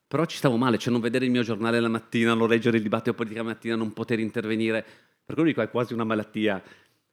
Però 0.07 0.23
ci 0.23 0.37
stavo 0.37 0.55
male, 0.55 0.77
cioè 0.77 0.93
non 0.93 1.01
vedere 1.01 1.25
il 1.25 1.31
mio 1.31 1.43
giornale 1.43 1.81
la 1.81 1.89
mattina, 1.89 2.33
non 2.33 2.47
leggere 2.47 2.77
il 2.77 2.83
dibattito 2.83 3.13
politico 3.13 3.43
la 3.43 3.49
mattina, 3.49 3.75
non 3.75 3.91
poter 3.91 4.19
intervenire. 4.19 4.85
Per 5.29 5.37
quello 5.37 5.51
dico, 5.51 5.61
è 5.61 5.69
quasi 5.69 5.93
una 5.93 6.05
malattia. 6.05 6.59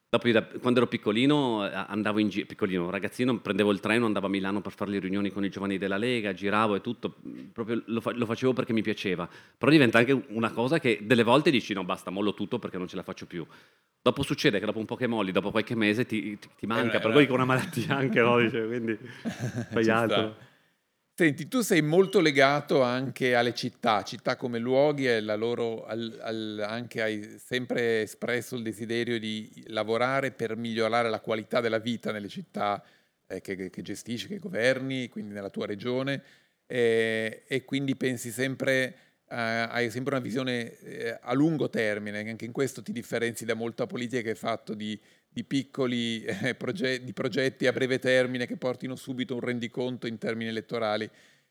Dopo, 0.09 0.27
quando 0.61 0.81
ero 0.81 0.89
piccolino, 0.89 1.69
eh, 1.69 1.85
andavo 1.89 2.19
in 2.19 2.31
giro, 2.31 2.47
piccolino, 2.47 2.89
ragazzino, 2.89 3.41
prendevo 3.41 3.71
il 3.73 3.79
treno, 3.81 4.07
andavo 4.07 4.25
a 4.25 4.31
Milano 4.31 4.63
per 4.63 4.73
fare 4.73 4.91
le 4.91 5.01
riunioni 5.01 5.31
con 5.31 5.45
i 5.45 5.51
giovani 5.51 5.77
della 5.77 5.99
Lega, 5.99 6.33
giravo 6.33 6.77
e 6.77 6.81
tutto, 6.81 7.17
proprio 7.53 7.83
lo, 7.85 8.01
fa- 8.01 8.13
lo, 8.15 8.25
facevo 8.25 8.55
perché 8.55 8.73
mi 8.73 8.81
piaceva. 8.81 9.29
Però 9.59 9.71
diventa 9.71 9.99
anche 9.99 10.19
una 10.29 10.51
cosa 10.51 10.79
che 10.79 11.01
delle 11.03 11.25
volte 11.25 11.51
dici 11.51 11.75
no, 11.75 11.85
basta, 11.85 12.09
mollo 12.09 12.33
tutto 12.33 12.59
perché 12.59 12.79
non 12.79 12.89
ce 12.89 12.97
la 12.97 13.03
faccio 13.03 13.27
più. 13.27 13.47
Dopo 14.01 14.23
succede 14.23 14.59
che 14.61 14.65
dopo 14.65 14.79
un 14.79 14.87
po' 14.87 14.97
che 14.97 15.07
molli, 15.07 15.31
dopo 15.31 15.51
qualche 15.51 15.75
mese 15.75 16.07
ti, 16.07 16.39
ti, 16.39 16.49
ti 16.57 16.67
manca, 16.67 16.97
eh, 16.97 17.01
per 17.01 17.13
cui 17.13 17.27
con 17.27 17.35
una 17.35 17.45
malattia 17.45 17.99
anche, 17.99 18.23
no? 18.23 18.39
Dice, 18.39 18.67
quindi 18.67 18.97
fai 19.69 19.91
altro. 19.91 20.33
Sta. 20.33 20.55
Senti, 21.19 21.49
tu 21.49 21.63
sei 21.63 21.81
molto 21.81 22.21
legato 22.21 22.83
anche 22.83 23.35
alle 23.35 23.55
città, 23.55 24.03
città 24.03 24.37
come 24.37 24.59
luoghi 24.59 25.09
e 25.09 25.23
loro, 25.23 25.87
al, 25.87 26.19
al, 26.21 26.63
anche 26.69 27.01
hai 27.01 27.39
sempre 27.39 28.03
espresso 28.03 28.55
il 28.55 28.63
desiderio 28.63 29.19
di 29.19 29.65
lavorare 29.69 30.31
per 30.31 30.57
migliorare 30.59 31.09
la 31.09 31.21
qualità 31.21 31.63
della 31.63 31.79
vita 31.79 32.13
nelle 32.13 32.29
città 32.29 32.85
eh, 33.27 33.41
che, 33.41 33.71
che, 33.71 33.81
gestisci, 33.81 34.27
che 34.27 34.39
governi, 34.39 35.09
quindi 35.09 35.33
nella 35.33 35.49
tua 35.49 35.65
regione, 35.65 36.23
eh, 36.67 37.45
e 37.47 37.65
quindi 37.65 37.97
pensi 37.97 38.31
sempre, 38.31 38.85
eh, 39.31 39.37
hai 39.37 39.91
sempre 39.91 40.17
una 40.17 40.23
visione 40.23 40.79
eh, 40.81 41.19
a 41.19 41.33
lungo 41.33 41.71
termine, 41.71 42.29
anche 42.29 42.45
in 42.45 42.53
questo 42.53 42.83
ti 42.83 42.93
differenzi 42.93 43.47
da 43.47 43.55
molta 43.55 43.87
politica 43.87 44.21
che 44.21 44.31
hai 44.31 44.35
fatto 44.35 44.75
di 44.75 45.01
di 45.37 45.44
piccoli 45.44 46.25
eh, 46.25 46.55
progetti, 46.55 47.05
di 47.05 47.12
progetti 47.12 47.66
a 47.66 47.72
breve 47.72 47.99
termine 47.99 48.46
che 48.46 48.57
portino 48.57 48.96
subito 48.96 49.35
un 49.35 49.40
rendiconto 49.40 50.07
in 50.07 50.16
termini 50.16 50.49
elettorali. 50.49 51.07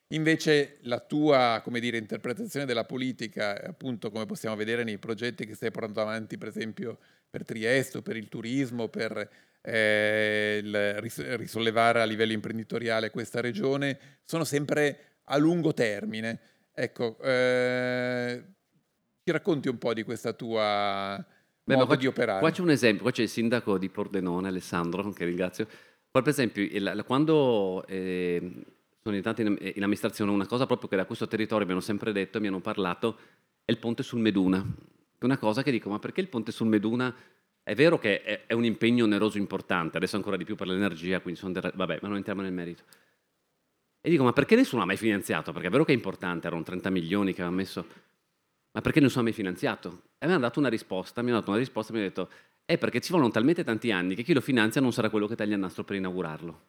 Invece 0.07 0.77
la 0.81 0.99
tua, 0.99 1.61
dire, 1.73 1.97
interpretazione 1.97 2.65
della 2.65 2.85
politica, 2.85 3.61
appunto 3.63 4.09
come 4.09 4.25
possiamo 4.25 4.55
vedere 4.55 4.83
nei 4.83 4.97
progetti 4.97 5.45
che 5.45 5.53
stai 5.53 5.69
portando 5.69 6.01
avanti, 6.01 6.35
per 6.39 6.47
esempio 6.47 6.97
per 7.29 7.45
Trieste, 7.45 8.01
per 8.01 8.15
il 8.15 8.27
turismo, 8.27 8.87
per 8.87 9.29
eh, 9.61 10.99
risollevare 11.35 12.01
a 12.01 12.05
livello 12.05 12.33
imprenditoriale 12.33 13.11
questa 13.11 13.39
regione, 13.39 13.99
sono 14.23 14.45
sempre 14.45 15.19
a 15.25 15.37
lungo 15.37 15.75
termine. 15.75 16.39
Ecco, 16.73 17.19
eh, 17.19 18.43
ci 19.23 19.31
racconti 19.31 19.67
un 19.67 19.77
po' 19.77 19.93
di 19.93 20.01
questa 20.01 20.33
tua 20.33 21.23
Beh, 21.67 21.73
modo 21.73 21.87
qua, 21.87 21.95
di 21.95 22.05
operare. 22.05 22.39
Qua 22.39 22.51
c'è 22.51 22.61
un 22.61 22.69
esempio, 22.69 23.01
qua 23.01 23.11
c'è 23.11 23.23
il 23.23 23.29
sindaco 23.29 23.79
di 23.79 23.89
Pordenone, 23.89 24.47
Alessandro, 24.47 25.09
che 25.09 25.25
ringrazio. 25.25 25.67
Qua 26.11 26.21
per 26.21 26.31
esempio, 26.31 26.61
il, 26.61 27.03
quando 27.07 27.83
eh, 27.87 28.39
sono 29.01 29.15
entrato 29.15 29.41
in, 29.41 29.57
in, 29.59 29.81
amministrazione, 29.81 30.29
una 30.29 30.45
cosa 30.45 30.67
proprio 30.67 30.87
che 30.87 30.95
da 30.95 31.05
questo 31.05 31.27
territorio 31.27 31.65
mi 31.65 31.71
hanno 31.71 31.81
sempre 31.81 32.11
detto, 32.11 32.39
mi 32.39 32.47
hanno 32.47 32.59
parlato, 32.59 33.17
è 33.65 33.71
il 33.71 33.79
ponte 33.79 34.03
sul 34.03 34.19
Meduna. 34.19 34.63
È 35.17 35.25
una 35.25 35.39
cosa 35.39 35.63
che 35.63 35.71
dico, 35.71 35.89
ma 35.89 35.97
perché 35.97 36.21
il 36.21 36.27
ponte 36.27 36.51
sul 36.51 36.67
Meduna? 36.67 37.13
È 37.63 37.73
vero 37.73 37.97
che 37.97 38.21
è, 38.21 38.45
è 38.45 38.53
un 38.53 38.63
impegno 38.63 39.05
oneroso 39.05 39.39
importante, 39.39 39.97
adesso 39.97 40.17
ancora 40.17 40.37
di 40.37 40.43
più 40.43 40.53
per 40.55 40.67
l'energia, 40.67 41.19
quindi 41.19 41.39
sono 41.39 41.51
del, 41.51 41.71
vabbè, 41.73 41.97
ma 41.99 42.07
non 42.07 42.17
entriamo 42.17 42.43
nel 42.43 42.53
merito. 42.53 42.83
E 44.01 44.09
dico, 44.11 44.23
ma 44.23 44.33
perché 44.33 44.55
nessuno 44.55 44.83
ha 44.83 44.85
mai 44.85 44.97
finanziato? 44.97 45.51
Perché 45.51 45.67
è 45.67 45.71
vero 45.71 45.83
che 45.83 45.91
è 45.91 45.95
importante, 45.95 46.45
erano 46.45 46.61
30 46.61 46.91
milioni 46.91 47.33
che 47.33 47.41
aveva 47.41 47.55
messo 47.55 47.87
ma 48.75 48.81
perché 48.81 48.99
non 48.99 49.09
sono 49.09 49.23
mai 49.23 49.31
finanziato? 49.31 50.01
E 50.17 50.25
mi 50.27 50.33
hanno 50.33 50.41
dato 50.41 50.59
una 50.59 50.67
risposta, 50.67 51.21
mi 51.21 51.29
hanno 51.29 51.39
dato 51.39 51.51
una 51.51 51.59
risposta 51.59 51.93
e 51.93 51.95
mi 51.95 52.01
hanno 52.01 52.09
detto, 52.09 52.29
è 52.65 52.77
perché 52.77 52.99
ci 52.99 53.13
vogliono 53.13 53.31
talmente 53.31 53.63
tanti 53.63 53.89
anni 53.89 54.15
che 54.15 54.23
chi 54.23 54.33
lo 54.33 54.41
finanzia 54.41 54.81
non 54.81 54.91
sarà 54.91 55.09
quello 55.09 55.27
che 55.27 55.35
taglia 55.37 55.53
il 55.53 55.61
nastro 55.61 55.85
per 55.85 55.95
inaugurarlo. 55.95 56.61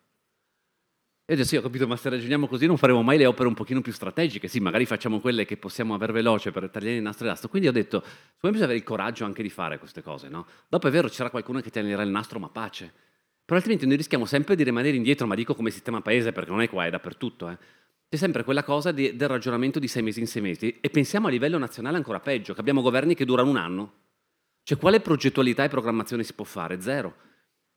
E 1.25 1.33
io 1.33 1.35
ho 1.35 1.35
detto, 1.35 1.49
sì, 1.49 1.57
ho 1.57 1.63
capito, 1.63 1.89
ma 1.89 1.97
se 1.97 2.09
ragioniamo 2.09 2.47
così 2.47 2.67
non 2.67 2.77
faremo 2.77 3.03
mai 3.03 3.19
le 3.19 3.27
opere 3.27 3.49
un 3.49 3.55
pochino 3.55 3.81
più 3.81 3.91
strategiche. 3.91 4.47
Sì, 4.47 4.61
magari 4.61 4.87
facciamo 4.87 5.19
quelle 5.19 5.45
che 5.45 5.57
possiamo 5.57 5.95
aver 5.95 6.13
veloce 6.13 6.53
per 6.53 6.71
tagliare 6.71 6.95
il 6.95 7.03
nastro 7.03 7.27
e 7.27 7.29
l'astro. 7.31 7.49
Quindi 7.49 7.67
ho 7.67 7.73
detto, 7.73 7.99
secondo 7.99 8.37
me 8.43 8.51
bisogna 8.51 8.67
avere 8.67 8.79
il 8.79 8.85
coraggio 8.85 9.25
anche 9.25 9.43
di 9.43 9.51
fare 9.51 9.81
queste 9.81 10.01
cose, 10.01 10.29
no? 10.29 10.47
Dopo 10.69 10.87
è 10.87 10.93
vero, 10.93 11.09
c'era 11.09 11.29
qualcuno 11.29 11.61
che 11.61 11.71
taglierà 11.71 12.03
il 12.03 12.11
nastro, 12.11 12.39
ma 12.39 12.49
pace. 12.49 12.93
Però 13.45 13.57
altrimenti 13.57 13.85
noi 13.85 13.97
rischiamo 13.97 14.27
sempre 14.27 14.55
di 14.55 14.63
rimanere 14.63 14.95
indietro, 14.95 15.27
ma 15.27 15.35
dico 15.35 15.57
come 15.57 15.73
sistema 15.73 16.01
paese, 16.03 16.31
perché 16.31 16.51
non 16.51 16.61
è 16.61 16.69
qua, 16.69 16.87
è 16.87 16.91
dappertutto, 16.91 17.49
eh 17.49 17.59
c'è 18.09 18.17
sempre 18.17 18.45
quella 18.45 18.63
cosa 18.63 18.93
di, 18.93 19.17
del 19.17 19.29
ragionamento 19.29 19.81
di 19.81 19.89
sei 19.89 20.03
mesi 20.03 20.21
in 20.21 20.29
sei 20.29 20.41
mesi 20.41 20.79
e 20.81 20.91
pensiamo 20.91 21.27
a 21.27 21.31
livello 21.31 21.59
nazionale 21.59 21.97
ancora 21.97 22.21
peggio, 22.21 22.55
che 22.55 22.61
abbiamo 22.61 22.81
governi 22.81 23.15
che 23.15 23.25
durano 23.25 23.51
un 23.51 23.57
anno. 23.57 23.93
Cioè 24.63 24.79
quale 24.79 25.01
progettualità 25.01 25.65
e 25.65 25.69
programmazione 25.69 26.23
si 26.23 26.33
può 26.33 26.45
fare? 26.45 26.81
Zero. 26.81 27.15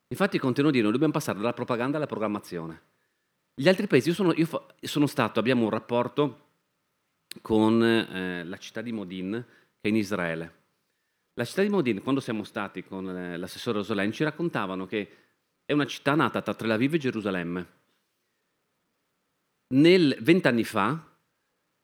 Infatti 0.07 0.37
continuo 0.37 0.69
a 0.69 0.71
dire, 0.71 0.83
noi 0.83 0.93
dobbiamo 0.93 1.13
passare 1.13 1.39
dalla 1.39 1.53
propaganda 1.53 1.97
alla 1.97 2.05
programmazione. 2.05 2.81
Gli 3.55 3.67
altri 3.67 3.87
paesi, 3.87 4.09
io 4.09 4.13
sono, 4.13 4.33
io 4.33 4.47
sono 4.81 5.07
stato, 5.07 5.39
abbiamo 5.39 5.63
un 5.63 5.69
rapporto 5.69 6.47
con 7.41 7.83
eh, 7.83 8.43
la 8.43 8.57
città 8.57 8.81
di 8.81 8.91
Modin, 8.91 9.31
che 9.31 9.87
è 9.87 9.87
in 9.87 9.95
Israele. 9.95 10.53
La 11.33 11.45
città 11.45 11.61
di 11.63 11.69
Modin, 11.69 12.01
quando 12.01 12.21
siamo 12.21 12.43
stati 12.43 12.83
con 12.83 13.09
eh, 13.09 13.37
l'assessore 13.37 13.79
Rosolén, 13.79 14.11
ci 14.11 14.23
raccontavano 14.23 14.85
che 14.85 15.09
è 15.65 15.73
una 15.73 15.85
città 15.85 16.15
nata 16.15 16.41
tra 16.41 16.53
Tel 16.53 16.71
Aviv 16.71 16.93
e 16.93 16.97
Gerusalemme 16.97 17.77
nel 19.69 20.17
vent'anni 20.21 20.63
fa, 20.63 21.03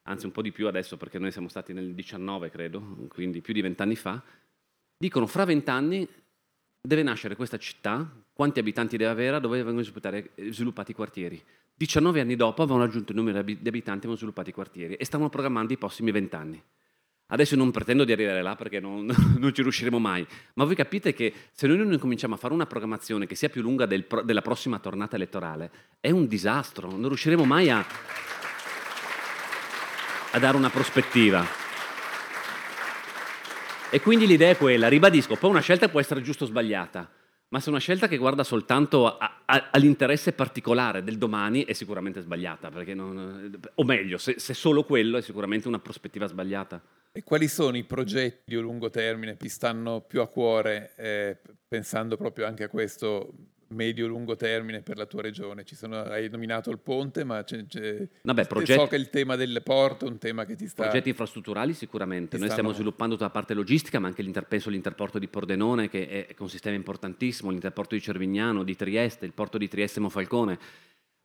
anzi 0.04 0.26
un 0.26 0.32
po' 0.32 0.42
di 0.42 0.52
più 0.52 0.68
adesso 0.68 0.98
perché 0.98 1.20
noi 1.20 1.32
siamo 1.32 1.48
stati 1.48 1.74
nel 1.74 1.94
19 1.94 2.50
credo, 2.50 3.08
quindi 3.10 3.42
più 3.42 3.54
di 3.54 3.62
vent'anni 3.62 3.96
fa, 3.96 4.22
dicono 4.98 5.28
fra 5.28 5.46
vent'anni 5.46 6.08
deve 6.82 7.04
nascere 7.04 7.36
questa 7.36 7.58
città, 7.58 8.10
quanti 8.32 8.60
abitanti 8.60 8.98
deve 8.98 9.10
avere, 9.12 9.40
dove 9.40 9.64
vengono 9.64 9.84
sviluppati 9.84 10.92
i 10.92 10.94
quartieri. 10.94 11.44
19 11.74 12.22
anni 12.22 12.36
dopo 12.36 12.62
avevano 12.62 12.86
raggiunto 12.86 13.12
il 13.12 13.18
numero 13.18 13.42
di 13.42 13.54
abitanti 13.54 13.90
e 13.90 13.92
avevano 13.98 14.16
sviluppato 14.16 14.50
i 14.50 14.54
quartieri 14.54 14.94
e 14.96 15.04
stavano 15.04 15.30
programmando 15.30 15.74
i 15.74 15.78
prossimi 15.78 16.12
vent'anni. 16.12 16.64
Adesso 17.28 17.56
non 17.56 17.72
pretendo 17.72 18.04
di 18.04 18.12
arrivare 18.12 18.44
là 18.44 18.56
perché 18.56 18.80
non, 18.80 19.06
non, 19.40 19.54
ci 19.54 19.64
riusciremo 19.64 19.98
mai, 19.98 20.26
ma 20.54 20.64
voi 20.64 20.76
capite 20.76 21.14
che 21.14 21.34
se 21.52 21.66
noi 21.66 21.78
non 21.78 21.98
cominciamo 21.98 22.36
a 22.36 22.38
fare 22.38 22.54
una 22.54 22.68
programmazione 22.68 23.26
che 23.26 23.34
sia 23.34 23.50
più 23.50 23.64
lunga 23.64 23.88
del, 23.88 24.06
della 24.24 24.42
prossima 24.42 24.78
tornata 24.78 25.16
elettorale, 25.16 25.72
è 26.00 26.12
un 26.12 26.28
disastro, 26.28 26.92
non 26.92 27.08
riusciremo 27.08 27.44
mai 27.44 27.72
a, 27.72 27.84
a 30.32 30.40
dare 30.40 30.56
una 30.56 30.70
prospettiva. 30.70 31.64
E 33.90 34.02
quindi 34.02 34.28
l'idea 34.28 34.52
è 34.52 34.58
quella, 34.58 34.88
ribadisco, 34.88 35.36
poi 35.36 35.50
una 35.50 35.62
scelta 35.62 35.90
può 35.90 36.00
essere 36.00 36.22
giusta 36.22 36.44
o 36.44 36.48
sbagliata, 36.48 37.10
ma 37.48 37.60
se 37.60 37.70
una 37.70 37.80
scelta 37.80 38.08
che 38.08 38.18
guarda 38.18 38.44
soltanto 38.44 39.18
a, 39.18 39.42
a, 39.46 39.70
all'interesse 39.72 40.34
particolare 40.34 41.04
del 41.04 41.18
domani 41.18 41.66
è 41.66 41.74
sicuramente 41.74 42.22
sbagliata, 42.22 42.70
non, 42.94 43.60
o 43.74 43.84
meglio, 43.84 44.20
se, 44.20 44.38
se 44.38 44.54
solo 44.54 44.84
quello 44.84 45.18
è 45.18 45.22
sicuramente 45.22 45.68
una 45.68 45.80
prospettiva 45.80 46.28
sbagliata. 46.28 46.80
E 47.18 47.24
quali 47.24 47.48
sono 47.48 47.78
i 47.78 47.86
progetti 47.86 48.56
a 48.56 48.60
lungo 48.60 48.90
termine 48.90 49.32
che 49.32 49.38
ti 49.38 49.48
stanno 49.48 50.02
più 50.02 50.20
a 50.20 50.28
cuore, 50.28 50.92
eh, 50.98 51.38
pensando 51.66 52.18
proprio 52.18 52.46
anche 52.46 52.66
a 52.66 52.68
questo 52.68 53.34
medio-lungo 53.68 54.36
termine 54.36 54.82
per 54.82 54.98
la 54.98 55.06
tua 55.06 55.22
regione? 55.22 55.64
Sono, 55.66 56.02
hai 56.02 56.30
nominato 56.30 56.72
il 56.72 56.80
ponte, 56.80 57.24
ma 57.24 57.42
c'è, 57.46 57.66
c'è, 57.68 58.06
Vabbè, 58.22 58.48
progetti, 58.48 58.82
so 58.82 58.88
che 58.88 58.98
il 58.98 59.10
tema 59.10 59.38
del 59.38 59.62
porto 59.64 60.08
è 60.08 60.10
un 60.10 60.18
tema 60.18 60.44
che 60.44 60.58
ti 60.58 60.68
sta... 60.68 60.84
Progetti 60.84 61.08
infrastrutturali 61.08 61.74
sicuramente. 61.74 62.36
Noi 62.36 62.48
stanno... 62.48 62.52
stiamo 62.52 62.74
sviluppando 62.74 63.14
tutta 63.14 63.28
la 63.28 63.32
parte 63.32 63.54
logistica, 63.54 63.98
ma 63.98 64.08
anche 64.08 64.22
penso 64.46 64.70
l'interporto 64.70 65.18
di 65.18 65.30
Pordenone, 65.30 65.88
che 65.88 66.10
è, 66.10 66.26
è 66.28 66.36
un 66.40 66.50
sistema 66.50 66.76
importantissimo, 66.76 67.50
l'interporto 67.50 67.96
di 67.96 68.02
Cervignano, 68.02 68.62
di 68.64 68.76
Trieste, 68.76 69.26
il 69.26 69.32
porto 69.32 69.58
di 69.58 69.70
Trieste 69.70 70.02
Mofalcone. 70.02 70.60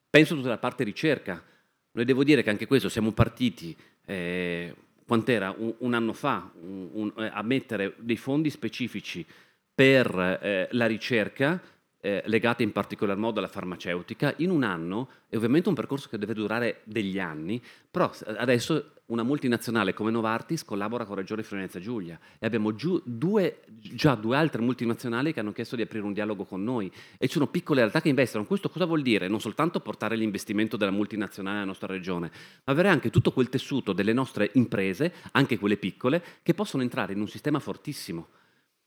Penso 0.08 0.36
tutta 0.36 0.50
la 0.50 0.58
parte 0.58 0.84
ricerca. 0.84 1.42
Noi 1.90 2.04
devo 2.04 2.22
dire 2.22 2.44
che 2.44 2.50
anche 2.50 2.68
questo 2.68 2.88
siamo 2.88 3.10
partiti... 3.10 3.76
Eh, 4.06 4.72
quant'era 5.10 5.52
un, 5.58 5.74
un 5.78 5.94
anno 5.94 6.12
fa, 6.12 6.52
un, 6.62 6.88
un, 6.92 7.12
eh, 7.16 7.30
a 7.34 7.42
mettere 7.42 7.94
dei 7.98 8.16
fondi 8.16 8.48
specifici 8.48 9.26
per 9.74 10.38
eh, 10.40 10.68
la 10.70 10.86
ricerca 10.86 11.60
eh, 12.00 12.22
legate 12.26 12.62
in 12.62 12.72
particolar 12.72 13.16
modo 13.16 13.38
alla 13.38 13.48
farmaceutica, 13.48 14.34
in 14.38 14.50
un 14.50 14.62
anno, 14.62 15.08
è 15.28 15.36
ovviamente 15.36 15.68
un 15.68 15.74
percorso 15.74 16.08
che 16.08 16.18
deve 16.18 16.34
durare 16.34 16.80
degli 16.84 17.18
anni, 17.18 17.62
però 17.90 18.10
adesso 18.36 18.92
una 19.10 19.22
multinazionale 19.22 19.92
come 19.92 20.10
Novartis 20.10 20.64
collabora 20.64 21.04
con 21.04 21.16
Regione 21.16 21.42
Friuli 21.42 21.68
Giulia 21.80 22.18
e 22.38 22.46
abbiamo 22.46 22.70
due, 22.70 23.62
già 23.66 24.14
due 24.14 24.36
altre 24.36 24.62
multinazionali 24.62 25.32
che 25.32 25.40
hanno 25.40 25.52
chiesto 25.52 25.76
di 25.76 25.82
aprire 25.82 26.04
un 26.04 26.12
dialogo 26.12 26.44
con 26.44 26.62
noi 26.62 26.90
e 27.18 27.26
ci 27.26 27.34
sono 27.34 27.48
piccole 27.48 27.80
realtà 27.80 28.00
che 28.00 28.08
investono. 28.08 28.44
Questo 28.44 28.70
cosa 28.70 28.84
vuol 28.84 29.02
dire? 29.02 29.28
Non 29.28 29.40
soltanto 29.40 29.80
portare 29.80 30.16
l'investimento 30.16 30.76
della 30.76 30.92
multinazionale 30.92 31.56
nella 31.56 31.66
nostra 31.66 31.88
regione, 31.88 32.30
ma 32.64 32.72
avere 32.72 32.88
anche 32.88 33.10
tutto 33.10 33.32
quel 33.32 33.48
tessuto 33.48 33.92
delle 33.92 34.12
nostre 34.12 34.50
imprese, 34.54 35.12
anche 35.32 35.58
quelle 35.58 35.76
piccole, 35.76 36.22
che 36.42 36.54
possono 36.54 36.82
entrare 36.82 37.12
in 37.12 37.20
un 37.20 37.28
sistema 37.28 37.58
fortissimo. 37.58 38.28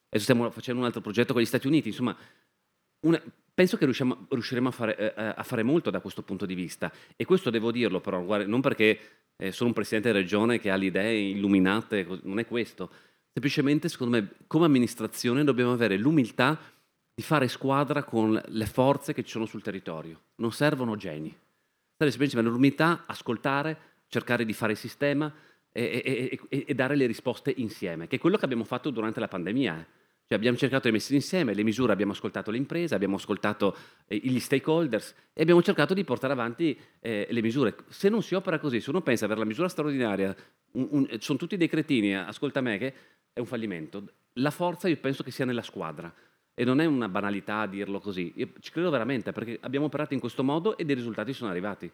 Adesso 0.08 0.24
stiamo 0.24 0.50
facendo 0.52 0.80
un 0.80 0.88
altro 0.88 1.02
progetto 1.02 1.34
con 1.34 1.42
gli 1.42 1.46
Stati 1.46 1.68
Uniti, 1.68 1.90
insomma 1.90 2.16
una, 3.04 3.22
penso 3.54 3.78
che 3.78 3.86
riusciremo 3.86 4.68
a 4.68 4.72
fare, 4.72 4.98
eh, 4.98 5.14
eh, 5.16 5.34
a 5.36 5.44
fare, 5.44 5.64
molto 5.64 5.90
da 5.90 6.00
questo 6.00 6.24
punto 6.24 6.46
di 6.46 6.56
vista. 6.56 6.92
E 7.16 7.26
questo 7.26 7.50
devo 7.50 7.72
dirlo 7.72 8.02
però, 8.02 8.22
guarda, 8.24 8.48
non 8.48 8.62
perché 8.62 9.00
eh, 9.36 9.52
sono 9.52 9.70
un 9.70 9.76
presidente 9.76 10.12
di 10.12 10.18
regione 10.18 10.60
che 10.60 10.72
ha 10.72 10.76
le 10.76 10.86
idee 10.86 11.20
illuminate, 11.30 12.08
non 12.24 12.40
è 12.40 12.46
questo. 12.46 12.90
Semplicemente, 13.32 13.90
secondo 13.90 14.18
me, 14.18 14.30
come 14.48 14.66
amministrazione 14.66 15.44
dobbiamo 15.44 15.72
avere 15.72 15.98
l'umiltà 15.98 16.60
di 17.16 17.24
fare 17.24 17.48
squadra 17.48 18.04
con 18.04 18.42
le 18.46 18.66
forze 18.66 19.14
che 19.14 19.24
ci 19.24 19.32
sono 19.32 19.46
sul 19.46 19.62
territorio. 19.62 20.22
Non 20.36 20.52
servono 20.52 20.96
geni. 20.96 21.30
Serve 21.96 22.12
semplicemente 22.12 22.52
l'umiltà, 22.52 23.04
ascoltare, 23.06 23.78
cercare 24.08 24.46
di 24.46 24.54
fare 24.54 24.76
sistema 24.76 25.32
e, 25.72 26.02
e, 26.04 26.40
e, 26.50 26.66
e, 26.68 26.74
dare 26.74 26.96
le 26.96 27.06
risposte 27.06 27.54
insieme, 27.58 28.08
che 28.08 28.16
è 28.16 28.20
quello 28.20 28.38
che 28.38 28.46
abbiamo 28.46 28.64
fatto 28.64 28.90
durante 28.90 29.20
la 29.20 29.28
pandemia. 29.28 29.88
Eh. 30.34 30.38
Cioè 30.38 30.38
abbiamo 30.38 30.58
cercato 30.58 30.88
di 30.88 30.94
mettere 30.94 31.16
insieme 31.16 31.54
le 31.54 31.64
misure, 31.64 31.92
abbiamo 31.92 32.12
ascoltato 32.12 32.52
le 32.52 32.58
imprese, 32.58 32.96
abbiamo 32.96 33.16
ascoltato 33.16 33.76
eh, 34.08 34.18
gli 34.18 34.40
stakeholders 34.40 35.16
e 35.34 35.42
abbiamo 35.42 35.62
cercato 35.62 35.94
di 35.94 36.04
portare 36.04 36.34
avanti 36.34 36.78
eh, 37.00 37.28
le 37.30 37.42
misure. 37.42 37.76
Se 37.90 38.10
non 38.10 38.22
si 38.24 38.36
opera 38.36 38.60
così, 38.60 38.82
se 38.82 38.90
uno 38.90 39.02
pensa 39.02 39.28
per 39.28 39.38
la 39.38 39.46
misura 39.46 39.68
straordinaria, 39.68 40.36
un, 40.72 40.88
un, 40.90 41.08
sono 41.20 41.38
tutti 41.38 41.58
dei 41.58 41.68
cretini, 41.68 42.16
ascolta 42.16 42.62
me, 42.62 42.78
che 42.78 42.94
è 43.34 43.40
un 43.40 43.46
fallimento. 43.46 44.04
La 44.34 44.52
forza 44.52 44.88
io 44.88 44.98
penso 44.98 45.24
che 45.24 45.32
sia 45.32 45.46
nella 45.46 45.62
squadra. 45.62 46.14
E 46.56 46.64
non 46.66 46.80
è 46.80 46.86
una 46.86 47.10
banalità 47.10 47.66
dirlo 47.66 48.00
così, 48.00 48.32
io 48.36 48.50
ci 48.60 48.72
credo 48.72 48.92
veramente 48.92 49.32
perché 49.32 49.58
abbiamo 49.62 49.88
operato 49.88 50.14
in 50.14 50.20
questo 50.20 50.44
modo 50.44 50.78
e 50.78 50.86
dei 50.86 50.94
risultati 50.94 51.34
sono 51.34 51.50
arrivati. 51.50 51.92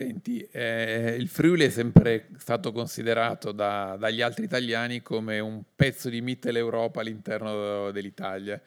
Senti, 0.00 0.40
eh, 0.50 1.14
il 1.18 1.28
Friuli 1.28 1.66
è 1.66 1.68
sempre 1.68 2.28
stato 2.38 2.72
considerato 2.72 3.52
da, 3.52 3.98
dagli 3.98 4.22
altri 4.22 4.46
italiani 4.46 5.02
come 5.02 5.40
un 5.40 5.62
pezzo 5.76 6.08
di 6.08 6.22
Mitteleuropa 6.22 7.00
all'interno 7.00 7.90
dell'Italia. 7.90 8.58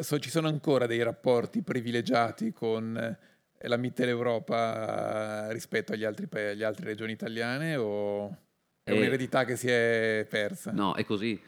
So, 0.00 0.18
ci 0.18 0.30
sono 0.30 0.48
ancora 0.48 0.86
dei 0.86 1.00
rapporti 1.00 1.62
privilegiati 1.62 2.52
con 2.52 2.96
eh, 2.96 3.68
la 3.68 3.76
Mitteleuropa 3.76 5.52
rispetto 5.52 5.92
agli 5.92 6.02
altri, 6.02 6.26
alle 6.32 6.64
altre 6.64 6.86
regioni 6.86 7.12
italiane 7.12 7.76
o 7.76 8.26
è 8.82 8.90
eh, 8.90 8.96
un'eredità 8.96 9.44
che 9.44 9.54
si 9.54 9.68
è 9.68 10.26
persa? 10.28 10.72
No, 10.72 10.94
è 10.94 11.04
così. 11.04 11.40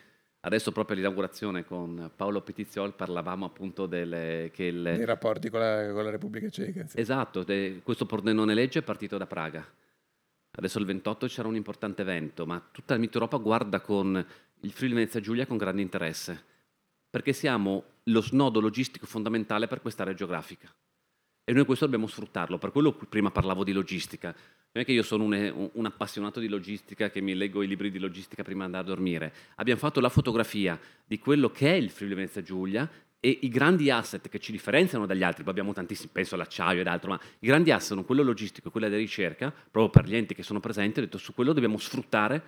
Adesso 0.46 0.72
proprio 0.72 0.96
all'inaugurazione 0.96 1.64
con 1.64 2.10
Paolo 2.14 2.42
Petiziol 2.42 2.92
parlavamo 2.92 3.46
appunto 3.46 3.86
delle, 3.86 4.50
che 4.52 4.64
il... 4.64 4.82
dei 4.82 5.06
rapporti 5.06 5.48
con 5.48 5.60
la, 5.60 5.90
con 5.90 6.04
la 6.04 6.10
Repubblica 6.10 6.50
Ceca. 6.50 6.86
Sì. 6.86 7.00
Esatto, 7.00 7.42
de, 7.44 7.80
questo 7.82 8.04
Pordenone 8.04 8.52
legge 8.52 8.80
è 8.80 8.82
partito 8.82 9.16
da 9.16 9.26
Praga. 9.26 9.66
Adesso 10.56 10.78
il 10.78 10.84
28 10.84 11.26
c'era 11.28 11.48
un 11.48 11.56
importante 11.56 12.02
evento, 12.02 12.44
ma 12.44 12.62
tutta 12.70 12.92
la 12.92 13.00
Mitteleuropa 13.00 13.38
guarda 13.38 13.80
con 13.80 14.24
il 14.60 14.70
Friuli 14.70 14.94
Venezia 14.94 15.20
Giulia 15.20 15.46
con 15.46 15.56
grande 15.56 15.80
interesse, 15.80 16.44
perché 17.08 17.32
siamo 17.32 17.84
lo 18.04 18.20
snodo 18.20 18.60
logistico 18.60 19.06
fondamentale 19.06 19.66
per 19.66 19.80
quest'area 19.80 20.12
geografica. 20.12 20.70
E 21.46 21.52
noi 21.52 21.66
questo 21.66 21.84
dobbiamo 21.84 22.06
sfruttarlo, 22.06 22.56
per 22.56 22.72
quello 22.72 22.92
prima 22.92 23.30
parlavo 23.30 23.64
di 23.64 23.72
logistica. 23.72 24.28
Non 24.28 24.82
è 24.82 24.84
che 24.86 24.92
io 24.92 25.02
sono 25.02 25.24
un, 25.24 25.70
un, 25.74 25.84
appassionato 25.84 26.40
di 26.40 26.48
logistica 26.48 27.10
che 27.10 27.20
mi 27.20 27.34
leggo 27.34 27.62
i 27.62 27.66
libri 27.66 27.90
di 27.90 27.98
logistica 27.98 28.42
prima 28.42 28.60
di 28.60 28.64
andare 28.66 28.84
a 28.84 28.86
dormire. 28.86 29.32
Abbiamo 29.56 29.78
fatto 29.78 30.00
la 30.00 30.08
fotografia 30.08 30.80
di 31.04 31.18
quello 31.18 31.50
che 31.50 31.70
è 31.70 31.74
il 31.74 31.90
Friuli 31.90 32.14
Venezia 32.14 32.40
Giulia 32.42 32.90
e 33.20 33.38
i 33.42 33.48
grandi 33.48 33.90
asset 33.90 34.28
che 34.28 34.38
ci 34.38 34.52
differenziano 34.52 35.04
dagli 35.04 35.22
altri, 35.22 35.44
abbiamo 35.46 35.74
tantissimi, 35.74 36.10
penso 36.12 36.34
all'acciaio 36.34 36.80
ed 36.80 36.86
altro, 36.86 37.10
ma 37.10 37.20
i 37.40 37.46
grandi 37.46 37.70
asset 37.70 37.88
sono 37.88 38.04
quello 38.04 38.22
logistico 38.22 38.68
e 38.68 38.70
quello 38.70 38.88
della 38.88 38.98
ricerca, 38.98 39.50
proprio 39.50 39.90
per 39.90 40.10
gli 40.10 40.16
enti 40.16 40.34
che 40.34 40.42
sono 40.42 40.60
presenti, 40.60 40.98
ho 40.98 41.02
detto 41.02 41.18
su 41.18 41.34
quello 41.34 41.52
dobbiamo 41.52 41.76
sfruttare 41.78 42.42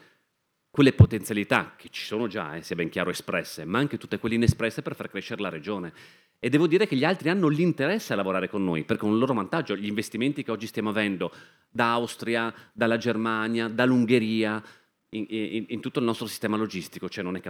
quelle 0.70 0.92
potenzialità 0.92 1.72
che 1.76 1.88
ci 1.90 2.04
sono 2.04 2.26
già, 2.26 2.54
eh, 2.54 2.62
sia 2.62 2.76
ben 2.76 2.90
chiaro, 2.90 3.08
espresse, 3.08 3.64
ma 3.64 3.78
anche 3.78 3.96
tutte 3.96 4.18
quelle 4.18 4.34
inespresse 4.34 4.82
per 4.82 4.94
far 4.94 5.08
crescere 5.08 5.40
la 5.40 5.48
regione. 5.48 5.92
E 6.38 6.48
devo 6.48 6.66
dire 6.66 6.86
che 6.86 6.96
gli 6.96 7.04
altri 7.04 7.30
hanno 7.30 7.48
l'interesse 7.48 8.12
a 8.12 8.16
lavorare 8.16 8.48
con 8.48 8.62
noi, 8.62 8.84
perché 8.84 9.06
è 9.06 9.08
un 9.08 9.18
loro 9.18 9.34
vantaggio. 9.34 9.76
Gli 9.76 9.86
investimenti 9.86 10.42
che 10.42 10.50
oggi 10.50 10.66
stiamo 10.66 10.90
avendo 10.90 11.32
da 11.70 11.92
Austria, 11.92 12.52
dalla 12.72 12.98
Germania, 12.98 13.68
dall'Ungheria, 13.68 14.62
in, 15.10 15.24
in, 15.28 15.64
in, 15.68 15.80
tutto 15.80 15.98
il 16.00 16.04
nostro 16.04 16.26
sistema 16.26 16.56
logistico, 16.56 17.08
cioè 17.08 17.24
non 17.24 17.36
è 17.36 17.42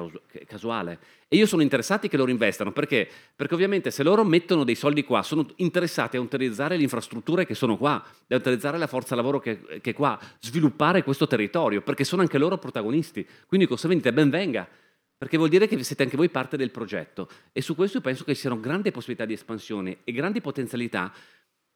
casuale. 0.46 0.98
E 1.28 1.36
io 1.36 1.46
sono 1.46 1.62
interessati 1.62 2.08
che 2.08 2.16
loro 2.16 2.30
investano, 2.30 2.70
perché? 2.70 3.08
Perché 3.34 3.54
ovviamente 3.54 3.90
se 3.90 4.02
loro 4.02 4.24
mettono 4.24 4.62
dei 4.62 4.74
soldi 4.74 5.04
qua, 5.04 5.22
sono 5.22 5.46
interessati 5.56 6.16
a 6.16 6.20
utilizzare 6.20 6.76
le 6.76 6.82
infrastrutture 6.82 7.46
che 7.46 7.54
sono 7.54 7.76
qua, 7.76 7.94
a 7.94 8.34
utilizzare 8.36 8.78
la 8.78 8.86
forza 8.86 9.14
lavoro 9.14 9.40
che, 9.40 9.80
che 9.80 9.90
è 9.90 9.94
qua, 9.94 10.18
sviluppare 10.40 11.02
questo 11.02 11.26
territorio, 11.26 11.82
perché 11.82 12.04
sono 12.04 12.22
anche 12.22 12.38
loro 12.38 12.58
protagonisti. 12.58 13.26
Quindi 13.46 13.66
vendite? 13.66 14.12
Ben 14.12 14.30
venga 14.30 14.68
perché 15.16 15.36
vuol 15.36 15.48
dire 15.48 15.66
che 15.66 15.82
siete 15.82 16.02
anche 16.02 16.16
voi 16.16 16.28
parte 16.28 16.56
del 16.56 16.70
progetto 16.70 17.28
e 17.52 17.62
su 17.62 17.74
questo 17.74 17.98
io 17.98 18.02
penso 18.02 18.24
che 18.24 18.34
ci 18.34 18.40
siano 18.40 18.60
grandi 18.60 18.90
possibilità 18.90 19.24
di 19.24 19.32
espansione 19.32 19.98
e 20.04 20.12
grandi 20.12 20.40
potenzialità 20.40 21.12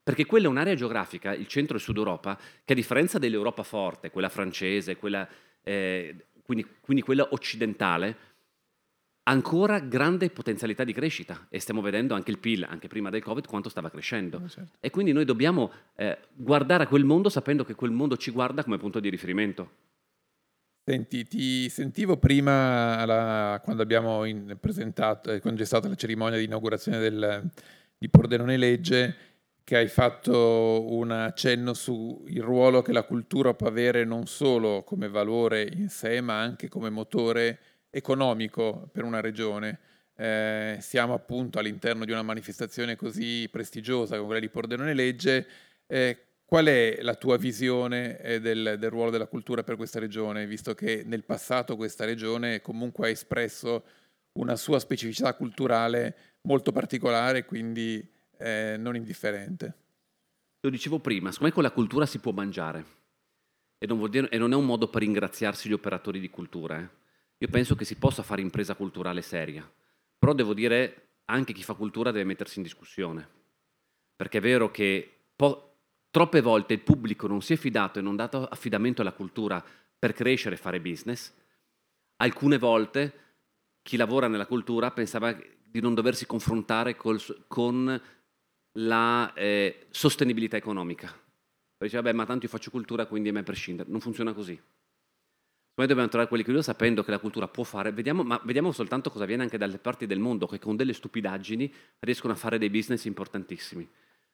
perché 0.03 0.26
quella 0.26 0.47
è 0.47 0.49
un'area 0.49 0.74
geografica, 0.74 1.34
il 1.34 1.47
centro 1.47 1.76
e 1.76 1.80
sud 1.80 1.97
Europa, 1.97 2.38
che 2.64 2.72
a 2.72 2.76
differenza 2.76 3.18
dell'Europa 3.18 3.62
forte, 3.62 4.11
quella 4.11 4.28
francese, 4.28 4.97
quella, 4.97 5.28
eh, 5.62 6.26
quindi, 6.43 6.66
quindi, 6.80 7.03
quella 7.03 7.28
occidentale, 7.30 8.16
ha 9.22 9.30
ancora 9.30 9.78
grande 9.78 10.30
potenzialità 10.30 10.84
di 10.84 10.93
crescita 10.93 11.47
e 11.49 11.61
stiamo 11.61 11.82
vedendo 11.82 12.14
anche 12.14 12.30
il 12.30 12.38
PIL, 12.38 12.66
anche 12.68 12.88
prima 12.88 13.11
del 13.11 13.22
Covid, 13.22 13.47
quanto 13.47 13.68
stava 13.68 13.91
crescendo. 13.91 14.38
Oh, 14.38 14.49
certo. 14.49 14.78
E 14.80 14.91
quindi 14.91 15.12
noi 15.12 15.24
dobbiamo 15.24 15.70
eh, 15.95 16.18
guardare 16.34 16.84
a 16.84 16.86
quel 16.88 17.05
mondo 17.05 17.28
sapendo 17.28 17.64
che 17.64 17.74
quel 17.74 17.91
mondo 17.91 18.16
ci 18.16 18.30
guarda 18.30 18.64
come 18.64 18.78
punto 18.78 18.99
di 18.99 19.11
riferimento. 19.11 19.70
Senti, 20.91 21.24
ti 21.24 21.68
sentivo 21.68 22.16
prima 22.16 22.99
alla, 22.99 23.61
quando 23.62 23.80
abbiamo 23.80 24.24
in, 24.24 24.57
presentato, 24.59 25.38
quando 25.38 25.61
c'è 25.61 25.64
stata 25.64 25.86
la 25.86 25.95
cerimonia 25.95 26.36
di 26.36 26.47
inaugurazione 26.47 26.99
del, 26.99 27.49
di 27.97 28.09
Pordenone 28.09 28.57
Legge, 28.57 29.14
che 29.62 29.76
hai 29.76 29.86
fatto 29.86 30.93
un 30.93 31.12
accenno 31.12 31.74
sul 31.74 32.28
ruolo 32.38 32.82
che 32.82 32.91
la 32.91 33.05
cultura 33.05 33.55
può 33.55 33.68
avere 33.68 34.05
non 34.05 34.26
solo 34.26 34.82
come 34.82 35.09
valore 35.09 35.62
in 35.62 35.88
sé, 35.91 36.20
ma 36.20 36.41
anche 36.41 36.66
come 36.66 36.91
motore 36.91 37.61
economico 37.91 38.88
per 38.93 39.05
una 39.05 39.20
regione. 39.20 39.78
Eh, 40.16 40.78
siamo 40.80 41.14
appunto 41.14 41.61
all'interno 41.61 42.05
di 42.05 42.11
una 42.11 42.22
manifestazione 42.22 42.97
così 42.97 43.49
prestigiosa 43.49 44.14
come 44.16 44.26
quella 44.26 44.41
di 44.41 44.49
Pordenone 44.49 44.95
Legge. 44.95 45.47
Eh, 45.86 46.30
Qual 46.51 46.66
è 46.66 46.98
la 47.03 47.14
tua 47.14 47.36
visione 47.36 48.18
eh, 48.18 48.40
del, 48.40 48.74
del, 48.76 48.90
ruolo 48.90 49.12
della 49.12 49.28
cultura 49.28 49.62
per 49.62 49.76
questa 49.76 50.01
regione, 50.01 50.48
visto 50.48 50.74
che 50.74 51.05
nel 51.07 51.22
passato 51.22 51.76
questa 51.76 52.05
regione 52.05 52.61
comunque 52.61 53.07
ha 53.07 53.11
espresso 53.11 53.84
una 54.32 54.57
sua 54.57 54.80
specificità 54.80 55.32
culturale 55.34 56.38
molto 56.40 56.72
particolare, 56.72 57.44
quindi 57.44 58.05
eh, 58.36 58.74
non 58.80 58.96
indifferente? 58.96 59.74
Lo 60.62 60.70
dicevo 60.70 60.98
prima, 60.98 61.30
secondo 61.30 61.51
me 61.51 61.55
con 61.55 61.62
la 61.62 61.70
cultura 61.70 62.05
si 62.05 62.18
può 62.18 62.32
mangiare 62.32 62.84
e 63.78 63.86
non, 63.86 64.11
dire, 64.11 64.28
e 64.28 64.36
non 64.36 64.51
è 64.51 64.57
un 64.57 64.66
modo 64.66 64.88
per 64.88 65.03
ringraziarsi 65.03 65.68
gli 65.68 65.72
operatori 65.72 66.18
di 66.18 66.30
cultura. 66.30 66.80
Eh. 66.80 66.88
Io 67.38 67.48
penso 67.48 67.76
che 67.76 67.84
si 67.84 67.94
possa 67.94 68.24
fare 68.24 68.42
impresa 68.42 68.74
culturale 68.74 69.22
seria, 69.22 69.72
però 70.18 70.32
devo 70.32 70.53
dire 70.53 71.11
anche 71.26 71.53
chi 71.53 71.62
fa 71.62 71.74
cultura 71.74 72.11
deve 72.11 72.24
mettersi 72.24 72.59
in 72.59 72.64
discussione, 72.64 73.28
perché 74.16 74.38
è 74.38 74.40
vero 74.40 74.72
che... 74.72 75.14
Po- 75.36 75.66
Troppe 76.11 76.40
volte 76.40 76.74
il 76.74 76.80
pubblico 76.80 77.28
non 77.28 77.40
si 77.40 77.52
è 77.52 77.56
fidato 77.56 77.98
e 77.98 78.02
non 78.02 78.14
ha 78.14 78.26
dato 78.26 78.44
affidamento 78.46 79.00
alla 79.00 79.12
cultura 79.12 79.64
per 79.98 80.12
crescere 80.12 80.56
e 80.56 80.58
fare 80.58 80.80
business. 80.80 81.32
Alcune 82.16 82.58
volte 82.58 83.14
chi 83.82 83.96
lavora 83.96 84.26
nella 84.26 84.46
cultura 84.46 84.90
pensava 84.90 85.32
di 85.32 85.80
non 85.80 85.94
doversi 85.94 86.26
confrontare 86.26 86.96
col, 86.96 87.20
con 87.46 88.00
la 88.72 89.32
eh, 89.34 89.86
sostenibilità 89.90 90.56
economica. 90.56 91.16
Diceva, 91.78 92.02
beh, 92.02 92.12
ma 92.12 92.26
tanto 92.26 92.44
io 92.44 92.50
faccio 92.50 92.70
cultura, 92.70 93.06
quindi 93.06 93.28
è 93.28 93.32
me 93.32 93.42
prescindere. 93.42 93.88
Non 93.88 94.00
funziona 94.00 94.32
così. 94.32 94.61
Noi 95.74 95.86
dobbiamo 95.86 96.11
trovare 96.11 96.42
che 96.42 96.62
sapendo 96.62 97.02
che 97.02 97.11
la 97.11 97.18
cultura 97.18 97.48
può 97.48 97.64
fare, 97.64 97.92
vediamo, 97.92 98.22
ma 98.22 98.38
vediamo 98.44 98.70
soltanto 98.72 99.11
cosa 99.11 99.24
avviene 99.24 99.44
anche 99.44 99.56
dalle 99.56 99.78
parti 99.78 100.06
del 100.06 100.18
mondo, 100.18 100.46
che 100.46 100.58
con 100.58 100.76
delle 100.76 100.92
stupidaggini 100.92 101.72
riescono 102.00 102.32
a 102.34 102.36
fare 102.36 102.58
dei 102.58 102.68
business 102.68 103.04
importantissimi. 103.04 103.88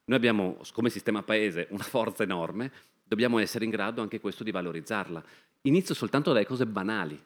Noi 0.07 0.17
abbiamo 0.17 0.59
come 0.73 0.91
sistema 0.91 1.23
paese 1.23 1.67
una 1.71 1.83
forza 1.85 2.23
enorme, 2.23 2.73
dobbiamo 3.03 3.39
essere 3.39 3.65
in 3.65 3.71
grado 3.71 4.03
anche 4.03 4.21
questo 4.21 4.45
di 4.45 4.51
valorizzarla. 4.51 5.23
Inizio 5.63 5.95
soltanto 5.95 6.33
dalle 6.33 6.47
cose 6.47 6.67
banali. 6.67 7.21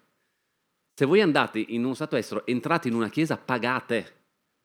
Se 0.94 1.04
voi 1.06 1.20
andate 1.20 1.58
in 1.58 1.84
uno 1.84 1.94
stato 1.94 2.16
estero, 2.16 2.44
entrate 2.46 2.88
in 2.88 2.94
una 2.94 3.08
chiesa, 3.08 3.36
pagate 3.36 4.18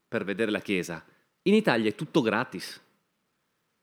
per 0.07 0.23
vedere 0.23 0.51
la 0.51 0.59
chiesa. 0.59 1.03
In 1.43 1.53
Italia 1.53 1.89
è 1.89 1.95
tutto 1.95 2.21
gratis. 2.21 2.81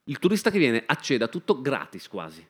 Il 0.04 0.18
turista 0.18 0.50
che 0.50 0.58
viene 0.58 0.82
accede 0.84 1.24
a 1.24 1.28
tutto 1.28 1.60
gratis 1.60 2.08
quasi. 2.08 2.46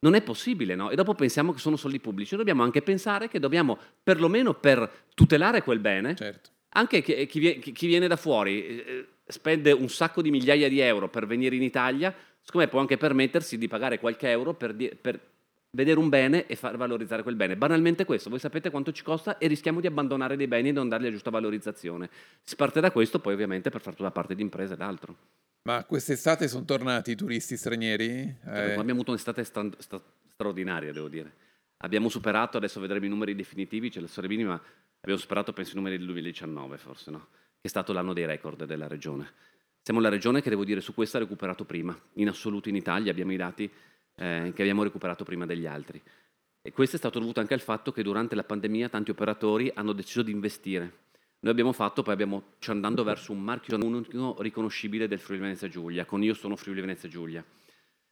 Non 0.00 0.14
è 0.14 0.22
possibile, 0.22 0.74
no? 0.74 0.90
E 0.90 0.96
dopo 0.96 1.14
pensiamo 1.14 1.52
che 1.52 1.58
sono 1.58 1.76
soldi 1.76 1.98
pubblici. 1.98 2.36
Dobbiamo 2.36 2.62
anche 2.62 2.82
pensare 2.82 3.28
che 3.28 3.38
dobbiamo, 3.38 3.78
perlomeno 4.02 4.54
per 4.54 5.06
tutelare 5.14 5.62
quel 5.62 5.80
bene, 5.80 6.14
certo. 6.14 6.50
anche 6.70 7.02
chi, 7.02 7.26
chi, 7.26 7.86
viene 7.86 8.06
da 8.06 8.16
fuori, 8.16 8.84
eh, 8.84 9.06
spende 9.28 9.72
un 9.72 9.88
sacco 9.88 10.22
di 10.22 10.30
migliaia 10.30 10.68
di 10.68 10.80
euro 10.80 11.08
per 11.08 11.26
venire 11.26 11.54
in 11.54 11.62
Italia, 11.62 12.14
secondo 12.40 12.66
me 12.66 12.68
può 12.68 12.80
anche 12.80 12.96
permettersi 12.96 13.58
di 13.58 13.68
pagare 13.68 13.98
qualche 13.98 14.28
euro 14.30 14.54
per, 14.54 14.74
per 15.00 15.20
vedere 15.70 15.98
un 15.98 16.08
bene 16.08 16.46
e 16.46 16.56
far 16.56 16.76
valorizzare 16.76 17.22
quel 17.22 17.36
bene. 17.36 17.56
Banalmente 17.56 18.04
questo, 18.04 18.30
voi 18.30 18.38
sapete 18.38 18.70
quanto 18.70 18.92
ci 18.92 19.02
costa 19.02 19.38
e 19.38 19.46
rischiamo 19.46 19.80
di 19.80 19.86
abbandonare 19.86 20.36
dei 20.36 20.48
beni 20.48 20.70
e 20.70 20.72
non 20.72 20.88
dargli 20.88 21.04
la 21.04 21.10
giusta 21.10 21.30
valorizzazione. 21.30 22.08
Si 22.42 22.56
parte 22.56 22.80
da 22.80 22.90
questo 22.90 23.18
poi 23.18 23.34
ovviamente 23.34 23.70
per 23.70 23.80
fare 23.80 23.96
tutta 23.96 24.08
la 24.08 24.14
parte 24.14 24.34
di 24.34 24.42
impresa 24.42 24.74
ed 24.74 24.80
altro. 24.80 25.16
Ma 25.62 25.84
quest'estate 25.84 26.48
sono 26.48 26.64
tornati 26.64 27.10
i 27.10 27.14
turisti 27.14 27.56
stranieri? 27.56 28.36
Eh. 28.46 28.72
Abbiamo 28.72 28.92
avuto 28.92 29.10
un'estate 29.10 29.44
stra- 29.44 29.68
stra- 29.78 30.00
straordinaria, 30.32 30.92
devo 30.92 31.08
dire. 31.08 31.46
Abbiamo 31.78 32.08
superato, 32.08 32.56
adesso 32.56 32.80
vedremo 32.80 33.04
i 33.04 33.08
numeri 33.08 33.34
definitivi, 33.34 33.90
c'è 33.90 34.00
la 34.00 34.06
Sorebini, 34.06 34.44
ma 34.44 34.60
abbiamo 35.00 35.20
superato 35.20 35.52
penso 35.52 35.72
i 35.72 35.76
numeri 35.76 35.98
del 35.98 36.06
2019 36.06 36.78
forse, 36.78 37.10
no? 37.10 37.26
Che 37.60 37.66
è 37.66 37.68
stato 37.68 37.92
l'anno 37.92 38.12
dei 38.12 38.24
record 38.24 38.64
della 38.64 38.86
regione. 38.86 39.32
Siamo 39.82 40.00
la 40.00 40.08
regione 40.08 40.42
che, 40.42 40.50
devo 40.50 40.64
dire, 40.64 40.80
su 40.80 40.94
questo 40.94 41.16
ha 41.16 41.20
recuperato 41.20 41.64
prima. 41.64 41.98
In 42.14 42.28
assoluto 42.28 42.68
in 42.68 42.76
Italia 42.76 43.10
abbiamo 43.10 43.32
i 43.32 43.36
dati 43.36 43.64
eh, 44.14 44.52
che 44.54 44.62
abbiamo 44.62 44.82
recuperato 44.82 45.24
prima 45.24 45.46
degli 45.46 45.66
altri. 45.66 46.00
E 46.60 46.72
questo 46.72 46.96
è 46.96 46.98
stato 46.98 47.18
dovuto 47.18 47.40
anche 47.40 47.54
al 47.54 47.60
fatto 47.60 47.92
che 47.92 48.02
durante 48.02 48.34
la 48.34 48.44
pandemia 48.44 48.88
tanti 48.88 49.10
operatori 49.10 49.70
hanno 49.74 49.92
deciso 49.92 50.22
di 50.22 50.30
investire. 50.30 51.06
Noi 51.40 51.52
abbiamo 51.52 51.72
fatto, 51.72 52.02
poi 52.02 52.12
abbiamo, 52.12 52.42
ci 52.58 52.70
andando 52.70 53.04
verso 53.04 53.32
un 53.32 53.40
marchio 53.40 53.76
unico 53.76 54.36
riconoscibile 54.40 55.06
del 55.06 55.20
Friuli 55.20 55.40
Venezia 55.42 55.68
Giulia, 55.68 56.04
con 56.04 56.22
Io 56.22 56.34
sono 56.34 56.56
Friuli 56.56 56.80
Venezia 56.80 57.08
Giulia. 57.08 57.44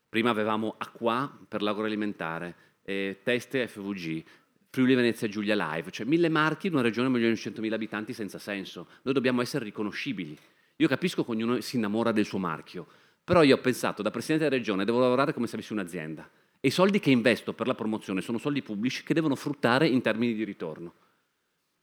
Prima 0.09 0.31
avevamo 0.31 0.77
Acqua 0.79 1.39
per 1.49 1.61
l'agroalimentare, 1.61 2.55
eh, 2.83 3.21
Teste 3.23 3.67
FVG, 3.67 4.25
Friuli 4.71 4.95
Venezia 4.95 5.29
Giulia 5.29 5.55
Live, 5.55 5.91
cioè 5.91 6.07
mille 6.07 6.29
marchi 6.29 6.67
in 6.67 6.75
una 6.75 6.83
regione 6.83 7.09
di 7.19 7.25
1.100.000 7.25 7.73
abitanti 7.73 8.13
senza 8.13 8.39
senso. 8.39 8.89
Noi 9.03 9.15
dobbiamo 9.15 9.41
essere 9.41 9.65
riconoscibili. 9.65 10.37
Io 10.77 10.89
capisco 10.89 11.25
che 11.25 11.31
ognuno 11.31 11.61
si 11.61 11.77
innamora 11.77 12.13
del 12.13 12.27
suo 12.27 12.39
marchio, 12.39 12.87
però 13.25 13.43
io 13.43 13.57
ho 13.57 13.61
pensato, 13.61 14.03
da 14.03 14.11
Presidente 14.11 14.45
della 14.45 14.57
Regione, 14.57 14.85
devo 14.85 15.01
lavorare 15.01 15.33
come 15.33 15.47
se 15.47 15.57
avessi 15.57 15.73
un'azienda. 15.73 16.29
E 16.61 16.69
i 16.69 16.71
soldi 16.71 17.01
che 17.01 17.11
investo 17.11 17.55
per 17.55 17.67
la 17.67 17.75
promozione 17.75 18.21
sono 18.21 18.39
soldi 18.39 18.63
pubblici 18.63 19.03
che 19.03 19.15
devono 19.15 19.35
fruttare 19.35 19.89
in 19.89 20.03
termini 20.03 20.35
di 20.35 20.45
ritorno. 20.45 20.95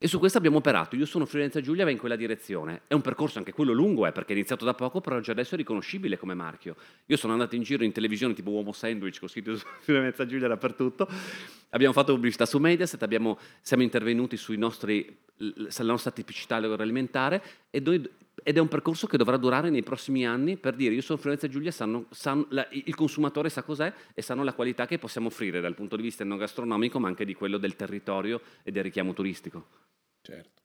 E 0.03 0.09
su 0.09 0.19
questo 0.19 0.37
abbiamo 0.37 0.57
operato. 0.57 0.97
Io 0.97 1.05
sono 1.05 1.25
Friulenza 1.25 1.61
Giulia, 1.61 1.85
va 1.85 1.89
in 1.89 1.97
quella 1.97 2.17
direzione. 2.17 2.81
È 2.87 2.93
un 2.93 2.99
percorso 2.99 3.37
anche 3.37 3.53
quello 3.53 3.71
lungo, 3.71 4.05
eh, 4.05 4.11
perché 4.11 4.33
è 4.33 4.35
iniziato 4.35 4.65
da 4.65 4.73
poco, 4.73 4.99
però 4.99 5.21
già 5.21 5.31
adesso 5.31 5.53
è 5.53 5.57
riconoscibile 5.57 6.17
come 6.17 6.33
marchio. 6.33 6.75
Io 7.05 7.15
sono 7.15 7.31
andato 7.31 7.55
in 7.55 7.63
giro 7.63 7.85
in 7.85 7.93
televisione 7.93 8.33
tipo 8.33 8.49
Uomo 8.49 8.73
Sandwich, 8.73 9.19
con 9.19 9.29
scritto 9.29 9.55
Friulenza 9.79 10.25
Giulia 10.25 10.49
dappertutto. 10.49 11.07
Abbiamo 11.69 11.93
fatto 11.93 12.11
pubblicità 12.15 12.45
su 12.45 12.57
Mediaset, 12.57 13.01
abbiamo, 13.01 13.39
siamo 13.61 13.81
intervenuti 13.81 14.37
nostri, 14.57 15.19
sulla 15.69 15.91
nostra 15.91 16.11
tipicità 16.11 16.57
agroalimentare 16.57 17.41
e 17.69 17.79
noi, 17.79 18.05
ed 18.41 18.57
è 18.57 18.59
un 18.59 18.67
percorso 18.67 19.05
che 19.05 19.17
dovrà 19.17 19.37
durare 19.37 19.69
nei 19.69 19.83
prossimi 19.83 20.25
anni 20.25 20.57
per 20.57 20.75
dire 20.75 20.93
io 20.93 21.01
sono 21.01 21.19
Friulenza 21.19 21.47
Giulia, 21.47 21.71
sanno, 21.71 22.07
sanno, 22.09 22.47
la, 22.49 22.67
il 22.71 22.95
consumatore 22.95 23.49
sa 23.49 23.61
cos'è 23.61 23.93
e 24.13 24.21
sanno 24.21 24.43
la 24.43 24.53
qualità 24.53 24.87
che 24.87 24.97
possiamo 24.97 25.27
offrire 25.27 25.61
dal 25.61 25.75
punto 25.75 25.95
di 25.95 26.01
vista 26.01 26.23
non 26.23 26.37
gastronomico, 26.37 26.99
ma 26.99 27.07
anche 27.07 27.25
di 27.25 27.35
quello 27.35 27.57
del 27.57 27.75
territorio 27.75 28.41
e 28.63 28.71
del 28.71 28.83
richiamo 28.83 29.13
turistico. 29.13 29.67
Certo. 30.21 30.61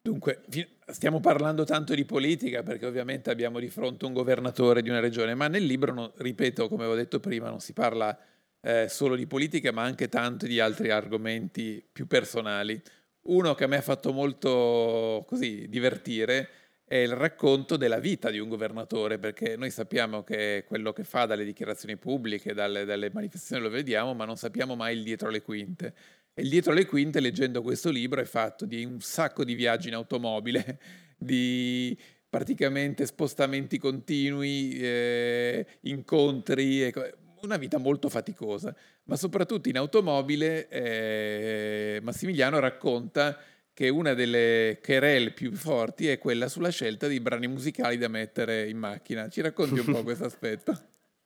Dunque, 0.00 0.44
stiamo 0.86 1.20
parlando 1.20 1.64
tanto 1.64 1.94
di 1.94 2.04
politica 2.04 2.62
perché 2.62 2.86
ovviamente 2.86 3.30
abbiamo 3.30 3.58
di 3.58 3.68
fronte 3.68 4.06
un 4.06 4.14
governatore 4.14 4.80
di 4.80 4.88
una 4.88 5.00
regione, 5.00 5.34
ma 5.34 5.48
nel 5.48 5.64
libro, 5.64 5.92
no, 5.92 6.12
ripeto, 6.16 6.68
come 6.68 6.84
avevo 6.84 6.96
detto 6.96 7.20
prima, 7.20 7.50
non 7.50 7.60
si 7.60 7.72
parla 7.74 8.18
eh, 8.60 8.86
solo 8.88 9.16
di 9.16 9.26
politica, 9.26 9.70
ma 9.72 9.82
anche 9.82 10.08
tanto 10.08 10.46
di 10.46 10.60
altri 10.60 10.90
argomenti 10.90 11.86
più 11.92 12.06
personali. 12.06 12.80
Uno 13.22 13.54
che 13.54 13.64
a 13.64 13.66
me 13.66 13.76
ha 13.76 13.82
fatto 13.82 14.12
molto 14.12 15.24
così 15.26 15.68
divertire 15.68 16.48
è 16.88 16.96
il 16.96 17.12
racconto 17.12 17.76
della 17.76 17.98
vita 17.98 18.30
di 18.30 18.38
un 18.38 18.48
governatore, 18.48 19.18
perché 19.18 19.56
noi 19.56 19.70
sappiamo 19.70 20.24
che 20.24 20.64
quello 20.66 20.94
che 20.94 21.04
fa 21.04 21.26
dalle 21.26 21.44
dichiarazioni 21.44 21.98
pubbliche, 21.98 22.54
dalle, 22.54 22.86
dalle 22.86 23.10
manifestazioni 23.12 23.62
lo 23.62 23.68
vediamo, 23.68 24.14
ma 24.14 24.24
non 24.24 24.36
sappiamo 24.36 24.74
mai 24.74 24.96
il 24.96 25.02
dietro 25.02 25.28
le 25.28 25.42
quinte. 25.42 25.94
E 26.32 26.42
dietro 26.42 26.72
le 26.72 26.86
quinte, 26.86 27.20
leggendo 27.20 27.60
questo 27.60 27.90
libro, 27.90 28.22
è 28.22 28.24
fatto 28.24 28.64
di 28.64 28.86
un 28.86 29.00
sacco 29.00 29.44
di 29.44 29.54
viaggi 29.54 29.88
in 29.88 29.94
automobile, 29.94 30.80
di 31.18 31.96
praticamente 32.26 33.04
spostamenti 33.04 33.76
continui, 33.76 34.78
eh, 34.78 35.66
incontri, 35.82 36.80
ecco, 36.80 37.02
una 37.42 37.58
vita 37.58 37.76
molto 37.76 38.08
faticosa, 38.08 38.74
ma 39.04 39.16
soprattutto 39.16 39.68
in 39.68 39.76
automobile 39.76 40.68
eh, 40.68 42.00
Massimiliano 42.02 42.58
racconta 42.58 43.38
che 43.78 43.90
una 43.90 44.12
delle 44.12 44.80
querelle 44.82 45.30
più 45.30 45.52
forti 45.52 46.08
è 46.08 46.18
quella 46.18 46.48
sulla 46.48 46.70
scelta 46.70 47.06
dei 47.06 47.20
brani 47.20 47.46
musicali 47.46 47.96
da 47.96 48.08
mettere 48.08 48.68
in 48.68 48.76
macchina. 48.76 49.28
Ci 49.28 49.40
racconti 49.40 49.78
un 49.78 49.84
po' 49.84 50.02
questo 50.02 50.24
aspetto? 50.24 50.76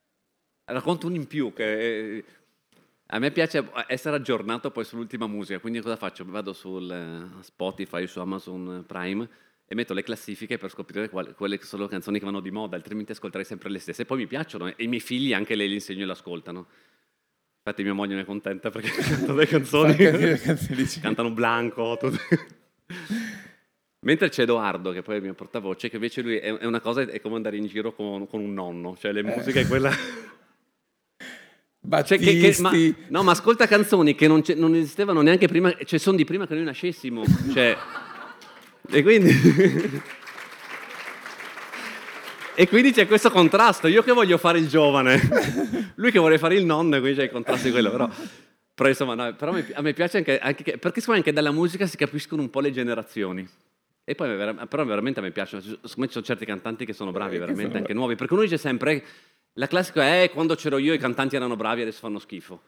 Racconto 0.67 1.07
un 1.07 1.15
in 1.15 1.27
più 1.27 1.55
che 1.55 2.23
a 3.07 3.19
me 3.19 3.31
piace 3.31 3.67
essere 3.87 4.17
aggiornato 4.17 4.71
poi 4.71 4.85
sull'ultima 4.85 5.27
musica, 5.27 5.61
quindi 5.61 5.81
cosa 5.81 5.97
faccio? 5.97 6.27
Vado 6.27 6.53
su 6.53 6.77
eh, 6.77 7.25
Spotify, 7.41 8.07
su 8.07 8.21
Amazon 8.21 8.85
Prime 8.87 9.27
e 9.65 9.75
metto 9.75 9.95
le 9.95 10.03
classifiche 10.03 10.59
per 10.59 10.69
scoprire 10.69 11.09
quelle 11.09 11.57
che 11.57 11.65
sono 11.65 11.85
le 11.85 11.89
canzoni 11.89 12.19
che 12.19 12.27
vanno 12.27 12.41
di 12.41 12.51
moda, 12.51 12.77
altrimenti 12.77 13.13
ascolterei 13.13 13.47
sempre 13.47 13.71
le 13.71 13.79
stesse. 13.79 14.03
E 14.03 14.05
poi 14.05 14.19
mi 14.19 14.27
piacciono 14.27 14.67
e 14.67 14.75
i 14.77 14.89
miei 14.89 15.01
figli 15.01 15.33
anche 15.33 15.55
le, 15.55 15.67
li 15.67 15.73
insegno 15.73 16.03
e 16.03 16.05
le 16.05 16.13
ascoltano. 16.13 16.67
Infatti 17.65 17.85
mia 17.85 17.95
moglie 17.95 18.17
ne 18.17 18.23
è 18.23 18.25
contenta 18.25 18.71
perché 18.71 18.91
cantano 19.01 19.35
le 19.39 19.47
canzoni, 19.47 19.97
cantano 21.01 21.31
Blanco, 21.31 21.97
Mentre 24.01 24.31
c'è 24.31 24.43
Edoardo, 24.43 24.91
che 24.91 25.03
poi 25.03 25.15
è 25.15 25.19
il 25.19 25.23
mio 25.23 25.35
portavoce, 25.35 25.89
che 25.89 25.95
invece 25.95 26.23
lui 26.23 26.39
è, 26.39 26.65
una 26.65 26.81
cosa, 26.81 27.03
è 27.03 27.21
come 27.21 27.37
andare 27.37 27.57
in 27.57 27.67
giro 27.67 27.95
con, 27.95 28.27
con 28.27 28.41
un 28.41 28.53
nonno, 28.53 28.97
cioè 28.99 29.13
le 29.13 29.21
eh. 29.21 29.23
musiche 29.23 29.61
è 29.61 29.67
quella... 29.69 29.93
Cioè, 32.05 32.19
che, 32.19 32.39
che, 32.39 32.57
ma, 32.61 32.73
no, 33.09 33.23
ma 33.23 33.31
ascolta 33.31 33.69
canzoni 33.69 34.17
che 34.17 34.27
non, 34.27 34.43
non, 34.57 34.75
esistevano 34.75 35.21
neanche 35.21 35.47
prima, 35.47 35.73
cioè 35.85 35.99
sono 35.99 36.17
di 36.17 36.25
prima 36.25 36.49
che 36.49 36.55
noi 36.55 36.65
nascessimo. 36.65 37.23
Cioè, 37.53 37.77
e 38.91 39.03
quindi... 39.03 39.31
e 42.55 42.69
quindi 42.69 42.93
c'è 42.93 43.07
questo 43.07 43.31
contrasto. 43.31 43.89
Io 43.89 44.03
che 44.03 44.13
voglio 44.13 44.39
fare 44.39 44.59
il 44.59 44.69
giovane, 44.69 45.21
lui 45.97 46.11
che 46.11 46.19
vuole 46.19 46.39
fare 46.39 46.55
il 46.55 46.65
nonno, 46.65 46.99
quindi 47.01 47.19
c'è 47.19 47.25
il 47.25 47.31
contrasto 47.31 47.67
di 47.67 47.73
quello. 47.73 47.91
Però, 47.91 48.09
però 48.75 48.89
insomma, 48.89 49.15
no, 49.15 49.35
però 49.35 49.53
a 49.75 49.83
me 49.83 49.93
piace 49.93 50.19
anche, 50.19 50.39
anche 50.39 50.63
che, 50.63 50.79
perché 50.79 51.03
anche 51.13 51.33
dalla 51.33 51.53
musica 51.53 51.87
si 51.87 51.97
capiscono 51.97 52.43
un 52.43 52.51
po' 52.51 52.61
le 52.61 52.71
generazioni. 52.71 53.49
E 54.05 54.15
poi 54.17 54.37
però 54.69 54.85
veramente 54.85 55.21
a 55.21 55.23
me 55.23 55.31
piacciono, 55.31 55.63
secondo 55.63 55.91
me 55.97 56.07
ci 56.07 56.13
sono 56.13 56.25
certi 56.25 56.45
cantanti 56.45 56.85
che 56.85 56.93
sono 56.93 57.13
bravi, 57.13 57.39
veramente, 57.39 57.77
anche 57.77 57.93
nuovi, 57.93 58.17
perché 58.17 58.33
uno 58.33 58.43
dice 58.43 58.59
sempre 58.59 59.05
la 59.55 59.67
classica 59.67 60.03
è 60.03 60.31
quando 60.31 60.55
c'ero 60.55 60.79
io 60.79 60.93
i 60.93 60.99
cantanti 60.99 61.37
erano 61.37 61.57
bravi 61.57 61.83
adesso 61.83 62.01
fanno 62.01 62.19
schifo. 62.19 62.63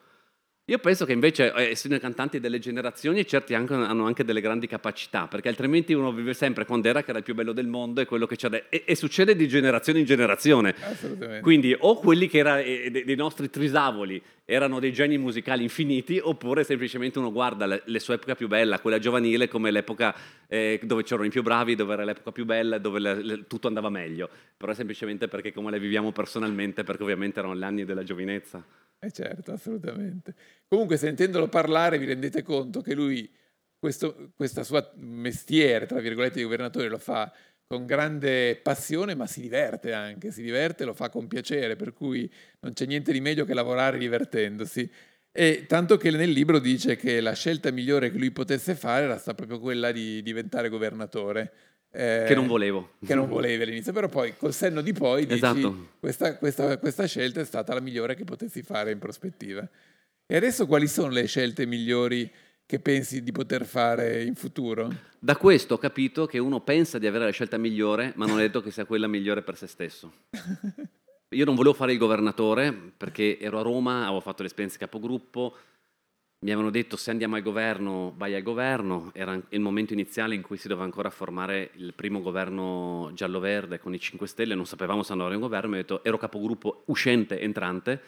Io 0.69 0.79
penso 0.79 1.05
che 1.05 1.13
invece, 1.13 1.53
eh, 1.53 1.73
essendo 1.73 1.95
i 1.95 2.01
cantanti 2.01 2.41
delle 2.41 2.59
generazioni, 2.59 3.27
certi 3.27 3.53
anche, 3.53 3.75
hanno 3.75 4.07
anche 4.07 4.25
delle 4.25 4.41
grandi 4.41 4.67
capacità, 4.67 5.27
perché 5.27 5.49
altrimenti 5.49 5.93
uno 5.93 6.11
vive 6.11 6.33
sempre 6.33 6.65
quando 6.65 6.89
era 6.89 7.03
che 7.03 7.11
era 7.11 7.19
il 7.19 7.25
più 7.25 7.35
bello 7.35 7.53
del 7.53 7.67
mondo 7.67 8.01
e 8.01 8.07
quello 8.07 8.25
che 8.25 8.37
c'è 8.37 8.65
e, 8.71 8.85
e 8.87 8.95
succede 8.97 9.37
di 9.37 9.47
generazione 9.47 9.99
in 9.99 10.07
generazione. 10.07 10.75
Assolutamente. 10.81 11.43
Quindi 11.43 11.77
o 11.79 11.97
quelli 11.97 12.29
che 12.29 12.39
erano 12.39 12.61
eh, 12.61 13.03
dei 13.05 13.15
nostri 13.15 13.51
trisavoli 13.51 14.23
erano 14.45 14.79
dei 14.79 14.93
geni 14.93 15.17
musicali 15.17 15.63
infiniti, 15.63 16.21
oppure 16.23 16.65
semplicemente 16.65 17.19
uno 17.19 17.33
guarda 17.33 17.67
le, 17.67 17.83
le 17.85 17.99
sue 17.99 18.15
epoche 18.15 18.35
più 18.35 18.49
belle, 18.49 18.79
quella 18.81 18.99
giovanile, 18.99 19.49
come 19.49 19.71
l'epoca 19.71 20.15
eh, 20.47 20.81
dove 20.83 21.03
c'erano 21.03 21.27
i 21.27 21.31
più 21.31 21.43
bravi, 21.43 21.75
dove 21.75 21.95
era 21.95 22.05
l'epoca 22.05 22.33
più 22.33 22.45
bella, 22.45 22.79
dove 22.79 22.99
le, 22.99 23.23
le, 23.23 23.47
tutto 23.47 23.69
andava 23.69 23.89
meglio. 23.89 24.29
Però 24.57 24.71
è 24.71 24.75
semplicemente 24.75 25.29
perché 25.29 25.53
come 25.53 25.71
le 25.71 25.79
viviamo 25.79 26.13
personalmente, 26.13 26.85
perché 26.85 27.03
ovviamente 27.03 27.39
erano 27.39 27.57
gli 27.57 27.63
anni 27.63 27.85
della 27.85 28.03
giovinezza. 28.03 28.65
Eh 28.99 29.11
certo, 29.11 29.53
assolutamente. 29.53 30.35
Comunque 30.69 30.97
sentendolo 30.97 31.49
parlare 31.49 31.99
vi 31.99 32.07
rendete 32.07 32.43
conto 32.43 32.81
che 32.81 32.95
lui 32.95 33.31
questo 33.79 34.33
questa 34.35 34.63
sua 34.63 34.93
mestiere, 34.97 35.85
tra 35.87 36.01
virgolette, 36.01 36.37
di 36.37 36.43
governatore 36.43 36.89
lo 36.89 36.99
fa 36.99 37.31
con 37.67 37.87
grande 37.87 38.57
passione, 38.57 39.15
ma 39.15 39.27
si 39.27 39.41
diverte 39.41 39.93
anche, 39.93 40.31
si 40.31 40.43
diverte, 40.43 40.85
lo 40.85 40.95
fa 40.95 41.09
con 41.09 41.27
piacere, 41.27 41.77
per 41.77 41.93
cui 41.93 42.31
non 42.61 42.73
c'è 42.73 42.87
niente 42.87 43.13
di 43.13 43.21
meglio 43.21 43.45
che 43.45 43.55
lavorare 43.55 43.99
divertendosi. 43.99 44.91
E 45.37 45.65
tanto 45.67 45.97
che 45.97 46.11
nel 46.11 46.31
libro 46.31 46.61
dice 46.61 46.95
che 46.95 47.21
la 47.21 47.33
scelta 47.33 47.73
migliore 47.73 48.11
che 48.11 48.19
lui 48.19 48.31
potesse 48.31 48.77
fare 48.77 49.05
era 49.05 49.19
stata 49.19 49.35
proprio 49.35 49.59
quella 49.59 49.91
di 49.91 50.23
diventare 50.23 50.69
governatore. 50.69 51.53
Eh, 51.91 52.25
che 52.27 52.35
non 52.35 52.47
volevo. 52.47 52.93
Che 53.05 53.15
non 53.15 53.29
volevi 53.29 53.63
all'inizio, 53.63 53.93
però 53.93 54.09
poi 54.09 54.37
col 54.37 54.53
senno 54.53 54.81
di 54.81 54.93
poi 54.93 55.23
dici 55.27 55.35
esatto. 55.35 55.89
questa, 55.99 56.37
questa, 56.37 56.79
questa 56.79 57.07
scelta 57.07 57.41
è 57.41 57.45
stata 57.45 57.75
la 57.75 57.81
migliore 57.81 58.15
che 58.15 58.25
potessi 58.25 58.63
fare 58.63 58.93
in 58.93 58.99
prospettiva. 58.99 59.69
E 60.27 60.37
adesso 60.37 60.67
quali 60.67 60.87
sono 60.87 61.11
le 61.11 61.27
scelte 61.27 61.67
migliori 61.67 62.31
che 62.67 62.81
pensi 62.81 63.23
di 63.23 63.33
poter 63.33 63.65
fare 63.65 64.25
in 64.25 64.35
futuro? 64.35 64.91
Da 65.19 65.37
questo 65.37 65.75
ho 65.75 65.79
capito 65.79 66.27
che 66.27 66.39
uno 66.39 66.61
pensa 66.61 66.99
di 66.99 67.07
avere 67.07 67.25
la 67.25 67.31
scelta 67.31 67.59
migliore, 67.59 68.13
ma 68.17 68.27
non 68.27 68.39
è 68.39 68.43
detto 68.43 68.63
che 68.63 68.71
sia 68.71 68.85
quella 68.85 69.07
migliore 69.07 69.43
per 69.43 69.57
se 69.57 69.67
stesso. 69.67 70.13
Io 71.31 71.45
non 71.45 71.55
volevo 71.55 71.75
fare 71.75 71.93
il 71.93 71.99
governatore 71.99 72.73
perché 72.73 73.39
ero 73.39 73.59
a 73.59 73.63
Roma, 73.63 74.05
avevo 74.05 74.21
fatto 74.21 74.43
l'esperienza 74.43 74.79
capogruppo, 74.79 75.57
mi 76.45 76.51
avevano 76.51 76.71
detto 76.71 76.97
se 76.97 77.11
andiamo 77.11 77.37
al 77.37 77.43
governo 77.43 78.13
vai 78.17 78.35
al 78.35 78.43
governo, 78.43 79.11
era 79.15 79.41
il 79.49 79.61
momento 79.61 79.95
iniziale 79.95 80.35
in 80.35 80.43
cui 80.43 80.59
si 80.59 80.69
doveva 80.69 80.85
ancora 80.85 81.09
formare 81.09 81.71
il 81.77 81.95
primo 81.95 82.21
governo 82.21 83.11
giallo-verde 83.15 83.79
con 83.79 83.95
i 83.95 83.99
5 83.99 84.27
Stelle, 84.27 84.55
non 84.55 84.67
sapevamo 84.67 85.03
se 85.03 85.13
andare 85.13 85.35
in 85.35 85.41
governo, 85.41 85.71
mi 85.71 85.77
ho 85.77 85.81
detto 85.81 86.05
ero 86.05 86.19
capogruppo 86.19 86.83
uscente, 86.87 87.41
entrante, 87.41 88.01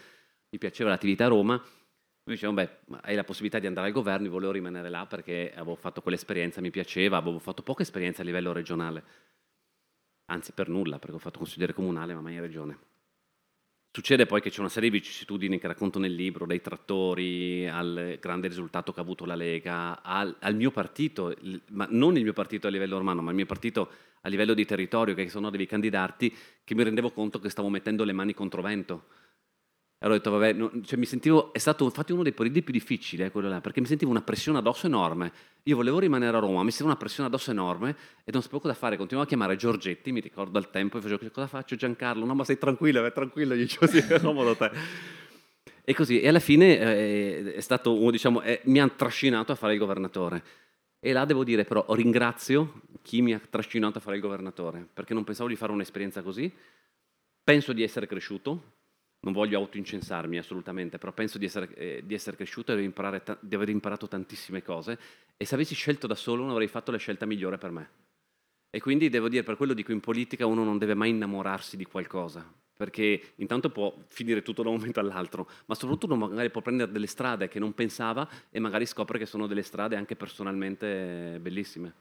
mi 0.50 0.59
piaceva 0.59 0.90
l'attività 0.90 1.24
a 1.24 1.28
Roma, 1.28 1.62
Mi 2.27 2.35
dicevano, 2.35 2.61
beh, 2.61 2.99
hai 3.03 3.14
la 3.14 3.22
possibilità 3.22 3.61
di 3.61 3.68
andare 3.68 3.87
al 3.87 3.93
governo, 3.93 4.27
io 4.27 4.33
volevo 4.33 4.51
rimanere 4.51 4.89
là 4.89 5.07
perché 5.07 5.53
avevo 5.55 5.77
fatto 5.77 6.03
quell'esperienza, 6.03 6.61
mi 6.61 6.70
piaceva, 6.70 7.18
avevo 7.18 7.39
fatto 7.39 7.62
poca 7.62 7.83
esperienza 7.83 8.22
a 8.22 8.24
livello 8.24 8.53
regionale, 8.53 9.05
anzi 10.24 10.51
per 10.51 10.68
nulla, 10.68 10.99
perché 10.99 11.14
ho 11.14 11.20
fatto 11.20 11.39
consigliere 11.39 11.72
comunale, 11.72 12.14
ma 12.14 12.20
mai 12.20 12.35
in 12.35 12.41
regione. 12.41 12.79
Succede 13.93 14.27
poi 14.27 14.41
che 14.41 14.51
c'è 14.51 14.59
una 14.59 14.68
serie 14.68 14.91
di 14.91 14.99
vicissitudini 14.99 15.61
che 15.61 15.68
racconto 15.68 16.01
nel 16.01 16.16
libro, 16.16 16.47
dai 16.47 16.61
trattori 16.61 17.68
al 17.68 18.18
grande 18.20 18.49
risultato 18.49 18.93
che 18.93 18.99
ha 18.99 19.05
avuto 19.05 19.24
la 19.24 19.37
Lega, 19.37 20.03
al, 20.03 20.37
al 20.41 20.57
mio 20.57 20.72
partito, 20.72 21.33
ma 21.70 21.87
non 21.91 22.16
il 22.16 22.24
mio 22.24 22.33
partito 22.33 22.66
a 22.66 22.70
livello 22.70 22.99
romano, 22.99 23.22
ma 23.22 23.31
il 23.31 23.37
mio 23.37 23.47
partito 23.47 23.89
a 24.22 24.29
livello 24.29 24.53
di 24.53 24.64
territorio, 24.64 25.14
che 25.14 25.29
sono 25.29 25.49
devi 25.49 25.66
candidarti, 25.66 26.37
che 26.64 26.74
mi 26.74 26.83
rendevo 26.83 27.12
conto 27.12 27.39
che 27.39 27.51
stavo 27.51 27.68
mettendo 27.68 28.03
le 28.03 28.12
mani 28.12 28.35
contro 28.35 28.62
vento 28.62 29.16
allora 30.07 30.14
ho 30.14 30.22
detto, 30.22 30.30
vabbè, 30.30 30.52
no, 30.52 30.70
cioè 30.84 30.98
mi 30.98 31.04
sentivo, 31.04 31.52
è 31.52 31.59
stato 31.59 31.84
infatti 31.84 32.12
uno 32.12 32.22
dei 32.22 32.32
periodi 32.32 32.62
più 32.62 32.72
difficili, 32.72 33.24
eh, 33.24 33.30
quello 33.32 33.48
là, 33.48 33.61
perché 33.61 33.80
mi 33.80 33.86
sentivo 33.86 34.12
una 34.12 34.22
pressione 34.22 34.59
addosso 34.59 34.86
enorme. 34.86 35.32
Io 35.64 35.74
volevo 35.74 35.98
rimanere 35.98 36.36
a 36.36 36.40
Roma, 36.40 36.62
mi 36.62 36.70
sentivo 36.70 36.90
una 36.90 36.96
pressione 36.96 37.28
addosso 37.28 37.50
enorme 37.50 37.96
e 38.22 38.30
non 38.30 38.40
sapevo 38.40 38.61
cosa 38.61 38.74
fare. 38.74 38.96
Continuavo 38.96 39.26
a 39.26 39.28
chiamare 39.28 39.57
Giorgetti, 39.57 40.12
mi 40.12 40.20
ricordo 40.20 40.59
al 40.59 40.70
tempo, 40.70 40.98
e 40.98 41.00
facevo, 41.00 41.30
cosa 41.30 41.48
faccio 41.48 41.74
Giancarlo? 41.74 42.24
No, 42.24 42.34
ma 42.34 42.44
stai 42.44 42.57
tranquillo, 42.57 43.00
vai 43.00 43.12
tranquillo, 43.12 43.57
gli 43.57 43.62
dicevo, 43.62 43.86
sì, 43.88 43.98
è 44.09 44.20
comodo 44.20 44.54
te. 44.54 44.70
E 45.82 45.94
così, 45.94 46.20
e 46.20 46.28
alla 46.28 46.38
fine 46.38 46.78
eh, 46.78 47.54
è 47.54 47.61
stato, 47.61 48.11
diciamo, 48.11 48.42
eh, 48.42 48.61
mi 48.64 48.80
ha 48.80 48.88
trascinato 48.88 49.50
a 49.50 49.54
fare 49.57 49.72
il 49.72 49.78
governatore. 49.80 50.42
E 51.00 51.12
là 51.12 51.24
devo 51.24 51.42
dire 51.42 51.64
però, 51.64 51.84
ringrazio 51.94 52.82
chi 53.02 53.22
mi 53.22 53.34
ha 53.34 53.40
trascinato 53.50 53.98
a 53.98 54.00
fare 54.00 54.16
il 54.16 54.22
governatore, 54.22 54.86
perché 54.92 55.14
non 55.14 55.24
pensavo 55.24 55.48
di 55.48 55.57
fare 55.57 55.72
un'esperienza 55.72 56.22
così. 56.22 56.52
Penso 57.42 57.72
di 57.72 57.82
essere 57.82 58.07
cresciuto, 58.07 58.76
non 59.27 59.33
voglio 59.33 59.59
autoincensarmi 59.59 60.39
assolutamente, 60.39 60.99
però 60.99 61.12
penso 61.12 61.37
di 61.37 61.47
essere, 61.47 61.74
eh, 61.74 62.03
di 62.05 62.14
essere 62.14 62.37
cresciuto 62.37 62.72
e 62.72 62.81
di, 62.81 62.93
ta- 62.93 63.37
di, 63.41 63.55
aver 63.57 63.68
imparato 63.70 64.07
tantissime 64.07 64.62
cose 64.62 64.99
e 65.37 65.45
se 65.45 65.57
avessi 65.57 65.74
scelto 65.74 66.07
da 66.07 66.14
solo 66.14 66.43
non 66.43 66.53
avrei 66.53 66.68
fatto 66.68 66.93
la 66.93 66.97
scelta 66.97 67.27
migliore 67.27 67.59
per 67.59 67.72
me. 67.72 67.91
E 68.70 68.81
quindi 68.81 69.09
devo 69.09 69.29
dire, 69.29 69.43
per 69.43 69.57
quello 69.57 69.74
dico 69.74 69.91
in 69.91 69.99
politica 69.99 70.47
uno 70.47 70.62
non 70.62 70.79
deve 70.79 70.95
mai 70.95 71.11
innamorarsi 71.11 71.77
di 71.77 71.85
qualcosa, 71.85 72.49
perché 72.77 73.33
intanto 73.37 73.70
può 73.70 73.93
finire 74.07 74.43
tutto 74.43 74.62
da 74.62 74.68
un 74.68 74.77
momento 74.77 75.01
all'altro, 75.01 75.49
ma 75.66 75.74
soprattutto 75.74 76.14
magari 76.14 76.51
può 76.51 76.61
prendere 76.61 76.93
delle 76.93 77.09
strade 77.09 77.49
che 77.49 77.59
non 77.59 77.74
pensava 77.74 78.29
e 78.49 78.61
magari 78.61 78.87
scopre 78.87 79.18
che 79.18 79.27
sono 79.27 79.49
delle 79.49 79.62
strade 79.62 79.97
anche 79.97 80.14
personalmente 80.14 81.39
bellissime. 81.41 81.95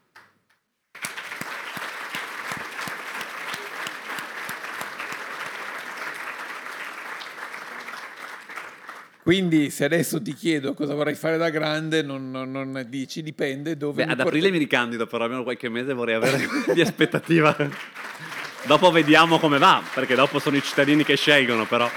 Quindi 9.26 9.70
se 9.70 9.84
adesso 9.84 10.22
ti 10.22 10.34
chiedo 10.34 10.72
cosa 10.72 10.94
vorrei 10.94 11.16
fare 11.16 11.36
da 11.36 11.50
grande, 11.50 12.00
non, 12.00 12.30
non, 12.30 12.48
non 12.48 12.86
dici, 12.88 13.24
dipende 13.24 13.76
dove... 13.76 14.04
Beh, 14.04 14.12
ad 14.12 14.18
porto... 14.18 14.28
aprile 14.30 14.52
mi 14.52 14.58
ricandido, 14.58 15.08
però 15.08 15.24
almeno 15.24 15.42
qualche 15.42 15.68
mese 15.68 15.94
vorrei 15.94 16.14
avere 16.14 16.46
di 16.72 16.80
aspettativa. 16.80 17.56
dopo 18.66 18.92
vediamo 18.92 19.40
come 19.40 19.58
va, 19.58 19.82
perché 19.92 20.14
dopo 20.14 20.38
sono 20.38 20.56
i 20.56 20.62
cittadini 20.62 21.02
che 21.02 21.16
scelgono, 21.16 21.66
però... 21.66 21.90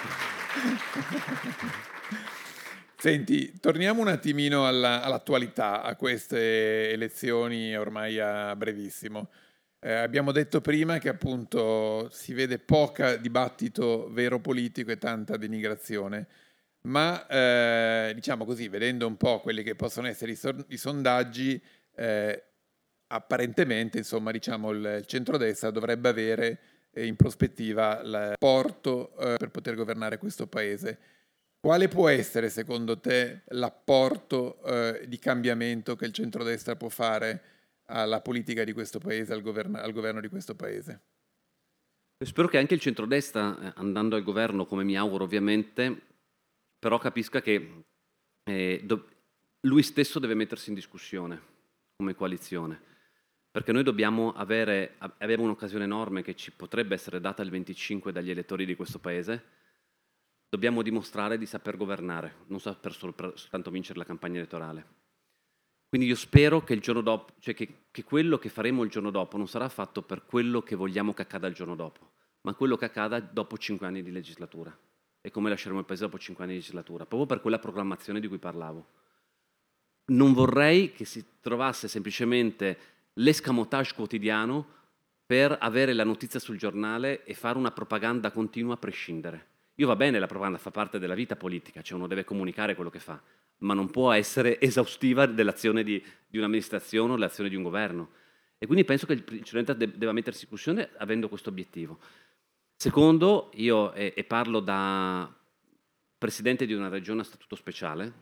Senti, 2.98 3.60
torniamo 3.60 4.02
un 4.02 4.08
attimino 4.08 4.66
alla, 4.66 5.04
all'attualità, 5.04 5.84
a 5.84 5.96
queste 5.96 6.90
elezioni 6.90 7.78
ormai 7.78 8.20
a 8.20 8.56
brevissimo. 8.56 9.30
Eh, 9.80 9.94
abbiamo 9.94 10.32
detto 10.32 10.62
prima 10.62 10.98
che 10.98 11.10
appunto 11.10 12.10
si 12.12 12.34
vede 12.34 12.58
poca 12.58 13.18
dibattito 13.18 14.10
vero 14.10 14.40
politico 14.40 14.90
e 14.90 14.98
tanta 14.98 15.38
denigrazione 15.38 16.28
ma 16.82 17.28
eh, 17.28 18.12
diciamo 18.16 18.46
così, 18.46 18.68
vedendo 18.68 19.06
un 19.08 19.18
po' 19.18 19.42
quelli 19.42 19.64
che 19.64 19.76
possono 19.76 20.08
essere 20.08 20.32
i, 20.32 20.36
so- 20.36 20.66
i 20.70 20.78
sondaggi, 20.78 21.62
eh, 21.96 22.44
apparentemente 23.08 23.98
insomma, 23.98 24.32
diciamo, 24.32 24.72
il, 24.72 24.98
il 25.00 25.06
centrodestra 25.06 25.72
dovrebbe 25.72 26.10
avere 26.10 26.60
eh, 26.92 27.06
in 27.06 27.16
prospettiva 27.16 28.02
il 28.02 28.34
porto 28.38 29.16
eh, 29.18 29.38
per 29.38 29.50
poter 29.50 29.76
governare 29.76 30.18
questo 30.18 30.48
paese. 30.48 31.00
Quale 31.60 31.90
può 31.90 32.08
essere 32.08 32.50
secondo 32.50 33.00
te 33.00 33.42
l'apporto 33.48 34.64
eh, 34.64 35.06
di 35.08 35.20
cambiamento 35.20 35.98
che 35.98 36.06
il 36.06 36.14
centrodestra 36.14 36.78
può 36.78 36.88
fare 36.88 37.42
alla 37.86 38.22
politica 38.22 38.64
di 38.64 38.72
questo 38.72 39.00
paese, 39.00 39.34
al 39.34 39.42
governo, 39.42 39.78
al 39.78 39.92
governo 39.92 40.22
di 40.22 40.30
questo 40.30 40.56
paese? 40.56 41.02
Spero 42.26 42.48
che 42.48 42.58
anche 42.58 42.76
il 42.76 42.80
centrodestra, 42.80 43.58
eh, 43.60 43.74
andando 43.76 44.16
al 44.16 44.24
governo, 44.24 44.66
come 44.66 44.84
mi 44.84 44.98
auguro 44.98 45.26
ovviamente, 45.26 46.08
però 46.80 46.98
capisca 46.98 47.42
che 47.42 47.84
eh, 48.44 48.82
do- 48.84 49.08
lui 49.62 49.84
stesso 49.84 50.20
deve 50.20 50.34
mettersi 50.34 50.70
in 50.70 50.76
discussione 50.76 51.58
come 51.98 52.16
coalizione, 52.16 52.82
perché 53.52 53.74
noi 53.74 53.84
dobbiamo 53.84 54.32
avere, 54.32 54.96
abbiamo 54.98 55.44
un'occasione 55.44 55.84
enorme 55.84 56.22
che 56.22 56.36
ci 56.36 56.52
potrebbe 56.54 56.94
essere 56.94 57.20
data 57.20 57.44
il 57.44 57.50
25 57.50 58.14
dagli 58.14 58.30
elettori 58.30 58.66
di 58.66 58.76
questo 58.76 59.00
Paese, 59.00 59.44
dobbiamo 60.48 60.82
dimostrare 60.82 61.38
di 61.38 61.46
saper 61.46 61.76
governare, 61.76 62.46
non 62.48 62.62
saper 62.62 62.94
sol- 62.94 63.34
soltanto 63.36 63.70
vincere 63.70 64.00
la 64.00 64.06
campagna 64.06 64.38
elettorale. 64.38 64.98
Quindi 65.90 66.08
io 66.08 66.16
spero 66.16 66.64
che 66.64 66.80
dopo, 66.80 67.34
cioè 67.40 67.54
che, 67.54 67.88
che, 67.92 68.04
quello 68.04 68.38
che 68.38 68.48
faremo 68.48 68.84
il 68.84 68.92
giorno 68.92 69.10
dopo 69.10 69.38
non 69.38 69.48
sarà 69.48 69.68
fatto 69.68 70.04
per 70.04 70.24
quello 70.24 70.62
che 70.62 70.76
vogliamo 70.76 71.14
che 71.14 71.24
accada 71.24 71.48
il 71.48 71.56
giorno 71.56 71.76
dopo, 71.76 72.14
ma 72.42 72.54
quello 72.54 72.78
che 72.78 72.86
accada 72.86 73.20
dopo 73.20 73.58
cinque 73.58 73.88
anni 73.88 74.04
di 74.04 74.12
legislatura 74.12 74.78
e 75.22 75.32
come 75.32 75.50
lasceremo 75.50 75.80
il 75.80 75.86
paese 75.86 76.04
dopo 76.04 76.18
cinque 76.18 76.44
anni 76.44 76.54
di 76.54 76.60
legislatura, 76.60 77.06
proprio 77.06 77.28
per 77.28 77.42
quella 77.42 77.60
programmazione 77.60 78.20
di 78.20 78.28
cui 78.28 78.38
parlavo. 78.38 78.88
Non 80.06 80.34
vorrei 80.34 80.92
che 80.92 81.06
si 81.06 81.24
trovasse 81.40 81.88
semplicemente 81.88 82.78
l'escamotage 83.14 83.94
quotidiano 83.94 84.78
per 85.26 85.56
avere 85.60 85.94
la 85.94 86.04
notizia 86.04 86.40
sul 86.40 86.58
giornale 86.58 87.24
e 87.24 87.36
fare 87.36 87.58
una 87.58 87.72
propaganda 87.72 88.32
continua 88.32 88.74
a 88.74 88.78
prescindere. 88.78 89.48
Io 89.76 89.88
va 89.88 89.96
bene, 89.96 90.20
la 90.20 90.28
propaganda 90.28 90.58
fa 90.58 90.72
parte 90.72 91.00
della 91.00 91.14
vita 91.14 91.36
politica, 91.36 91.82
cioè 91.82 91.98
uno 91.98 92.08
deve 92.08 92.24
comunicare 92.24 92.76
quello 92.76 92.90
che 92.90 93.00
fa, 93.00 93.22
ma 93.60 93.74
non 93.74 93.92
può 93.92 94.12
essere 94.12 94.60
esaustiva 94.62 95.26
dell'azione 95.26 95.84
di, 95.84 96.04
di 96.28 96.38
un'amministrazione 96.38 97.12
o 97.12 97.16
dell'azione 97.16 97.50
di 97.50 97.56
un 97.56 97.64
governo. 97.64 98.10
E 98.58 98.66
quindi 98.66 98.84
penso 98.84 99.06
che 99.06 99.14
il 99.14 99.24
Presidente 99.24 99.78
debba 99.78 100.12
mettersi 100.12 100.44
in 100.44 100.50
discussione 100.50 100.90
avendo 100.98 101.30
questo 101.30 101.50
obiettivo. 101.50 102.00
Secondo, 102.82 103.52
io 103.56 103.92
e, 103.92 104.14
e 104.16 104.24
parlo 104.24 104.62
da 104.62 105.30
presidente 106.18 106.66
di 106.66 106.72
una 106.72 106.88
regione 106.88 107.20
a 107.20 107.26
statuto 107.26 107.58
speciale, 107.58 108.14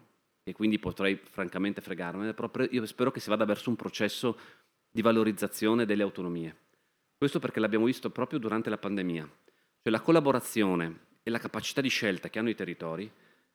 e 0.42 0.52
quindi 0.52 0.80
potrei 0.80 1.16
francamente 1.16 1.80
fregarmene, 1.80 2.34
però 2.34 2.50
io 2.72 2.84
spero 2.88 3.12
che 3.12 3.20
si 3.20 3.30
vada 3.30 3.46
verso 3.46 3.70
un 3.70 3.76
processo 3.76 4.36
di 4.90 5.04
valorizzazione 5.04 5.86
delle 5.86 6.02
autonomie. 6.02 6.56
Questo 7.16 7.38
perché 7.38 7.60
l'abbiamo 7.60 7.86
visto 7.86 8.10
proprio 8.10 8.40
durante 8.40 8.72
la 8.72 8.80
pandemia, 8.80 9.30
cioè 9.84 9.92
la 9.92 10.02
collaborazione 10.02 11.02
e 11.22 11.30
la 11.30 11.38
capacità 11.38 11.80
di 11.80 11.90
scelta 11.90 12.32
che 12.32 12.40
hanno 12.40 12.50
i 12.50 12.56
territori 12.56 13.12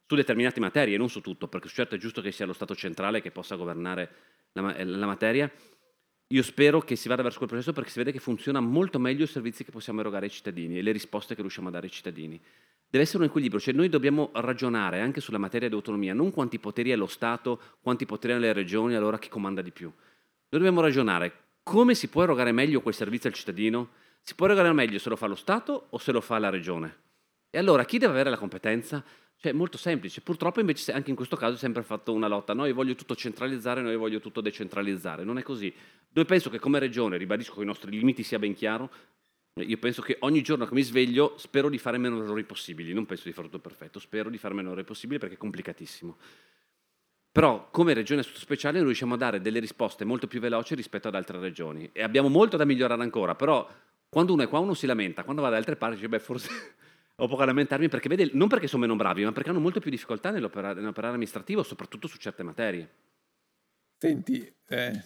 su 0.07 0.15
determinate 0.15 0.61
materie, 0.61 0.97
non 0.97 1.09
su 1.09 1.21
tutto, 1.21 1.49
perché 1.49 1.67
certo 1.67 1.97
è 1.97 1.99
giusto 1.99 2.21
che 2.21 2.31
sia 2.31 2.47
lo 2.47 2.53
Stato 2.53 2.77
centrale 2.77 3.21
che 3.21 3.33
possa 3.33 3.57
governare 3.57 4.11
la, 4.53 4.85
la 4.85 5.07
materia, 5.07 5.51
io 6.33 6.43
spero 6.43 6.81
che 6.81 6.97
si 6.97 7.09
vada 7.09 7.23
verso 7.23 7.37
quel 7.37 7.51
processo 7.51 7.73
perché 7.73 7.91
si 7.91 7.99
vede 7.99 8.11
che 8.11 8.19
funziona 8.19 8.59
molto 8.59 8.99
meglio 8.99 9.25
i 9.25 9.29
servizi 9.29 9.65
che 9.65 9.71
possiamo 9.71 10.01
erogare 10.01 10.27
ai 10.27 10.31
cittadini 10.31 10.79
e 10.79 10.83
le 10.83 10.91
risposte 10.91 11.35
che 11.35 11.43
riusciamo 11.43 11.69
a 11.69 11.71
dare 11.71 11.87
ai 11.87 11.93
cittadini. 11.93 12.41
Deve 12.89 13.05
essere 13.05 13.19
un 13.23 13.29
equilibrio, 13.29 13.61
cioè 13.61 13.75
noi 13.75 13.91
dobbiamo 13.91 14.31
ragionare 14.35 15.01
anche 15.01 15.21
sulla 15.21 15.39
materia 15.39 15.69
di 15.69 15.75
autonomia, 15.75 16.15
non 16.15 16.31
quanti 16.31 16.59
poteri 16.59 16.91
ha 16.93 16.97
lo 16.97 17.07
Stato, 17.07 17.61
quanti 17.83 18.07
poteri 18.07 18.33
hanno 18.33 18.43
le 18.43 18.53
regioni, 18.55 18.95
allora 18.95 19.19
chi 19.19 19.29
comanda 19.29 19.61
di 19.61 19.71
più. 19.73 19.89
Noi 19.89 19.95
dobbiamo 20.49 20.81
ragionare 20.81 21.33
come 21.63 21.95
si 21.95 22.09
può 22.09 22.23
erogare 22.23 22.51
meglio 22.51 22.81
quel 22.81 22.95
servizio 22.95 23.29
al 23.29 23.35
cittadino? 23.35 23.91
Si 24.23 24.35
può 24.35 24.47
erogare 24.47 24.73
meglio 24.73 24.99
se 24.99 25.11
lo 25.11 25.17
fa 25.17 25.27
lo 25.27 25.35
Stato 25.35 25.87
o 25.91 25.99
se 25.99 26.13
lo 26.13 26.21
fa 26.23 26.39
la 26.39 26.49
regione? 26.49 26.97
E 27.51 27.59
allora 27.59 27.85
chi 27.85 27.99
deve 27.99 28.13
avere 28.13 28.31
la 28.31 28.39
competenza? 28.39 29.05
Cioè, 29.43 29.53
molto 29.53 29.77
semplice. 29.77 30.21
Purtroppo 30.21 30.61
invece 30.61 30.93
anche 30.93 31.11
in 31.11 31.17
questo 31.17 31.35
caso 31.35 31.57
è 31.57 31.59
sempre 31.59 31.83
fatto 31.83 32.13
una 32.13 32.29
lotta. 32.29 32.55
Noi 32.55 32.73
voglio 32.73 32.95
tutto 32.95 33.17
centralizzare, 33.17 33.83
noi 33.83 33.97
voglio 33.97 34.21
tutto 34.21 34.41
decentralizzare. 34.41 35.25
Non 35.25 35.37
è 35.37 35.43
così. 35.43 35.75
Noi 36.13 36.25
penso 36.25 36.49
che 36.49 36.61
come 36.61 36.79
regione, 36.79 37.17
ribadisco 37.17 37.55
che 37.55 37.63
i 37.63 37.67
nostri 37.67 37.91
limiti 37.91 38.23
sia 38.23 38.39
ben 38.39 38.55
chiaro, 38.55 38.89
io 39.55 39.79
penso 39.79 40.01
che 40.01 40.17
ogni 40.21 40.43
giorno 40.43 40.65
che 40.65 40.75
mi 40.75 40.83
sveglio 40.83 41.35
spero 41.39 41.69
di 41.69 41.79
fare 41.79 41.99
meno 41.99 42.23
errori 42.23 42.45
possibili. 42.45 42.93
Non 42.93 43.05
penso 43.05 43.25
di 43.25 43.33
fare 43.33 43.49
tutto 43.49 43.59
perfetto, 43.59 43.99
spero 43.99 44.31
di 44.31 44.39
fare 44.39 44.55
meno 44.55 44.69
errori 44.69 44.85
possibili 44.85 45.19
perché 45.19 45.35
è 45.35 45.39
complicatissimo. 45.39 46.17
Però 47.33 47.69
come 47.73 47.95
regione 47.95 48.23
speciale 48.23 48.77
noi 48.77 48.87
riusciamo 48.87 49.15
a 49.15 49.17
dare 49.17 49.41
delle 49.41 49.59
risposte 49.59 50.05
molto 50.05 50.29
più 50.29 50.39
veloci 50.39 50.77
rispetto 50.77 51.09
ad 51.09 51.17
altre 51.17 51.41
regioni. 51.41 51.91
E 51.93 52.05
abbiamo 52.05 52.29
molto 52.29 52.57
da 52.57 52.65
migliorare 52.65 53.03
ancora, 53.03 53.35
però 53.35 53.69
quando 54.09 54.35
uno 54.35 54.45
è 54.45 54.49
qua 54.49 54.61
uno 54.61 54.75
si 54.75 54.87
lamenta, 54.87 55.25
quando 55.25 55.43
va 55.43 55.49
da 55.49 55.57
altre 55.57 55.75
parti 55.75 55.97
dice, 55.97 56.09
beh 56.09 56.21
forse 56.21 56.49
ho 57.23 57.29
poco 57.29 57.43
a 57.43 57.45
lamentarmi 57.47 57.89
perché 57.89 58.09
vede, 58.09 58.31
non 58.33 58.49
perché 58.49 58.67
sono 58.67 58.83
meno 58.83 58.97
bravi, 58.97 59.23
ma 59.23 59.31
perché 59.31 59.51
hanno 59.51 59.61
molto 59.61 59.79
più 59.79 59.93
difficoltà 59.93 60.33
nell'operare, 60.33 60.81
nell'operare 60.81 61.15
amministrativo, 61.15 61.63
soprattutto 61.63 62.09
su 62.09 62.19
certe 62.19 62.43
materie. 62.43 62.91
Senti, 63.97 64.53
eh... 64.69 65.05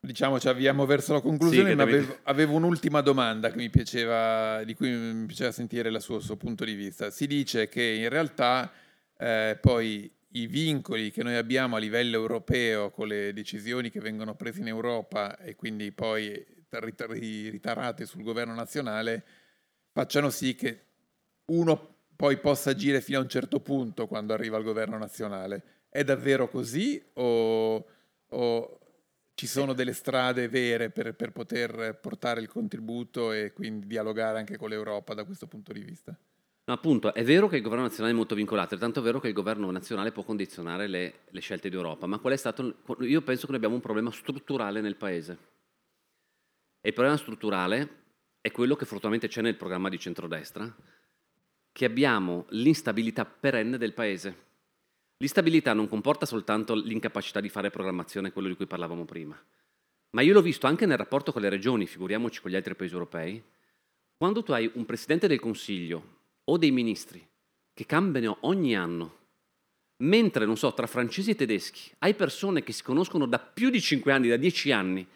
diciamo 0.00 0.40
ci 0.40 0.48
avviamo 0.48 0.86
verso 0.86 1.12
la 1.12 1.20
conclusione, 1.20 1.70
Sì, 1.70 1.76
ma 1.76 1.82
avevo, 1.82 2.18
avevo 2.22 2.56
un'ultima 2.56 3.02
domanda 3.02 3.50
che 3.50 3.58
mi 3.58 3.68
piaceva, 3.68 4.64
di 4.64 4.74
cui 4.74 4.88
mi 4.88 5.26
piaceva 5.26 5.52
sentire 5.52 5.90
il 5.90 6.00
suo 6.00 6.36
punto 6.38 6.64
di 6.64 6.72
vista. 6.72 7.10
Si 7.10 7.26
dice 7.26 7.68
che 7.68 7.82
in 7.82 8.08
realtà 8.08 8.72
eh, 9.18 9.58
poi 9.60 10.10
i 10.32 10.46
vincoli 10.46 11.10
che 11.10 11.22
noi 11.22 11.36
abbiamo 11.36 11.76
a 11.76 11.78
livello 11.78 12.16
europeo 12.16 12.90
con 12.90 13.08
le 13.08 13.32
decisioni 13.32 13.90
che 13.90 14.00
vengono 14.00 14.34
prese 14.34 14.60
in 14.60 14.68
Europa 14.68 15.36
e 15.38 15.54
quindi 15.54 15.92
poi 15.92 16.44
rit- 16.68 17.06
ri- 17.08 17.48
ritarate 17.48 18.06
sul 18.06 18.22
governo 18.22 18.54
nazionale 18.54 19.24
facciano 19.92 20.30
sì 20.30 20.54
che 20.54 20.84
uno 21.46 21.96
poi 22.16 22.38
possa 22.38 22.70
agire 22.70 23.00
fino 23.00 23.18
a 23.18 23.22
un 23.22 23.28
certo 23.28 23.60
punto 23.60 24.06
quando 24.06 24.32
arriva 24.32 24.56
al 24.56 24.62
governo 24.62 24.96
nazionale. 24.96 25.86
È 25.88 26.04
davvero 26.04 26.48
così 26.48 27.02
o, 27.14 27.86
o 28.28 28.80
ci 29.34 29.46
sono 29.46 29.72
delle 29.72 29.92
strade 29.92 30.48
vere 30.48 30.90
per, 30.90 31.14
per 31.14 31.32
poter 31.32 31.98
portare 32.00 32.40
il 32.40 32.48
contributo 32.48 33.32
e 33.32 33.52
quindi 33.52 33.86
dialogare 33.86 34.38
anche 34.38 34.56
con 34.56 34.68
l'Europa 34.68 35.14
da 35.14 35.24
questo 35.24 35.46
punto 35.46 35.72
di 35.72 35.82
vista? 35.82 36.16
No, 36.64 36.74
appunto, 36.74 37.12
è 37.12 37.24
vero 37.24 37.48
che 37.48 37.56
il 37.56 37.62
governo 37.62 37.84
nazionale 37.84 38.12
è 38.12 38.16
molto 38.16 38.36
vincolato, 38.36 38.76
è 38.76 38.78
tanto 38.78 39.02
vero 39.02 39.18
che 39.18 39.26
il 39.26 39.34
governo 39.34 39.68
nazionale 39.72 40.12
può 40.12 40.22
condizionare 40.22 40.86
le, 40.86 41.22
le 41.28 41.40
scelte 41.40 41.68
di 41.68 41.74
Europa, 41.74 42.06
ma 42.06 42.18
qual 42.18 42.34
è 42.34 42.36
stato... 42.36 42.82
Io 43.00 43.22
penso 43.22 43.42
che 43.42 43.48
noi 43.48 43.56
abbiamo 43.56 43.74
un 43.74 43.80
problema 43.80 44.12
strutturale 44.12 44.80
nel 44.80 44.94
Paese. 44.94 45.38
E 46.80 46.88
il 46.88 46.94
problema 46.94 47.16
strutturale 47.16 48.00
è 48.40 48.52
quello 48.52 48.76
che 48.76 48.84
fortunatamente 48.84 49.26
c'è 49.26 49.42
nel 49.42 49.56
programma 49.56 49.88
di 49.88 49.98
centrodestra, 49.98 50.72
che 51.72 51.84
abbiamo 51.84 52.46
l'instabilità 52.50 53.24
perenne 53.24 53.76
del 53.76 53.92
Paese. 53.92 54.50
L'instabilità 55.16 55.72
non 55.72 55.88
comporta 55.88 56.26
soltanto 56.26 56.74
l'incapacità 56.74 57.40
di 57.40 57.48
fare 57.48 57.70
programmazione, 57.70 58.32
quello 58.32 58.48
di 58.48 58.54
cui 58.54 58.66
parlavamo 58.66 59.04
prima, 59.04 59.40
ma 60.10 60.20
io 60.20 60.32
l'ho 60.32 60.42
visto 60.42 60.66
anche 60.66 60.86
nel 60.86 60.98
rapporto 60.98 61.32
con 61.32 61.42
le 61.42 61.48
regioni, 61.48 61.86
figuriamoci 61.86 62.40
con 62.40 62.50
gli 62.50 62.56
altri 62.56 62.74
paesi 62.74 62.92
europei, 62.92 63.42
quando 64.16 64.42
tu 64.42 64.52
hai 64.52 64.70
un 64.74 64.84
presidente 64.84 65.26
del 65.26 65.40
Consiglio 65.40 66.20
o 66.44 66.56
dei 66.56 66.70
ministri 66.70 67.26
che 67.74 67.86
cambiano 67.86 68.38
ogni 68.40 68.76
anno, 68.76 69.18
mentre, 69.98 70.44
non 70.44 70.56
so, 70.56 70.72
tra 70.74 70.86
francesi 70.86 71.30
e 71.30 71.34
tedeschi 71.34 71.90
hai 71.98 72.14
persone 72.14 72.62
che 72.62 72.72
si 72.72 72.82
conoscono 72.82 73.26
da 73.26 73.38
più 73.38 73.70
di 73.70 73.80
5 73.80 74.12
anni, 74.12 74.28
da 74.28 74.36
10 74.36 74.72
anni, 74.72 75.06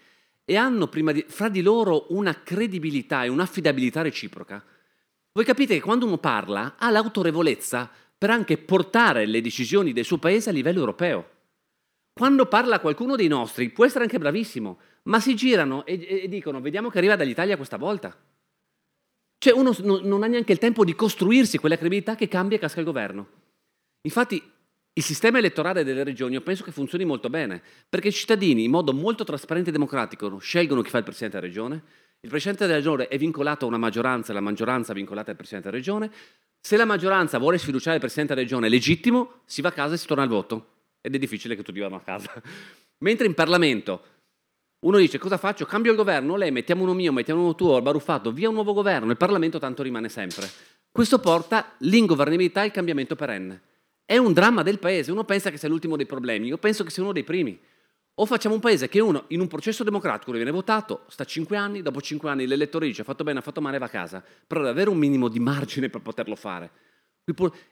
e 0.44 0.56
hanno 0.56 0.88
di- 1.12 1.24
fra 1.26 1.48
di 1.48 1.60
loro 1.60 2.06
una 2.10 2.42
credibilità 2.42 3.24
e 3.24 3.28
un'affidabilità 3.28 4.02
reciproca, 4.02 4.64
voi 5.32 5.44
capite 5.44 5.74
che 5.74 5.82
quando 5.82 6.06
uno 6.06 6.16
parla 6.16 6.76
ha 6.78 6.88
l'autorevolezza 6.88 7.90
per 8.16 8.30
anche 8.30 8.56
portare 8.56 9.26
le 9.26 9.42
decisioni 9.42 9.92
del 9.92 10.06
suo 10.06 10.16
paese 10.16 10.48
a 10.48 10.52
livello 10.52 10.78
europeo. 10.78 11.30
Quando 12.14 12.46
parla 12.46 12.80
qualcuno 12.80 13.16
dei 13.16 13.28
nostri 13.28 13.68
può 13.68 13.84
essere 13.84 14.04
anche 14.04 14.18
bravissimo, 14.18 14.78
ma 15.02 15.20
si 15.20 15.36
girano 15.36 15.84
e, 15.84 16.22
e 16.22 16.28
dicono 16.28 16.62
vediamo 16.62 16.88
che 16.88 16.96
arriva 16.96 17.16
dall'Italia 17.16 17.58
questa 17.58 17.76
volta. 17.76 18.16
Cioè 19.46 19.54
uno 19.54 19.72
non, 19.84 20.24
ha 20.24 20.26
neanche 20.26 20.50
il 20.50 20.58
tempo 20.58 20.84
di 20.84 20.96
costruirsi 20.96 21.58
quella 21.58 21.76
credibilità 21.76 22.16
che 22.16 22.26
cambia 22.26 22.56
e 22.56 22.60
casca 22.60 22.80
il 22.80 22.84
governo. 22.84 23.28
Infatti 24.00 24.42
il 24.92 25.02
sistema 25.04 25.38
elettorale 25.38 25.84
delle 25.84 26.02
regioni 26.02 26.34
io 26.34 26.40
penso 26.40 26.64
che 26.64 26.72
funzioni 26.72 27.04
molto 27.04 27.30
bene, 27.30 27.62
perché 27.88 28.08
i 28.08 28.12
cittadini 28.12 28.64
in 28.64 28.72
modo 28.72 28.92
molto 28.92 29.22
trasparente 29.22 29.68
e 29.68 29.72
democratico 29.72 30.36
scelgono 30.38 30.82
chi 30.82 30.90
fa 30.90 30.98
il 30.98 31.04
Presidente 31.04 31.38
della 31.38 31.46
Regione, 31.46 31.82
il 32.22 32.28
Presidente 32.28 32.66
della 32.66 32.78
Regione 32.78 33.06
è 33.06 33.16
vincolato 33.18 33.66
a 33.66 33.68
una 33.68 33.78
maggioranza 33.78 34.32
la 34.32 34.40
maggioranza 34.40 34.90
è 34.90 34.96
vincolata 34.96 35.30
al 35.30 35.36
Presidente 35.36 35.70
della 35.70 35.80
Regione, 35.80 36.10
se 36.60 36.76
la 36.76 36.84
maggioranza 36.84 37.38
vuole 37.38 37.58
sfiduciare 37.58 37.94
il 37.94 38.00
Presidente 38.00 38.34
della 38.34 38.44
Regione 38.44 38.66
è 38.66 38.70
legittimo, 38.70 39.42
si 39.44 39.62
va 39.62 39.68
a 39.68 39.72
casa 39.72 39.94
e 39.94 39.98
si 39.98 40.08
torna 40.08 40.24
al 40.24 40.28
voto. 40.28 40.70
Ed 41.00 41.14
è 41.14 41.18
difficile 41.18 41.54
che 41.54 41.62
tutti 41.62 41.78
vadano 41.78 42.00
a 42.00 42.04
casa. 42.04 42.32
Mentre 42.98 43.28
in 43.28 43.34
Parlamento 43.34 44.15
uno 44.86 44.98
dice 44.98 45.18
cosa 45.18 45.36
faccio? 45.36 45.66
Cambio 45.66 45.90
il 45.90 45.96
governo, 45.96 46.36
lei 46.36 46.52
mettiamo 46.52 46.84
uno 46.84 46.94
mio, 46.94 47.12
mettiamo 47.12 47.42
uno 47.42 47.56
tuo, 47.56 47.82
baruffato, 47.82 48.30
via 48.30 48.48
un 48.48 48.54
nuovo 48.54 48.72
governo, 48.72 49.10
il 49.10 49.16
Parlamento 49.16 49.58
tanto 49.58 49.82
rimane 49.82 50.08
sempre. 50.08 50.48
Questo 50.92 51.18
porta 51.18 51.74
l'ingovernabilità 51.78 52.62
e 52.62 52.66
il 52.66 52.72
cambiamento 52.72 53.16
perenne. 53.16 53.62
È 54.04 54.16
un 54.16 54.32
dramma 54.32 54.62
del 54.62 54.78
paese, 54.78 55.10
uno 55.10 55.24
pensa 55.24 55.50
che 55.50 55.56
sia 55.58 55.68
l'ultimo 55.68 55.96
dei 55.96 56.06
problemi, 56.06 56.46
io 56.46 56.58
penso 56.58 56.84
che 56.84 56.90
sia 56.90 57.02
uno 57.02 57.12
dei 57.12 57.24
primi. 57.24 57.60
O 58.18 58.26
facciamo 58.26 58.54
un 58.54 58.60
paese 58.60 58.88
che 58.88 59.00
uno 59.00 59.24
in 59.28 59.40
un 59.40 59.48
processo 59.48 59.82
democratico 59.82 60.30
viene 60.30 60.52
votato, 60.52 61.04
sta 61.08 61.24
5 61.24 61.56
anni, 61.56 61.82
dopo 61.82 62.00
5 62.00 62.30
anni 62.30 62.46
l'elettore 62.46 62.86
dice 62.86 63.00
ha 63.02 63.04
fatto 63.04 63.24
bene, 63.24 63.40
ha 63.40 63.42
fatto 63.42 63.60
male, 63.60 63.78
va 63.78 63.86
a 63.86 63.90
casa, 63.90 64.24
però 64.46 64.60
deve 64.60 64.72
avere 64.72 64.90
un 64.90 64.98
minimo 64.98 65.28
di 65.28 65.40
margine 65.40 65.90
per 65.90 66.00
poterlo 66.00 66.36
fare. 66.36 66.70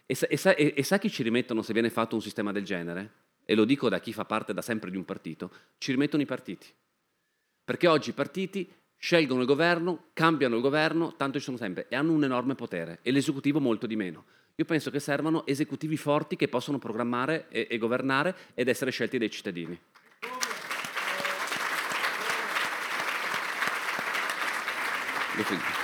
E 0.04 0.14
sa, 0.16 0.26
e 0.26 0.36
sa- 0.36 0.54
e 0.54 0.82
sa 0.82 0.98
chi 0.98 1.08
ci 1.08 1.22
rimettono 1.22 1.62
se 1.62 1.72
viene 1.72 1.90
fatto 1.90 2.16
un 2.16 2.20
sistema 2.20 2.50
del 2.50 2.64
genere? 2.64 3.12
E 3.44 3.54
lo 3.54 3.64
dico 3.64 3.88
da 3.88 4.00
chi 4.00 4.12
fa 4.12 4.24
parte 4.24 4.52
da 4.52 4.62
sempre 4.62 4.90
di 4.90 4.96
un 4.96 5.04
partito, 5.04 5.50
ci 5.78 5.92
rimettono 5.92 6.22
i 6.22 6.26
partiti. 6.26 6.66
Perché 7.64 7.88
oggi 7.88 8.10
i 8.10 8.12
partiti 8.12 8.70
scelgono 8.98 9.40
il 9.40 9.46
governo, 9.46 10.08
cambiano 10.12 10.56
il 10.56 10.60
governo, 10.60 11.14
tanto 11.16 11.38
ci 11.38 11.44
sono 11.44 11.56
sempre, 11.56 11.86
e 11.88 11.96
hanno 11.96 12.12
un 12.12 12.24
enorme 12.24 12.54
potere, 12.54 12.98
e 13.02 13.10
l'esecutivo 13.10 13.58
molto 13.58 13.86
di 13.86 13.96
meno. 13.96 14.24
Io 14.56 14.64
penso 14.66 14.90
che 14.90 15.00
servano 15.00 15.46
esecutivi 15.46 15.96
forti 15.96 16.36
che 16.36 16.48
possono 16.48 16.78
programmare 16.78 17.46
e, 17.48 17.66
e 17.70 17.78
governare 17.78 18.36
ed 18.54 18.68
essere 18.68 18.90
scelti 18.90 19.18
dai 19.18 19.30
cittadini. 19.30 19.78
L'ho 25.36 25.83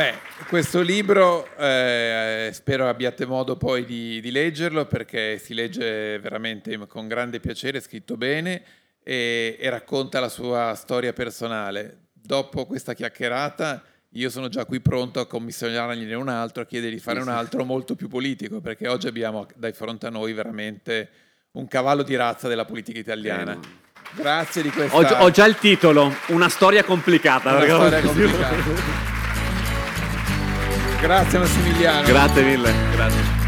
Beh, 0.00 0.14
questo 0.48 0.80
libro 0.80 1.46
eh, 1.58 2.48
spero 2.54 2.88
abbiate 2.88 3.26
modo 3.26 3.58
poi 3.58 3.84
di, 3.84 4.18
di 4.22 4.30
leggerlo 4.30 4.86
perché 4.86 5.36
si 5.36 5.52
legge 5.52 6.18
veramente 6.20 6.74
con 6.86 7.06
grande 7.06 7.38
piacere, 7.38 7.80
scritto 7.80 8.16
bene 8.16 8.62
e, 9.02 9.58
e 9.60 9.68
racconta 9.68 10.18
la 10.18 10.30
sua 10.30 10.74
storia 10.74 11.12
personale. 11.12 12.04
Dopo 12.14 12.64
questa 12.64 12.94
chiacchierata 12.94 13.82
io 14.12 14.30
sono 14.30 14.48
già 14.48 14.64
qui 14.64 14.80
pronto 14.80 15.20
a 15.20 15.26
commissionargliene 15.26 16.14
un 16.14 16.28
altro, 16.30 16.62
a 16.62 16.64
chiedergli 16.64 16.94
di 16.94 16.98
fare 16.98 17.20
un 17.20 17.28
altro 17.28 17.66
molto 17.66 17.94
più 17.94 18.08
politico 18.08 18.62
perché 18.62 18.88
oggi 18.88 19.06
abbiamo 19.06 19.46
di 19.54 19.72
fronte 19.72 20.06
a 20.06 20.10
noi 20.10 20.32
veramente 20.32 21.10
un 21.50 21.68
cavallo 21.68 22.04
di 22.04 22.16
razza 22.16 22.48
della 22.48 22.64
politica 22.64 22.98
italiana. 22.98 23.52
Eh, 23.52 23.88
Grazie 24.12 24.62
di 24.62 24.70
questa 24.70 24.96
Ho, 24.96 25.24
ho 25.26 25.30
già 25.30 25.44
il 25.44 25.56
titolo, 25.56 26.10
una 26.28 26.48
storia 26.48 26.84
complicata. 26.84 27.54
una 27.54 27.64
storia 27.66 28.00
complicata. 28.00 29.09
Grazie 31.00 31.38
Massimiliano. 31.38 32.06
Grazie 32.06 32.42
mille. 32.42 32.72
Grazie. 32.92 33.39